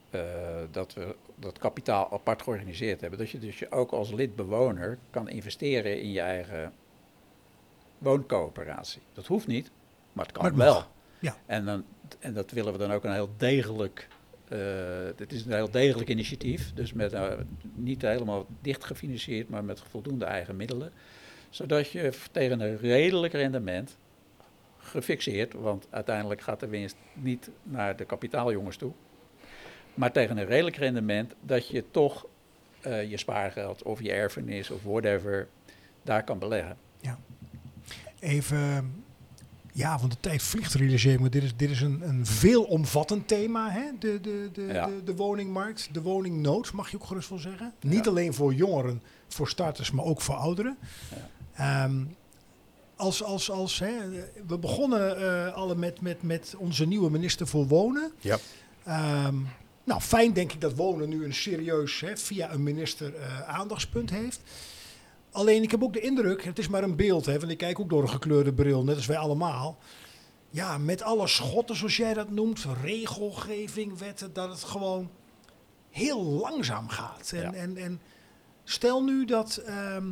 eh, 0.10 0.22
dat 0.72 0.94
we 0.94 1.16
dat 1.36 1.58
kapitaal 1.58 2.12
apart 2.12 2.42
georganiseerd 2.42 3.02
hebben. 3.02 3.20
Dat 3.20 3.30
je 3.30 3.40
dus 3.40 3.60
je 3.60 3.72
ook 3.72 3.92
als 3.92 4.12
lidbewoner 4.12 4.98
kan 5.10 5.30
investeren 5.30 6.02
in 6.02 6.12
je 6.12 6.22
eigen 6.22 6.74
wooncoöperatie. 7.98 9.02
Dat 9.14 9.26
hoeft 9.26 9.48
niet, 9.48 9.72
maar 10.14 10.26
het 10.26 10.34
kan 10.34 10.44
Maar 10.44 10.52
het 10.52 10.62
wel. 10.62 10.84
ja. 11.20 11.36
En, 11.46 11.66
dan, 11.66 11.86
en 12.20 12.34
dat 12.34 12.52
willen 12.52 12.72
we 12.72 12.80
dan 12.80 12.92
ook 12.92 13.04
een 13.04 13.14
heel 13.14 13.34
degelijk. 13.38 14.08
Eh 14.50 14.58
het 15.16 15.32
is 15.34 15.46
een 15.46 15.54
heel 15.54 15.72
degelijk 15.72 16.10
initiatief, 16.10 16.74
dus 16.74 16.94
met, 16.94 17.14
eh, 17.14 17.32
niet 17.76 18.02
helemaal 18.02 18.46
dicht 18.62 18.84
gefinancierd, 18.84 19.50
maar 19.50 19.64
met 19.64 19.82
voldoende 19.90 20.26
eigen 20.26 20.56
middelen. 20.56 20.92
Zodat 21.50 21.90
je 21.90 22.12
tegen 22.32 22.60
een 22.60 22.78
redelijk 22.78 23.34
rendement 23.34 23.98
gefixeerd, 24.78 25.54
want 25.54 25.88
uiteindelijk 25.90 26.42
gaat 26.42 26.60
de 26.60 26.68
winst 26.68 26.96
niet 27.14 27.50
naar 27.64 27.96
de 27.96 28.06
kapitaaljongens 28.06 28.78
toe. 28.78 28.92
Maar 29.94 30.12
tegen 30.12 30.38
een 30.38 30.46
redelijk 30.46 30.76
rendement 30.76 31.36
dat 31.42 31.68
je 31.68 31.84
toch 31.92 32.26
eh, 32.82 33.10
je 33.10 33.18
spaargeld 33.18 33.84
of 33.84 34.02
je 34.02 34.12
erfenis 34.12 34.70
of 34.70 34.84
whatever 34.84 35.48
daar 36.04 36.24
kan 36.24 36.40
beleggen. 36.40 36.78
Even, 38.20 38.94
ja, 39.74 40.00
want 40.00 40.12
de 40.12 40.18
tijd 40.20 40.42
vliegt, 40.44 40.74
realiseer 40.74 41.14
ik 41.14 41.20
me. 41.20 41.30
Dit 41.30 41.44
is, 41.44 41.56
dit 41.56 41.70
is 41.70 41.82
een, 41.82 42.02
een 42.08 42.26
veelomvattend 42.26 43.28
thema, 43.28 43.70
hè? 43.72 43.84
De, 44.00 44.20
de, 44.22 44.50
de, 44.54 44.62
Ja. 44.62 44.86
de, 44.86 45.04
de 45.04 45.16
woningmarkt, 45.16 45.90
de 45.92 46.02
woningnood, 46.02 46.72
mag 46.72 46.92
je 46.92 46.98
ook 46.98 47.06
gerust 47.06 47.30
wel 47.30 47.40
zeggen. 47.40 47.74
Niet 47.82 48.08
alleen 48.08 48.34
voor 48.34 48.54
jongeren, 48.54 49.02
voor 49.28 49.48
starters, 49.50 49.92
maar 49.92 50.06
ook 50.06 50.22
voor 50.22 50.36
ouderen. 50.36 50.78
Ehm, 51.54 52.04
als, 52.96 53.24
als, 53.24 53.52
als, 53.52 53.80
hè, 53.80 53.94
we 54.48 54.58
begonnen 54.58 55.18
eh 55.18 55.54
alle 55.54 55.76
met, 55.76 56.02
met, 56.02 56.22
met 56.24 56.56
onze 56.58 56.86
nieuwe 56.86 57.10
minister 57.12 57.48
voor 57.48 57.68
Wonen. 57.68 58.12
Ja. 58.20 58.38
Ehm, 58.84 59.36
nou, 59.84 60.02
fijn 60.02 60.34
denk 60.34 60.54
ik 60.54 60.62
dat 60.62 60.74
wonen 60.76 61.10
nu 61.10 61.26
een 61.26 61.34
serieus, 61.34 62.00
hè, 62.00 62.18
via 62.18 62.52
een 62.54 62.64
minister, 62.64 63.16
eh, 63.16 63.42
aandachtspunt 63.42 64.10
heeft. 64.10 64.42
Alleen 65.32 65.64
ik 65.64 65.72
heb 65.72 65.84
ook 65.84 65.94
de 65.94 66.00
indruk, 66.00 66.44
het 66.44 66.60
is 66.60 66.68
maar 66.68 66.84
een 66.84 66.96
beeld, 66.96 67.26
hè, 67.26 67.40
want 67.40 67.52
ik 67.52 67.58
kijk 67.58 67.80
ook 67.80 67.90
door 67.90 68.02
een 68.02 68.10
gekleurde 68.10 68.54
bril, 68.54 68.84
net 68.84 68.96
als 68.96 69.06
wij 69.06 69.18
allemaal. 69.18 69.78
Ja, 70.50 70.78
met 70.78 71.02
alle 71.02 71.28
schotten, 71.28 71.76
zoals 71.76 71.98
jij 71.98 72.14
dat 72.14 72.30
noemt, 72.30 72.66
regelgeving, 72.82 73.98
wetten, 73.98 74.34
dat 74.34 74.50
het 74.50 74.64
gewoon 74.64 75.10
heel 75.90 76.24
langzaam 76.24 76.88
gaat. 76.90 77.32
En, 77.32 77.42
Ja. 77.42 77.54
en, 77.54 77.78
en 77.78 78.02
stel 78.64 79.04
nu 79.04 79.26
dat 79.26 79.58
ehm, 79.58 80.08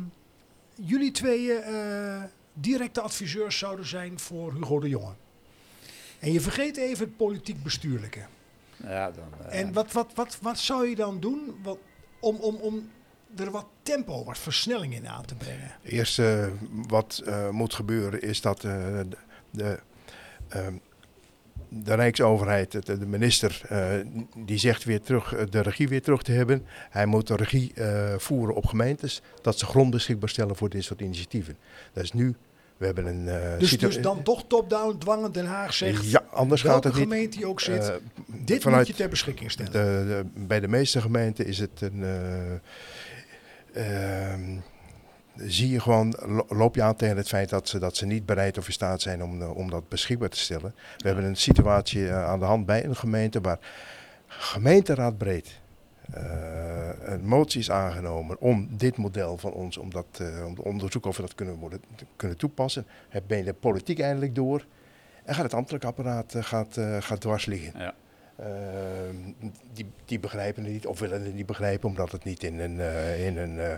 jullie 0.74 1.10
tweeën 1.10 1.56
eh, 1.62 2.22
directe 2.52 3.00
adviseurs 3.00 3.58
zouden 3.58 3.86
zijn 3.86 4.18
voor 4.18 4.52
Hugo 4.54 4.80
de 4.80 4.88
Jonge. 4.88 5.12
En 6.18 6.32
je 6.32 6.40
vergeet 6.40 6.76
even 6.76 7.04
het 7.06 7.16
politiek-bestuurlijke. 7.16 8.20
Ja, 8.82 9.10
dan, 9.10 9.46
eh, 9.48 9.60
En 9.60 9.72
wat, 9.72 9.92
wat, 9.92 10.12
wat, 10.14 10.38
wat 10.42 10.58
zou 10.58 10.88
je 10.88 10.94
dan 10.94 11.20
doen 11.20 11.56
wat, 11.62 11.78
om, 12.20 12.36
om, 12.36 12.54
om 12.54 12.90
er 13.36 13.50
wat 13.50 13.66
tempo, 13.82 14.24
wat 14.24 14.38
versnelling 14.38 14.94
in 14.94 15.08
aan 15.08 15.24
te 15.24 15.34
brengen? 15.34 15.70
Eerst 15.82 16.18
eh, 16.18 16.46
wat 16.88 17.22
eh, 17.26 17.48
moet 17.50 17.74
gebeuren 17.74 18.22
is 18.22 18.40
dat 18.40 18.64
eh, 18.64 18.72
de, 18.72 19.06
de, 19.50 19.78
ehm, 20.48 20.72
de 21.68 21.94
Rijksoverheid, 21.94 22.72
de, 22.86 22.98
de 22.98 23.06
minister, 23.06 23.60
die 24.36 24.58
zegt 24.58 24.84
weer 24.84 25.00
terug, 25.00 25.48
de 25.50 25.60
regie 25.62 25.88
weer 25.88 26.02
terug 26.02 26.22
te 26.22 26.32
hebben. 26.32 26.66
Hij 26.90 27.06
moet 27.06 27.26
de 27.26 27.36
regie 27.36 27.72
voeren 28.16 28.54
op 28.54 28.66
gemeentes, 28.66 29.22
dat 29.42 29.58
ze 29.58 29.66
grond 29.66 29.90
beschikbaar 29.90 30.28
stellen 30.28 30.56
voor 30.56 30.68
dit 30.68 30.84
soort 30.84 31.00
initiatieven. 31.00 31.56
Dat 31.92 32.04
is 32.04 32.12
nu, 32.12 32.34
we 32.76 32.84
hebben 32.86 33.06
een... 33.06 33.58
Dus, 33.58 33.78
dus 33.78 34.00
dan 34.00 34.22
toch 34.22 34.44
top-down 34.46 34.98
dwangend 34.98 35.34
Den 35.34 35.46
Haag 35.46 35.74
zegt, 35.74 36.10
Ja, 36.10 36.24
anders 36.30 36.62
gaat 36.62 36.84
het 36.84 36.92
niet. 36.94 37.02
gemeente 37.02 37.38
je 37.38 37.46
ook 37.46 37.60
zit, 37.60 37.92
dit 38.26 38.62
vanuit 38.62 38.86
moet 38.86 38.96
je 38.96 39.02
ter 39.02 39.08
beschikking 39.10 39.50
stellen. 39.50 39.72
de, 39.72 40.04
de- 40.34 40.46
bij 40.46 40.60
de 40.60 40.68
meeste 40.68 41.00
gemeenten 41.00 41.46
is 41.46 41.58
het 41.58 41.80
een. 41.80 42.04
Zie 45.36 45.70
je 45.70 45.80
gewoon, 45.80 46.14
lo- 46.26 46.46
loop 46.48 46.74
je 46.74 46.82
aan 46.82 46.96
tegen 46.96 47.16
het 47.16 47.28
feit 47.28 47.48
dat 47.48 47.68
ze, 47.68 47.78
dat 47.78 47.96
ze 47.96 48.06
niet 48.06 48.26
bereid 48.26 48.58
of 48.58 48.66
in 48.66 48.72
staat 48.72 49.00
zijn 49.00 49.22
om, 49.22 49.42
eh, 49.42 49.56
om 49.56 49.70
dat 49.70 49.88
beschikbaar 49.88 50.28
te 50.28 50.38
stellen. 50.38 50.74
We 50.96 51.06
hebben 51.06 51.24
een 51.24 51.36
situatie 51.36 52.08
eh, 52.08 52.24
aan 52.24 52.38
de 52.38 52.44
hand 52.44 52.66
bij 52.66 52.84
een 52.84 52.96
gemeente 52.96 53.40
waar 53.40 53.58
gemeenteraadbreed 54.26 55.60
eh, 56.12 56.88
een 57.00 57.26
motie 57.26 57.60
is 57.60 57.70
aangenomen 57.70 58.40
om 58.40 58.68
dit 58.70 58.96
model 58.96 59.38
van 59.38 59.52
ons, 59.52 59.76
om, 59.76 59.90
dat, 59.90 60.06
eh, 60.20 60.46
om 60.46 60.54
te 60.54 60.64
onderzoeken 60.64 61.10
of 61.10 61.16
we 61.16 61.22
dat 61.22 61.34
kunnen, 61.34 61.58
kunnen 62.16 62.36
toepassen. 62.36 62.86
Het 63.08 63.26
ben 63.26 63.38
je 63.38 63.44
de 63.44 63.52
politiek 63.52 64.00
eindelijk 64.00 64.34
door 64.34 64.66
en 65.24 65.34
gaat 65.34 65.44
het 65.44 65.54
ambtelijk 65.54 65.84
apparaat 65.84 66.34
gaat, 66.38 66.80
gaat 67.00 67.20
dwars 67.20 67.46
liggen. 67.46 67.78
Ja. 67.80 67.94
Ehm, 68.38 69.16
die, 69.72 69.86
die 70.04 70.20
begrijpen 70.20 70.64
het 70.64 70.72
niet 70.72 70.86
of 70.86 70.98
willen 70.98 71.24
het 71.24 71.34
niet 71.34 71.46
begrijpen 71.46 71.88
omdat 71.88 72.12
het 72.12 72.24
niet 72.24 72.42
in 72.42 72.58
een, 72.58 72.80
eh, 72.80 73.26
in 73.26 73.36
een, 73.36 73.58
eh, 73.58 73.70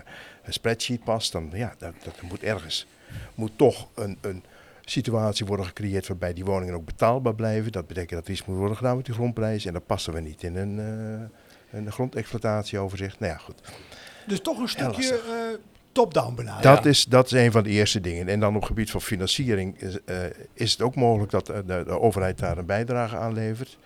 een 0.43 0.53
spreadsheet 0.53 1.03
past. 1.03 1.31
Dan 1.31 1.49
ja, 1.53 1.73
dat, 1.77 1.93
dat 2.03 2.21
moet 2.21 2.43
ergens. 2.43 2.87
Moet 3.35 3.51
toch 3.55 3.87
een, 3.95 4.17
een 4.21 4.43
situatie 4.85 5.45
worden 5.45 5.65
gecreëerd 5.65 6.07
waarbij 6.07 6.33
die 6.33 6.45
woningen 6.45 6.75
ook 6.75 6.85
betaalbaar 6.85 7.35
blijven. 7.35 7.71
Dat 7.71 7.87
betekent 7.87 8.11
dat 8.11 8.25
er 8.25 8.31
iets 8.31 8.45
moet 8.45 8.57
worden 8.57 8.77
gedaan 8.77 8.95
met 8.95 9.05
die 9.05 9.13
grondprijs. 9.13 9.65
En 9.65 9.73
dat 9.73 9.85
passen 9.85 10.13
we 10.13 10.19
niet 10.19 10.43
in 10.43 10.55
een, 10.55 10.79
eh, 10.79 11.79
een 11.79 11.91
grondexploitatieoverzicht. 11.91 13.19
Nou 13.19 13.31
ja, 13.31 13.37
goed. 13.37 13.61
Dus 14.27 14.41
toch 14.41 14.59
een 14.59 14.69
stukje 14.69 15.19
top-down 15.91 16.35
benadering. 16.35 16.75
Dat, 16.75 16.85
is, 16.85 17.05
dat 17.05 17.25
is 17.25 17.31
een 17.31 17.51
van 17.51 17.63
de 17.63 17.69
eerste 17.69 18.01
dingen. 18.01 18.27
En 18.27 18.39
dan 18.39 18.49
op 18.55 18.61
het 18.61 18.65
gebied 18.65 18.91
van 18.91 19.01
financiering 19.01 19.81
is, 19.81 19.97
is 20.53 20.71
het 20.71 20.81
ook 20.81 20.95
mogelijk 20.95 21.31
dat 21.31 21.45
de, 21.45 21.63
de 21.65 21.99
overheid 21.99 22.37
daar 22.37 22.57
een 22.57 22.65
bijdrage 22.65 23.17
aan 23.17 23.33
levert. 23.33 23.77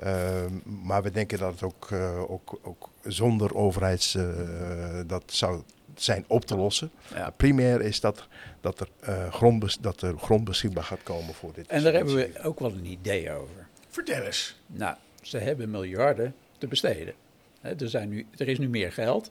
Ehm, 0.00 0.52
maar 0.64 1.02
we 1.02 1.10
denken 1.10 1.38
dat 1.38 1.52
het 1.52 1.62
ook, 1.62 1.88
eh, 1.90 2.30
ook, 2.30 2.58
ook 2.62 2.88
zonder 3.04 3.54
overheids 3.54 4.14
eh, 4.14 5.00
dat 5.06 5.22
zou 5.26 5.62
zijn 5.94 6.24
op 6.26 6.44
te 6.44 6.56
lossen. 6.56 6.90
Ja. 7.14 7.30
Primair 7.30 7.80
is 7.80 8.00
dat, 8.00 8.26
dat, 8.60 8.80
er, 8.80 8.88
eh, 9.00 9.32
grond, 9.32 9.82
dat 9.82 10.00
er 10.02 10.18
grond 10.18 10.44
beschikbaar 10.44 10.84
gaat 10.84 11.02
komen 11.02 11.34
voor 11.34 11.52
dit. 11.52 11.66
En 11.66 11.82
daar 11.82 11.92
hebben 11.92 12.14
we 12.14 12.40
ook 12.42 12.60
wel 12.60 12.72
een 12.72 12.86
idee 12.86 13.32
over. 13.32 13.66
Vertel 13.88 14.22
eens. 14.22 14.60
Nou, 14.66 14.96
ze 15.22 15.38
hebben 15.38 15.70
miljarden 15.70 16.34
te 16.58 16.66
besteden. 16.66 17.14
Hè, 17.60 17.74
er, 17.80 17.88
zijn 17.88 18.08
nu, 18.08 18.26
er 18.36 18.48
is 18.48 18.58
nu 18.58 18.68
meer 18.68 18.92
geld 18.92 19.30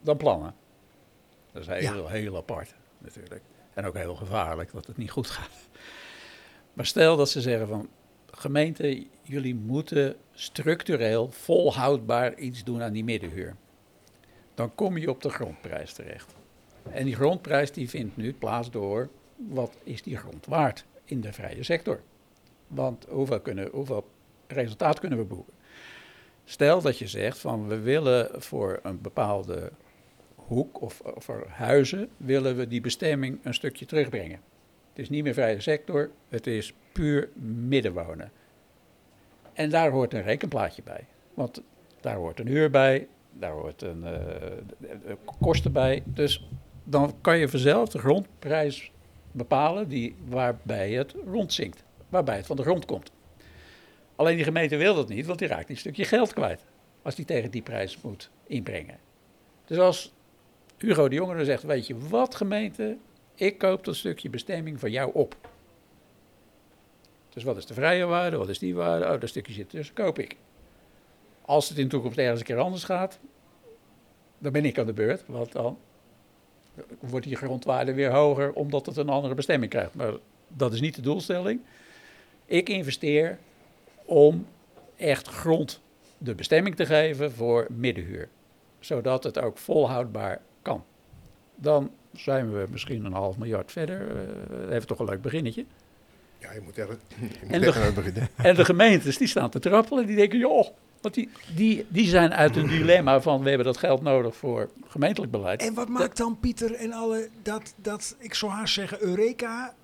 dan 0.00 0.16
plannen. 0.16 0.54
Dat 1.52 1.62
is 1.62 1.88
heel, 1.88 2.08
heel 2.08 2.36
apart 2.36 2.74
natuurlijk. 2.98 3.42
En 3.74 3.84
ook 3.84 3.94
heel 3.94 4.14
gevaarlijk 4.14 4.72
dat 4.72 4.86
het 4.86 4.96
niet 4.96 5.10
goed 5.10 5.30
gaat. 5.30 5.50
Maar 6.72 6.86
stel 6.86 7.16
dat 7.16 7.30
ze 7.30 7.40
zeggen 7.40 7.68
van... 7.68 7.88
gemeente, 8.36 9.06
jullie 9.22 9.54
moeten 9.54 10.16
structureel 10.32 11.30
volhoudbaar 11.30 12.38
iets 12.38 12.64
doen 12.64 12.82
aan 12.82 12.92
die 12.92 13.04
middenhuur. 13.04 13.56
Dan 14.54 14.74
kom 14.74 14.98
je 14.98 15.10
op 15.10 15.22
de 15.22 15.30
grondprijs 15.30 15.92
terecht. 15.92 16.34
En 16.90 17.04
die 17.04 17.14
grondprijs 17.14 17.72
die 17.72 17.88
vindt 17.88 18.16
nu 18.16 18.32
plaats 18.32 18.70
door... 18.70 19.08
wat 19.36 19.76
is 19.82 20.02
die 20.02 20.16
grond 20.16 20.46
waard 20.46 20.84
in 21.04 21.20
de 21.20 21.32
vrije 21.32 21.62
sector? 21.62 22.00
Want 22.66 23.06
hoeveel, 23.08 23.40
kunnen, 23.40 23.68
hoeveel 23.72 24.08
resultaat 24.46 25.00
kunnen 25.00 25.18
we 25.18 25.24
boeken? 25.24 25.52
Stel 26.44 26.80
dat 26.80 26.98
je 26.98 27.06
zegt 27.06 27.38
van 27.38 27.68
we 27.68 27.78
willen 27.78 28.42
voor 28.42 28.80
een 28.82 29.00
bepaalde 29.00 29.72
hoek 30.34 30.80
of, 30.82 31.00
of 31.00 31.24
voor 31.24 31.46
huizen 31.48 32.08
willen 32.16 32.56
we 32.56 32.68
die 32.68 32.80
bestemming 32.80 33.38
een 33.42 33.54
stukje 33.54 33.86
terugbrengen. 33.86 34.40
Het 34.96 35.04
is 35.04 35.10
niet 35.10 35.24
meer 35.24 35.34
vrije 35.34 35.60
sector, 35.60 36.10
het 36.28 36.46
is 36.46 36.72
puur 36.92 37.28
middenwonen. 37.68 38.30
En 39.52 39.70
daar 39.70 39.90
hoort 39.90 40.14
een 40.14 40.22
rekenplaatje 40.22 40.82
bij. 40.82 41.06
Want 41.34 41.62
daar 42.00 42.16
hoort 42.16 42.40
een 42.40 42.46
huur 42.46 42.70
bij, 42.70 43.08
daar 43.32 43.52
hoort 43.52 43.82
een 43.82 44.04
eh, 44.04 45.14
kosten 45.40 45.72
bij. 45.72 46.02
Dus 46.04 46.48
dan 46.84 47.14
kan 47.20 47.38
je 47.38 47.48
vanzelf 47.48 47.88
de 47.88 47.98
grondprijs 47.98 48.92
bepalen 49.32 49.88
die, 49.88 50.16
waarbij 50.28 50.90
het 50.90 51.14
rondzinkt. 51.26 51.84
Waarbij 52.08 52.36
het 52.36 52.46
van 52.46 52.56
de 52.56 52.62
grond 52.62 52.84
komt. 52.84 53.10
Alleen 54.14 54.36
die 54.36 54.44
gemeente 54.44 54.76
wil 54.76 54.94
dat 54.94 55.08
niet, 55.08 55.26
want 55.26 55.38
die 55.38 55.48
raakt 55.48 55.70
een 55.70 55.76
stukje 55.76 56.04
geld 56.04 56.32
kwijt. 56.32 56.64
Als 57.02 57.14
die 57.14 57.24
tegen 57.24 57.50
die 57.50 57.62
prijs 57.62 58.00
moet 58.00 58.30
inbrengen. 58.46 58.98
Dus 59.64 59.78
als 59.78 60.12
Hugo 60.78 61.08
de 61.08 61.14
Jonge 61.14 61.36
dan 61.36 61.44
zegt, 61.44 61.62
weet 61.62 61.86
je 61.86 61.98
wat 61.98 62.34
gemeente, 62.34 62.96
ik 63.36 63.58
koop 63.58 63.84
dat 63.84 63.96
stukje 63.96 64.30
bestemming 64.30 64.80
van 64.80 64.90
jou 64.90 65.10
op. 65.14 65.36
Dus 67.28 67.44
wat 67.44 67.56
is 67.56 67.66
de 67.66 67.74
vrije 67.74 68.04
waarde, 68.04 68.36
wat 68.36 68.48
is 68.48 68.58
die 68.58 68.74
waarde? 68.74 69.04
Oh, 69.04 69.20
dat 69.20 69.28
stukje 69.28 69.52
zit 69.52 69.70
tussen, 69.70 69.94
koop 69.94 70.18
ik. 70.18 70.36
Als 71.42 71.68
het 71.68 71.78
in 71.78 71.84
de 71.84 71.90
toekomst 71.90 72.18
ergens 72.18 72.40
een 72.40 72.46
keer 72.46 72.58
anders 72.58 72.84
gaat, 72.84 73.18
dan 74.38 74.52
ben 74.52 74.64
ik 74.64 74.78
aan 74.78 74.86
de 74.86 74.92
beurt. 74.92 75.22
Want 75.26 75.52
dan 75.52 75.78
wordt 77.00 77.26
die 77.26 77.36
grondwaarde 77.36 77.94
weer 77.94 78.10
hoger 78.10 78.52
omdat 78.52 78.86
het 78.86 78.96
een 78.96 79.08
andere 79.08 79.34
bestemming 79.34 79.70
krijgt. 79.70 79.94
Maar 79.94 80.12
dat 80.48 80.72
is 80.72 80.80
niet 80.80 80.94
de 80.94 81.02
doelstelling. 81.02 81.60
Ik 82.44 82.68
investeer 82.68 83.38
om 84.04 84.46
echt 84.96 85.28
grond 85.28 85.80
de 86.18 86.34
bestemming 86.34 86.76
te 86.76 86.86
geven 86.86 87.32
voor 87.32 87.66
middenhuur. 87.70 88.28
Zodat 88.80 89.24
het 89.24 89.38
ook 89.38 89.58
volhoudbaar 89.58 90.40
kan. 90.62 90.84
Dan 91.54 91.90
zijn 92.16 92.52
we 92.52 92.66
misschien 92.70 93.04
een 93.04 93.12
half 93.12 93.36
miljard 93.36 93.72
verder. 93.72 94.00
Uh, 94.00 94.60
dat 94.60 94.70
heeft 94.70 94.86
toch 94.86 94.98
een 94.98 95.06
leuk 95.06 95.22
beginnetje. 95.22 95.64
Ja, 96.38 96.52
je 96.52 96.60
moet 96.60 96.76
er, 96.76 96.88
je 96.88 97.28
moet 97.42 97.52
En 97.52 97.62
echt 97.62 97.94
beginnen. 97.94 98.28
En 98.36 98.54
de 98.54 98.64
gemeentes 98.64 99.18
die 99.18 99.26
staan 99.26 99.50
te 99.50 99.58
trappelen. 99.58 100.06
Die 100.06 100.16
denken, 100.16 100.38
joh, 100.38 100.66
want 101.00 101.14
die, 101.14 101.28
die, 101.54 101.86
die 101.88 102.06
zijn 102.06 102.34
uit 102.34 102.56
een 102.56 102.66
dilemma 102.66 103.20
van 103.20 103.42
we 103.42 103.48
hebben 103.48 103.66
dat 103.66 103.76
geld 103.76 104.02
nodig 104.02 104.36
voor 104.36 104.70
gemeentelijk 104.88 105.32
beleid. 105.32 105.62
En 105.62 105.74
wat 105.74 105.88
maakt 105.88 106.16
dan 106.16 106.40
Pieter 106.40 106.74
en 106.74 106.92
alle 106.92 107.28
dat, 107.42 107.74
dat 107.76 108.16
ik 108.18 108.34
zou 108.34 108.52
haast 108.52 108.74
zeggen, 108.74 109.02
Eureka, 109.02 109.74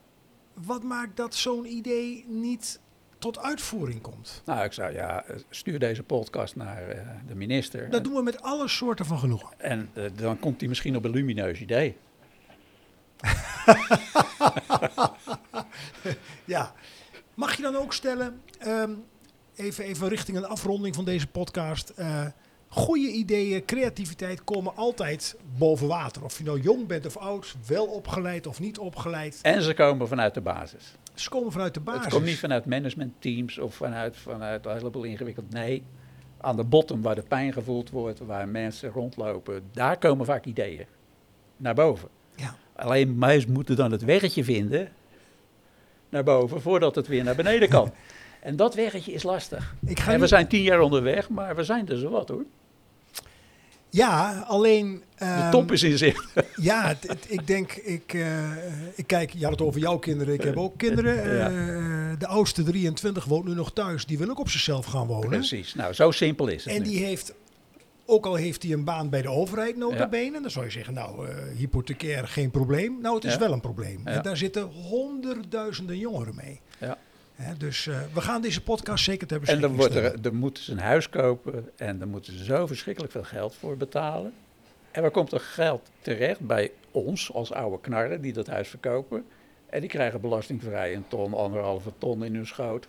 wat 0.55 0.83
maakt 0.83 1.17
dat 1.17 1.35
zo'n 1.35 1.67
idee 1.67 2.25
niet 2.29 2.81
tot 3.19 3.39
uitvoering 3.39 4.01
komt? 4.01 4.43
Nou, 4.45 4.65
ik 4.65 4.73
zou 4.73 4.93
ja, 4.93 5.25
stuur 5.51 5.79
deze 5.79 6.03
podcast 6.03 6.57
naar 6.57 6.89
eh, 6.89 7.07
de 7.27 7.35
minister. 7.35 7.91
Dat 7.91 8.05
doen 8.05 8.15
we 8.15 8.23
met 8.23 8.43
alle 8.43 8.69
soorten 8.69 9.07
van 9.07 9.19
genoegen. 9.19 9.49
En 9.57 9.91
eh, 9.93 10.05
dan 10.15 10.39
komt 10.39 10.61
hij 10.61 10.69
misschien 10.69 10.97
op 10.97 11.05
een 11.05 11.11
lumineus 11.11 11.61
idee. 11.61 11.97
Ja. 16.45 16.73
Mag 17.35 17.57
je 17.57 17.63
dan 17.63 17.77
ook 17.77 17.93
stellen, 17.93 18.41
ehm, 18.59 18.91
even, 19.55 19.85
even 19.85 20.09
richting 20.09 20.37
een 20.37 20.47
afronding 20.47 20.95
van 20.95 21.05
deze 21.05 21.27
podcast. 21.27 21.89
eh 21.89 22.27
goede 22.73 23.09
ideeën, 23.09 23.65
creativiteit 23.65 24.45
komen 24.45 24.77
altijd 24.77 25.37
boven 25.59 25.87
water. 25.87 26.25
Of 26.25 26.39
je 26.39 26.45
nou 26.45 26.61
jong 26.61 26.87
bent 26.87 27.07
of 27.07 27.17
oud, 27.17 27.55
wel 27.67 27.87
opgeleid 27.87 28.47
of 28.47 28.61
niet 28.61 28.79
opgeleid. 28.79 29.39
En 29.43 29.63
ze 29.63 29.75
komen 29.75 30.09
vanuit 30.09 30.35
de 30.35 30.41
basis. 30.41 30.97
Ze 31.15 31.29
komen 31.29 31.53
vanuit 31.53 31.75
de 31.75 31.81
basis. 31.81 32.05
Het 32.05 32.13
komt 32.13 32.25
niet 32.25 32.39
vanuit 32.39 32.67
managementteams 32.67 33.59
of 33.59 33.75
vanuit, 33.75 34.17
vanuit 34.17 34.67
een 34.67 34.73
heleboel 34.77 35.03
ingewikkeld. 35.03 35.51
Nee, 35.51 35.85
aan 36.41 36.57
de 36.57 36.65
bottom 36.65 37.03
waar 37.03 37.15
de 37.15 37.23
pijn 37.23 37.53
gevoeld 37.53 37.91
wordt, 37.91 38.19
waar 38.19 38.49
mensen 38.49 38.91
rondlopen, 38.91 39.63
daar 39.73 39.99
komen 39.99 40.27
vaak 40.27 40.45
ideeën 40.45 40.87
naar 41.57 41.75
boven. 41.75 42.09
Alleen 42.77 43.19
muis 43.19 43.47
moeten 43.47 43.77
dan 43.77 43.93
het 43.93 44.05
weggetje 44.05 44.45
vinden 44.45 44.89
naar 46.09 46.25
boven 46.25 46.61
voordat 46.63 46.95
het 46.95 47.07
weer 47.07 47.25
naar 47.25 47.35
beneden 47.37 47.69
kan. 47.69 47.93
En 48.43 48.57
dat 48.57 48.75
weggetje 48.75 49.13
is 49.13 49.23
lastig. 49.23 49.75
Ik 49.87 50.01
ga 50.01 50.13
En 50.13 50.21
we 50.21 50.27
zijn 50.27 50.49
tien 50.49 50.63
jaar 50.63 50.81
onderweg, 50.81 51.29
maar 51.29 51.57
we 51.57 51.65
zijn 51.65 51.89
er 51.89 51.99
zo 51.99 52.11
wat 52.11 52.29
hoor. 52.29 52.45
Ja, 53.91 54.45
alleen... 54.49 55.03
De 55.19 55.25
ehm, 55.25 55.51
top 55.51 55.73
is 55.73 55.83
in 55.83 55.99
zicht. 55.99 56.25
Ja, 56.57 56.87
het- 56.89 57.09
het- 57.09 57.27
ik 57.29 57.47
denk, 57.47 57.73
ik, 57.73 58.15
eh, 58.15 58.51
ik 58.95 59.07
kijk, 59.07 59.31
je 59.33 59.43
had 59.43 59.51
het 59.53 59.63
over 59.63 59.81
jouw 59.81 59.99
kinderen, 59.99 60.35
ik 60.35 60.43
heb 60.43 60.57
ook 60.57 60.79
kinderen. 60.79 61.15
Ja. 61.37 61.51
Eh, 61.51 62.19
de 62.19 62.27
oudste 62.27 62.63
23 62.63 63.25
woont 63.25 63.45
nu 63.47 63.55
nog 63.55 63.73
thuis, 63.73 64.07
die 64.07 64.19
wil 64.19 64.29
ook 64.31 64.39
op 64.41 64.49
zichzelf 64.49 64.87
gaan 64.87 65.07
wonen. 65.07 65.29
Precies. 65.29 65.75
Nou, 65.75 65.93
zo 65.93 66.11
simpel 66.11 66.47
is 66.49 66.65
het. 66.65 66.75
En 66.75 66.83
nu. 66.83 66.89
die 66.89 67.05
heeft, 67.05 67.35
ook 68.13 68.27
al 68.27 68.35
heeft 68.35 68.63
hij 68.63 68.73
een 68.73 68.85
baan 68.85 69.11
bij 69.11 69.23
de 69.23 69.29
overheid 69.29 69.77
nota 69.77 70.09
bene, 70.09 70.41
dan 70.41 70.51
zou 70.51 70.65
je 70.65 70.71
zeggen, 70.71 70.95
nou, 70.95 71.29
eh 71.29 71.37
hypothecair 71.57 72.29
geen 72.29 72.51
probleem. 72.51 72.99
Nou, 73.01 73.15
het 73.15 73.25
is 73.25 73.37
wel 73.37 73.53
een 73.53 73.61
probleem. 73.61 74.01
En 74.05 74.23
daar 74.23 74.37
zitten 74.37 74.63
honderdduizenden 74.63 75.99
jongeren 75.99 76.35
mee. 76.35 76.61
Ja. 76.79 76.99
Hè, 77.35 77.57
dus 77.57 77.87
eh, 77.87 78.01
we 78.15 78.21
gaan 78.21 78.43
deze 78.43 78.63
podcast 78.63 79.05
zeker 79.05 79.27
ter 79.27 79.41
En 79.45 79.61
dan, 79.61 79.77
wordt 79.77 79.93
stellen. 79.93 80.13
er, 80.13 80.23
dan 80.23 80.35
moeten 80.35 80.63
ze 80.63 80.73
een 80.73 80.79
huis 80.79 81.09
kopen 81.09 81.71
en 81.77 81.99
dan 81.99 82.09
moeten 82.09 82.39
ze 82.39 82.45
zo 82.45 82.67
verschrikkelijk 82.67 83.13
veel 83.13 83.25
geld 83.25 83.55
voor 83.55 83.77
betalen. 83.77 84.33
En 84.91 85.03
waar 85.03 85.11
komt 85.11 85.33
er 85.33 85.41
geld 85.41 85.91
terecht? 86.01 86.41
Bij 86.41 86.71
ons 86.91 87.33
als 87.33 87.53
oude 87.53 87.81
knarren 87.81 88.21
die 88.21 88.33
dat 88.33 88.47
huis 88.47 88.69
verkopen. 88.69 89.25
En 89.67 89.81
die 89.81 89.89
krijgen 89.89 90.21
belastingvrij 90.21 90.95
een 90.95 91.05
ton, 91.09 91.35
anderhalve 91.35 91.93
ton 91.99 92.25
in 92.25 92.35
hun 92.35 92.47
schoot. 92.47 92.89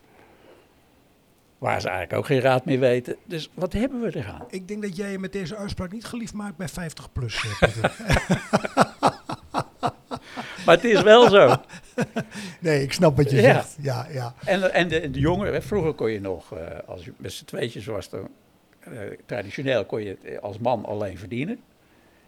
Waar 1.63 1.81
ze 1.81 1.87
eigenlijk 1.87 2.17
ook 2.19 2.25
geen 2.25 2.39
raad 2.39 2.65
meer 2.65 2.79
weten. 2.79 3.15
Dus 3.25 3.49
wat 3.53 3.73
hebben 3.73 4.01
we 4.01 4.15
eraan? 4.17 4.45
Ik 4.49 4.67
denk 4.67 4.81
dat 4.81 4.95
jij 4.95 5.11
je 5.11 5.19
met 5.19 5.31
deze 5.33 5.55
uitspraak 5.55 5.91
niet 5.91 6.05
geliefd 6.05 6.33
maakt 6.33 6.57
bij 6.57 6.67
50 6.67 7.11
plus. 7.11 7.45
eh. 7.59 7.83
Maar 10.65 10.75
het 10.75 10.83
is 10.83 11.01
wel 11.01 11.29
zo. 11.29 11.55
nee, 12.59 12.81
ik 12.83 12.93
snap 12.93 13.17
wat 13.17 13.29
je 13.29 13.35
Ja. 13.35 13.41
zegt. 13.53 13.75
Ja, 13.81 14.07
ja. 14.11 14.33
En, 14.45 14.59
de- 14.59 14.67
en 14.67 14.87
de, 14.87 15.09
de 15.11 15.19
jongeren, 15.19 15.63
vroeger 15.63 15.93
kon 15.93 16.11
je 16.11 16.21
nog, 16.21 16.53
eh, 16.57 16.67
als 16.87 17.05
je 17.05 17.13
met 17.17 17.31
z'n 17.31 17.45
tweetjes 17.45 17.85
was, 17.85 18.09
dan, 18.09 18.27
eh, 18.79 18.91
traditioneel 19.25 19.85
kon 19.85 20.01
je 20.03 20.17
het 20.21 20.41
als 20.41 20.57
man 20.57 20.85
alleen 20.85 21.17
verdienen. 21.17 21.59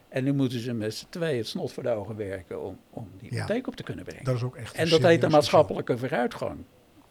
En 0.09 0.23
nu 0.23 0.33
moeten 0.33 0.59
ze 0.59 0.73
met 0.73 0.95
z'n 0.95 1.05
tweeën 1.09 1.37
het 1.37 1.47
snot 1.47 1.71
voor 1.73 1.83
de 1.83 1.89
ogen 1.89 2.15
werken 2.15 2.61
om, 2.63 2.77
om 2.89 3.09
die 3.19 3.29
Ja. 3.33 3.35
hypotheek 3.41 3.67
op 3.67 3.75
te 3.75 3.83
kunnen 3.83 4.05
brengen. 4.05 4.23
Dat 4.23 4.35
is 4.35 4.43
ook 4.43 4.55
echt 4.55 4.75
en 4.75 4.89
dat 4.89 5.01
heet 5.01 5.23
een 5.23 5.31
maatschappelijke 5.31 5.97
vooruitgang. 5.97 6.57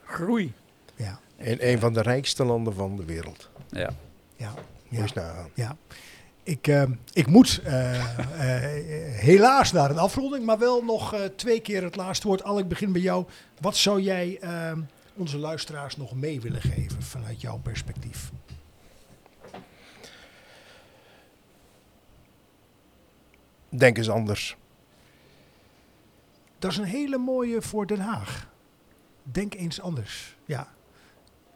Groei. 0.04 0.52
Ja, 0.96 1.20
In 1.36 1.56
een 1.60 1.78
van 1.78 1.92
de 1.92 2.02
rijkste 2.02 2.44
landen 2.44 2.74
van 2.74 2.96
de 2.96 3.04
wereld. 3.04 3.50
Ja. 3.68 3.90
ja. 4.36 4.54
Moet 4.54 4.64
je 4.88 5.00
eens 5.00 5.12
nagaan. 5.12 5.50
Ja. 5.54 5.76
Ik, 6.42 6.66
eh, 6.66 6.82
ik 7.12 7.26
moet 7.26 7.60
eh, 7.64 8.00
eh, 8.00 9.20
helaas 9.20 9.72
naar 9.72 9.90
een 9.90 9.98
afronding, 9.98 10.44
maar 10.44 10.58
wel 10.58 10.82
nog 10.82 11.14
eh, 11.14 11.24
twee 11.24 11.60
keer 11.60 11.82
het 11.82 11.96
laatste 11.96 12.26
woord. 12.26 12.42
Al, 12.42 12.58
ik 12.58 12.68
begin 12.68 12.92
bij 12.92 13.00
jou. 13.00 13.26
Wat 13.60 13.76
zou 13.76 14.00
jij 14.00 14.40
onze 15.14 15.38
luisteraars 15.38 15.96
nog 15.96 16.14
mee 16.14 16.40
willen 16.40 16.60
geven 16.60 17.02
vanuit 17.02 17.40
jouw 17.40 17.58
perspectief? 17.58 18.30
Denk 23.68 23.96
eens 23.96 24.10
anders. 24.10 24.56
Dat 26.58 26.70
is 26.70 26.78
een 26.78 26.84
hele 26.84 27.18
mooie 27.18 27.62
voor 27.62 27.86
Den 27.86 28.00
Haag. 28.00 28.48
Denk 29.22 29.54
eens 29.54 29.80
anders. 29.80 30.36
Ja. 30.44 30.73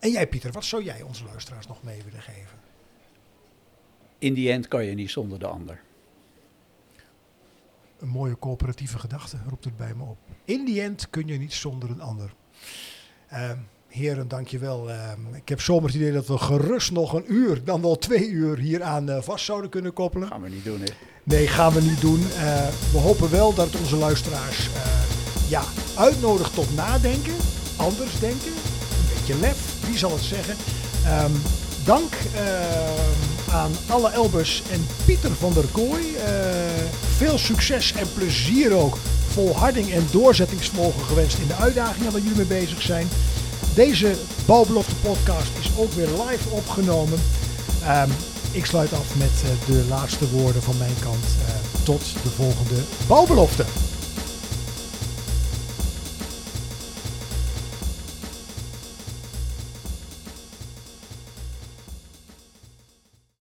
En 0.01 0.11
jij, 0.11 0.27
Pieter, 0.27 0.53
wat 0.53 0.65
zou 0.65 0.83
jij 0.83 1.03
onze 1.03 1.25
luisteraars 1.25 1.67
nog 1.67 1.83
mee 1.83 2.03
willen 2.03 2.23
geven? 2.23 2.59
In 4.19 4.35
die 4.35 4.51
end 4.51 4.69
kan 4.69 4.85
je 4.85 4.95
niet 4.95 5.11
zonder 5.11 5.39
de 5.39 5.47
ander. 5.47 5.81
Een 7.99 8.09
mooie 8.09 8.39
coöperatieve 8.39 8.99
gedachte 8.99 9.39
roept 9.49 9.65
het 9.65 9.77
bij 9.77 9.95
me 9.95 10.03
op. 10.03 10.19
In 10.45 10.65
die 10.65 10.83
end 10.83 11.11
kun 11.11 11.27
je 11.27 11.39
niet 11.39 11.53
zonder 11.53 11.91
een 11.91 12.01
ander. 12.01 12.35
Ehm, 13.29 13.59
heren, 13.89 14.29
dankjewel. 14.29 14.91
Ehm 14.91 15.35
ik 15.35 15.49
heb 15.49 15.61
zomaar 15.61 15.87
het 15.87 15.95
idee 15.95 16.13
dat 16.13 16.27
we 16.27 16.39
gerust 16.39 16.91
nog 16.91 17.13
een 17.13 17.33
uur, 17.33 17.65
dan 17.65 17.83
wel 17.83 17.99
twee 17.99 18.29
uur 18.29 18.59
hier 18.59 18.83
aan 18.83 19.11
eh, 19.11 19.23
vast 19.23 19.45
zouden 19.45 19.71
kunnen 19.71 19.93
koppelen. 19.93 20.29
Gaan 20.29 20.43
we 20.43 20.49
niet 20.49 20.65
doen, 20.65 20.81
hè? 20.81 20.93
Nee, 21.23 21.47
gaan 21.47 21.73
we 21.73 21.81
niet 21.81 22.01
doen. 22.01 22.21
Eh, 22.21 22.69
we 22.93 22.99
hopen 22.99 23.31
wel 23.31 23.55
dat 23.55 23.77
onze 23.77 23.97
luisteraars 23.97 24.67
eh, 24.75 25.51
ja, 25.51 25.63
uitnodigt 25.97 26.55
tot 26.55 26.75
nadenken, 26.75 27.35
anders 27.77 28.21
denken, 28.21 28.53
een 28.53 29.15
beetje 29.15 29.39
lef, 29.41 29.78
wie 29.89 29.99
zal 29.99 30.12
het 30.12 30.22
zeggen. 30.22 30.57
Ehm, 31.05 31.32
dank 31.84 32.12
ehm, 32.34 33.55
aan 33.55 33.72
alle 33.89 34.11
Elbers 34.11 34.62
en 34.70 34.86
Pieter 35.05 35.30
van 35.39 35.53
der 35.53 35.64
Kooi. 35.72 36.14
Eh, 36.14 36.32
veel 37.16 37.39
succes 37.39 37.93
en 37.93 38.12
plezier 38.12 38.72
ook, 38.72 38.99
volharding 39.28 39.93
en 39.93 40.07
doorzettingsvermogen 40.11 41.05
gewenst 41.05 41.39
in 41.39 41.47
de 41.47 41.55
uitdagingen 41.55 42.12
waar 42.12 42.20
jullie 42.20 42.36
mee 42.36 42.61
bezig 42.61 42.82
zijn. 42.82 43.09
Deze 43.74 44.14
Bouwbelofte 44.47 44.95
podcast 44.95 45.51
is 45.61 45.70
ook 45.76 45.93
weer 45.93 46.09
live 46.09 46.49
opgenomen. 46.51 47.18
Ehm, 47.82 48.11
ik 48.53 48.66
sluit 48.66 48.93
af 48.93 49.16
met 49.16 49.43
eh, 49.45 49.66
de 49.66 49.84
laatste 49.89 50.30
woorden 50.30 50.62
van 50.62 50.78
mijn 50.78 50.97
kant. 51.01 51.24
Eh, 51.47 51.55
tot 51.82 52.03
de 52.22 52.30
volgende 52.30 52.82
bouwbelofte. 53.07 53.64